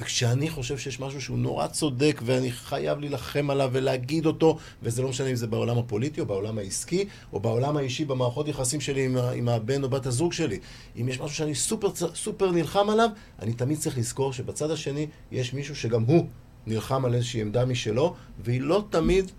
וכשאני 0.00 0.50
חושב 0.50 0.78
שיש 0.78 1.00
משהו 1.00 1.20
שהוא 1.20 1.38
נורא 1.38 1.66
צודק 1.66 2.20
ואני 2.24 2.52
חייב 2.52 2.98
להילחם 2.98 3.50
עליו 3.50 3.70
ולהגיד 3.72 4.26
אותו, 4.26 4.58
וזה 4.82 5.02
לא 5.02 5.08
משנה 5.08 5.28
אם 5.28 5.34
זה 5.34 5.46
בעולם 5.46 5.78
הפוליטי 5.78 6.20
או 6.20 6.26
בעולם 6.26 6.58
העסקי 6.58 7.04
או 7.32 7.40
בעולם 7.40 7.76
האישי 7.76 8.04
במערכות 8.04 8.48
יחסים 8.48 8.80
שלי 8.80 9.04
עם, 9.04 9.16
עם 9.16 9.48
הבן 9.48 9.82
או 9.82 9.88
בת 9.88 10.06
הזוג 10.06 10.32
שלי. 10.32 10.58
אם 11.00 11.08
יש 11.08 11.20
משהו 11.20 11.36
שאני 11.36 11.54
סופר, 11.54 11.88
סופר 12.14 12.50
נלחם 12.50 12.90
עליו, 12.90 13.08
אני 13.42 13.52
תמיד 13.52 13.78
צריך 13.78 13.98
לזכור 13.98 14.32
שבצד 14.32 14.70
השני 14.70 15.06
יש 15.32 15.54
מישהו 15.54 15.76
שגם 15.76 16.02
הוא 16.02 16.26
נלחם 16.66 17.04
על 17.04 17.14
איזושהי 17.14 17.40
עמדה 17.40 17.64
משלו, 17.64 18.14
והיא 18.38 18.60
לא 18.60 18.84
תמיד 18.90 19.30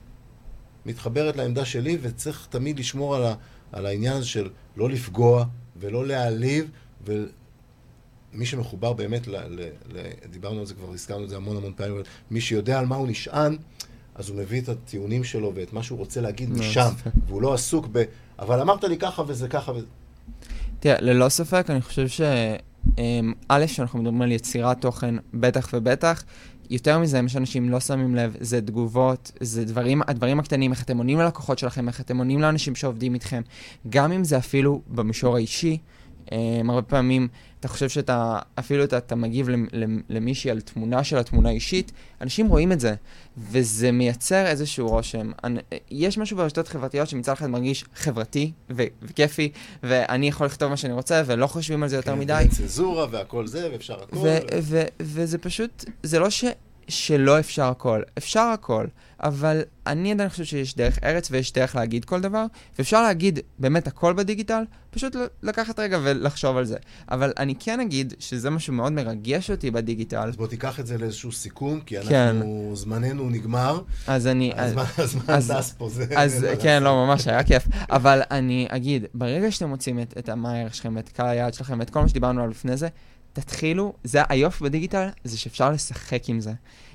מתחברת 0.86 1.36
לעמדה 1.36 1.66
שלי, 1.66 1.98
וצריך 2.02 2.48
תמיד 2.50 2.80
לשמור 2.80 3.16
על, 3.16 3.24
ה, 3.24 3.34
על 3.72 3.86
העניין 3.86 4.24
של 4.24 4.50
לא 4.78 4.90
לפגוע 4.90 5.46
ולא 5.76 6.08
להעליב, 6.08 6.72
ומי 8.34 8.46
שמחובר 8.46 8.94
באמת, 8.94 9.28
ל, 9.28 9.36
ל, 9.36 9.62
ל, 9.94 10.00
דיברנו 10.30 10.60
על 10.60 10.66
זה 10.66 10.74
כבר, 10.74 10.94
הזכרנו 10.94 11.24
את 11.24 11.30
זה 11.30 11.36
המון 11.36 11.58
המון 11.58 11.74
פעמים, 11.76 12.02
מי 12.32 12.42
שיודע 12.42 12.80
על 12.80 12.86
מה 12.86 12.96
הוא 12.96 13.08
נשען, 13.08 13.58
אז 14.16 14.30
הוא 14.30 14.38
מביא 14.38 14.62
את 14.62 14.70
הטיעונים 14.70 15.24
שלו 15.24 15.52
ואת 15.56 15.74
מה 15.74 15.84
שהוא 15.84 16.00
רוצה 16.00 16.22
להגיד 16.22 16.50
לא, 16.50 16.56
משם, 16.56 16.90
והוא 17.28 17.42
לא 17.42 17.54
עסוק 17.54 17.88
ב... 17.92 18.04
אבל 18.40 18.62
אמרת 18.62 18.84
לי 18.84 18.98
ככה 18.98 19.24
וזה 19.28 19.48
ככה 19.48 19.72
וזה... 19.72 19.86
תראה, 20.80 21.02
ללא 21.02 21.30
ספק, 21.30 21.66
אני 21.70 21.82
חושב 21.82 22.08
ש... 22.08 22.22
אמ, 22.98 23.34
א', 23.48 23.66
שאנחנו 23.68 24.00
מדברים 24.00 24.22
על 24.22 24.32
יצירת 24.32 24.82
תוכן, 24.82 25.16
בטח 25.34 25.70
ובטח, 25.74 26.24
יותר 26.70 27.00
מזה, 27.00 27.22
מה 27.22 27.30
שאנשים 27.30 27.70
לא 27.70 27.80
שמים 27.80 28.16
לב, 28.16 28.36
זה 28.40 28.62
תגובות, 28.62 29.32
זה 29.40 29.66
דברים, 29.66 30.02
הדברים 30.08 30.40
הקטנים, 30.40 30.72
איך 30.72 30.84
אתם 30.84 30.98
עונים 30.98 31.20
ללקוחות 31.20 31.60
שלכם, 31.60 31.88
איך 31.88 32.02
אתם 32.02 32.18
עונים 32.18 32.42
לאנשים 32.42 32.76
שעובדים 32.76 33.14
איתכם, 33.14 33.42
גם 33.90 34.12
אם 34.12 34.24
זה 34.24 34.38
אפילו 34.38 34.82
במישור 34.88 35.36
האישי. 35.36 35.78
Um, 36.28 36.32
הרבה 36.70 36.82
פעמים 36.82 37.28
אתה 37.62 37.68
חושב 37.68 37.90
שאתה, 37.90 38.40
אפילו 38.60 38.84
אתה, 38.84 38.98
אתה 38.98 39.16
מגיב 39.16 39.50
למישהי 40.10 40.52
על 40.52 40.62
תמונה 40.62 41.04
של 41.04 41.18
התמונה 41.18 41.50
אישית, 41.50 41.92
אנשים 42.22 42.48
רואים 42.48 42.72
את 42.72 42.80
זה, 42.80 42.96
וזה 43.38 43.92
מייצר 43.92 44.46
איזשהו 44.46 44.88
רושם. 44.88 45.32
אני, 45.44 45.60
יש 45.92 46.18
משהו 46.18 46.38
ברשתות 46.38 46.68
חברתיות 46.68 47.10
שמצד 47.10 47.32
אחד 47.32 47.48
מרגיש 47.48 47.86
חברתי 47.96 48.52
ו- 48.70 48.84
וכיפי, 49.02 49.52
ואני 49.84 50.28
יכול 50.28 50.48
לכתוב 50.48 50.70
מה 50.70 50.78
שאני 50.78 50.94
רוצה, 50.94 51.22
ולא 51.26 51.48
חושבים 51.48 51.84
על 51.84 51.90
זה 51.90 51.96
יותר 51.96 52.14
כן, 52.14 52.20
מדי. 52.20 52.48
צנזורה 52.50 53.08
והכל 53.12 53.48
זה, 53.48 53.70
ואפשר 53.72 54.04
הכל. 54.04 54.18
ו- 54.18 54.38
ו- 54.62 54.86
וזה 55.00 55.38
פשוט, 55.38 55.86
זה 56.04 56.20
לא 56.20 56.30
ש... 56.30 56.46
שלא 56.88 57.40
אפשר 57.40 57.66
הכל. 57.66 58.02
אפשר 58.18 58.42
הכל, 58.42 58.86
אבל 59.20 59.62
אני 59.88 60.12
עדיין 60.12 60.30
חושב 60.30 60.44
שיש 60.44 60.76
דרך 60.76 61.00
ארץ 61.04 61.32
ויש 61.32 61.54
דרך 61.54 61.76
להגיד 61.76 62.06
כל 62.06 62.22
דבר, 62.22 62.46
ואפשר 62.78 63.02
להגיד 63.02 63.40
באמת 63.60 63.88
הכל 63.88 64.14
בדיגיטל, 64.14 64.64
פשוט 64.92 65.16
לקחת 65.44 65.80
רגע 65.80 66.00
ולחשוב 66.04 66.58
על 66.58 66.66
זה. 66.66 66.78
אבל 67.12 67.34
אני 67.38 67.56
כן 67.60 67.80
אגיד 67.80 68.14
שזה 68.20 68.50
משהו 68.50 68.74
מאוד 68.74 68.92
מרגש 68.92 69.52
אותי 69.52 69.72
בדיגיטל. 69.72 70.28
אז 70.28 70.36
בוא 70.36 70.48
תיקח 70.48 70.80
את 70.80 70.88
זה 70.88 70.98
לאיזשהו 70.98 71.32
סיכום, 71.32 71.80
כי. 71.82 71.98
אנחנו, 71.98 72.10
כן. 72.70 72.76
זמננו 72.76 73.30
נגמר. 73.30 73.82
אז 74.08 74.28
אני... 74.28 74.52
הזמן, 74.56 74.84
אז, 74.98 75.00
הזמן 75.00 75.60
טס 75.60 75.74
פה, 75.78 75.90
זה... 75.90 76.06
אז 76.18 76.46
כן, 76.62 76.84
לא, 76.84 77.06
ממש 77.06 77.28
היה 77.28 77.44
כיף. 77.44 77.68
אבל 77.90 78.22
אני 78.32 78.68
אגיד, 78.70 79.06
ברגע 79.14 79.52
שאתם 79.52 79.70
מוצאים 79.70 80.00
את, 80.00 80.14
את 80.18 80.30
הלמה 80.30 80.68
שלכם, 80.72 80.98
את 80.98 81.10
קהל 81.10 81.28
היעד 81.28 81.54
שלכם, 81.54 81.80
ואת 81.80 81.90
כל 81.90 82.02
מה 82.02 82.10
שדיברנו 82.10 82.40
עליו 82.40 82.52
לפני 82.52 82.78
זה, 82.78 82.88
תתחילו, 83.34 83.94
זה 84.04 84.22
היופי 84.30 84.64
בדיגיטל, 84.64 85.08
זה 85.24 85.38
שאפשר 85.38 85.72
לשחק 85.72 86.30
עם 86.30 86.40
זה. 86.40 86.54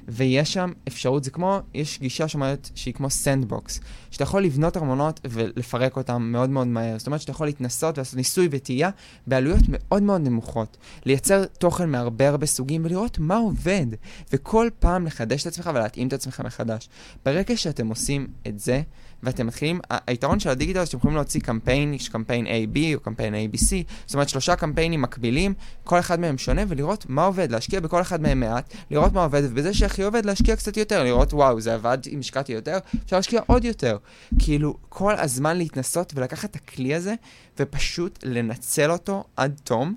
ויש 0.09 0.53
שם 0.53 0.73
אפשרות, 0.89 1.25
זה 1.25 1.31
כמו, 1.31 1.61
יש 1.75 2.01
גישה 2.01 2.29
שאומרת 2.29 2.71
שהיא 2.75 2.95
כמו 2.95 3.11
sandbox, 3.11 3.81
שאתה 4.11 4.23
יכול 4.23 4.43
לבנות 4.43 4.77
ארמונות 4.77 5.21
ולפרק 5.25 5.97
אותם 5.97 6.23
מאוד 6.23 6.51
מאוד 6.51 6.67
מהר. 6.67 6.99
זאת 6.99 7.07
אומרת 7.07 7.21
שאתה 7.21 7.31
יכול 7.31 7.47
להתנסות 7.47 7.99
ולעשות 7.99 8.17
ניסוי 8.17 8.49
וטעייה 8.51 8.91
בעלויות 9.27 9.63
מאוד 9.69 10.03
מאוד 10.03 10.21
נמוכות. 10.21 10.77
לייצר 11.05 11.45
תוכן 11.45 11.91
מהרבה 11.91 12.29
הרבה 12.29 12.47
סוגים 12.47 12.85
ולראות 12.85 13.19
מה 13.19 13.37
עובד, 13.37 13.87
וכל 14.33 14.69
פעם 14.79 15.07
לחדש 15.07 15.43
את 15.43 15.47
עצמך 15.47 15.71
ולהתאים 15.75 16.09
את 16.09 16.13
עצמך 16.13 16.43
מחדש. 16.45 16.89
ברגע 17.25 17.57
שאתם 17.57 17.89
עושים 17.89 18.27
את 18.47 18.59
זה, 18.61 18.83
ואתם 19.23 19.47
מתחילים, 19.47 19.81
היתרון 20.07 20.41
של 20.41 20.51
הדיגיטל 20.51 20.81
זה 20.81 20.87
שאתם 20.87 20.99
יכולים 20.99 21.17
להוציא 21.17 21.41
קמפיין, 21.41 21.95
יש 21.95 22.09
קמפיין 22.09 22.47
A-B 22.47 22.79
או 22.95 23.01
קמפיין 23.01 23.35
A-B-C, 23.35 23.75
זאת 24.07 24.15
אומרת 24.15 24.29
שלושה 24.29 24.57
קמפיינים 24.57 25.03
מקבילים, 25.03 25.55
כל 25.85 25.99
אחד 25.99 26.21
מהם 26.21 26.39
שונה, 26.39 26.63
ולראות 26.69 27.07
מה 27.09 27.25
עובד, 27.25 27.51
להשקיע 27.51 27.81
בכל 27.81 28.01
אחד 28.01 28.21
מהם 28.21 28.41
מעט, 28.41 28.75
לראות 28.91 29.13
מה 29.13 29.23
עובד, 29.23 29.43
ובזה 29.45 29.75
שהכי 29.75 30.03
עובד 30.03 30.25
להשקיע 30.25 30.57
קצת 30.57 30.77
יותר, 30.77 31.05
לראות 31.05 31.33
וואו, 31.33 31.61
זה 31.61 31.75
עבד 31.75 31.99
אם 32.13 32.19
השקעתי 32.19 32.53
יותר, 32.53 32.79
אפשר 33.05 33.17
להשקיע 33.17 33.41
עוד 33.47 33.65
יותר. 33.65 33.99
כאילו, 34.39 34.77
כל 34.89 35.15
הזמן 35.15 35.57
להתנסות 35.57 36.13
ולקחת 36.17 36.51
את 36.51 36.57
הכלי 36.57 36.95
הזה, 36.95 37.15
ופשוט 37.59 38.19
לנצל 38.23 38.91
אותו 38.91 39.25
עד 39.37 39.61
תום. 39.65 39.95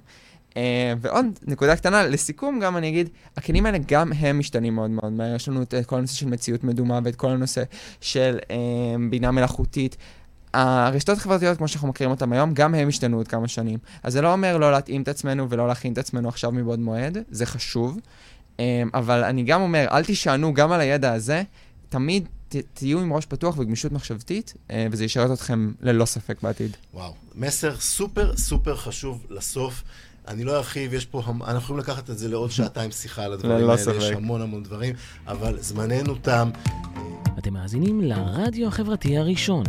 Uh, 0.50 0.56
ועוד 1.02 1.26
נקודה 1.48 1.76
קטנה, 1.76 2.04
לסיכום 2.04 2.60
גם 2.60 2.78
אני 2.78 2.90
אגיד, 2.90 3.10
הכלים 3.38 3.66
האלה 3.66 3.78
גם 3.88 4.14
הם 4.14 4.40
משתנים 4.40 4.76
מאוד 4.76 4.90
מאוד 4.90 5.12
מהר. 5.12 5.36
יש 5.36 5.48
לנו 5.48 5.62
את 5.62 5.74
כל 5.86 5.98
הנושא 5.98 6.16
של 6.16 6.28
מציאות 6.28 6.64
מדומה 6.64 7.00
ואת 7.04 7.16
כל 7.16 7.30
הנושא 7.32 7.64
של 8.02 8.38
uh, 8.42 8.52
בינה 9.10 9.32
מלאכותית. 9.32 9.98
הרשתות 10.54 11.18
החברתיות, 11.18 11.58
כמו 11.58 11.68
שאנחנו 11.68 11.88
מכירים 11.88 12.12
אותן 12.12 12.34
היום, 12.34 12.54
גם 12.54 12.76
הם 12.76 12.88
השתנו 12.88 13.18
עוד 13.18 13.28
כמה 13.28 13.48
שנים. 13.48 13.80
אז 14.04 14.14
זה 14.14 14.22
לא 14.22 14.34
אומר 14.34 14.58
לא 14.58 14.72
להתאים 14.72 15.02
את 15.02 15.08
עצמנו 15.08 15.50
ולא 15.50 15.68
להכין 15.68 15.94
את 15.94 15.98
עצמנו 15.98 16.30
עכשיו 16.30 16.52
מבעוד 16.52 16.80
מועד, 16.80 17.18
זה 17.30 17.46
חשוב. 17.46 17.98
Um, 18.58 18.62
אבל 18.94 19.24
אני 19.24 19.44
גם 19.44 19.62
אומר, 19.62 19.86
אל 19.92 20.04
תישענו 20.04 20.54
גם 20.54 20.72
על 20.72 20.82
הידע 20.82 21.14
הזה, 21.14 21.44
תמיד 21.90 22.28
ת, 22.50 22.56
תהיו 22.74 23.00
עם 23.00 23.14
ראש 23.14 23.26
פתוח 23.26 23.58
וגמישות 23.58 23.92
מחשבתית, 23.92 24.54
וזה 24.92 25.06
ישרת 25.06 25.32
אתכם 25.32 25.72
ללא 25.82 26.06
ספק 26.06 26.38
בעתיד. 26.44 26.78
וואו, 26.94 27.14
מסר 27.36 27.76
סופר 27.80 28.38
סופר 28.38 28.76
חשוב 28.76 29.26
לסוף. 29.30 29.84
אני 30.30 30.44
לא 30.44 30.58
ארחיב, 30.58 30.94
יש 30.94 31.06
פה, 31.06 31.24
אנחנו 31.28 31.58
יכולים 31.58 31.80
לקחת 31.80 32.10
את 32.10 32.18
זה 32.18 32.28
לעוד 32.28 32.52
שעתיים 32.56 32.92
שיחה 32.92 33.24
על 33.24 33.34
הדברים 33.34 33.68
לא 33.68 33.74
האלה, 33.74 33.98
יש 33.98 34.12
המון 34.12 34.42
המון 34.42 34.64
דברים, 34.64 34.96
אבל 35.28 35.58
זמננו 35.60 36.16
תם. 36.16 36.50
אתם 37.40 37.54
מאזינים 37.54 38.02
לרדיו 38.02 38.68
החברתי 38.68 39.18
הראשון. 39.18 39.64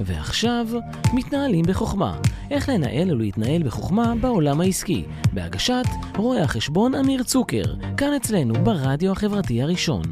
ועכשיו, 0.00 0.66
מתנהלים 1.14 1.64
בחוכמה. 1.64 2.18
איך 2.50 2.68
לנהל 2.68 3.12
ולהתנהל 3.12 3.62
בחוכמה 3.62 4.14
בעולם 4.20 4.60
העסקי. 4.60 5.04
בהגשת 5.32 5.86
רואה 6.16 6.42
החשבון 6.42 6.94
אמיר 6.94 7.22
צוקר, 7.22 7.62
כאן 7.96 8.12
אצלנו 8.12 8.64
ברדיו 8.64 9.12
החברתי 9.12 9.62
הראשון. 9.62 10.02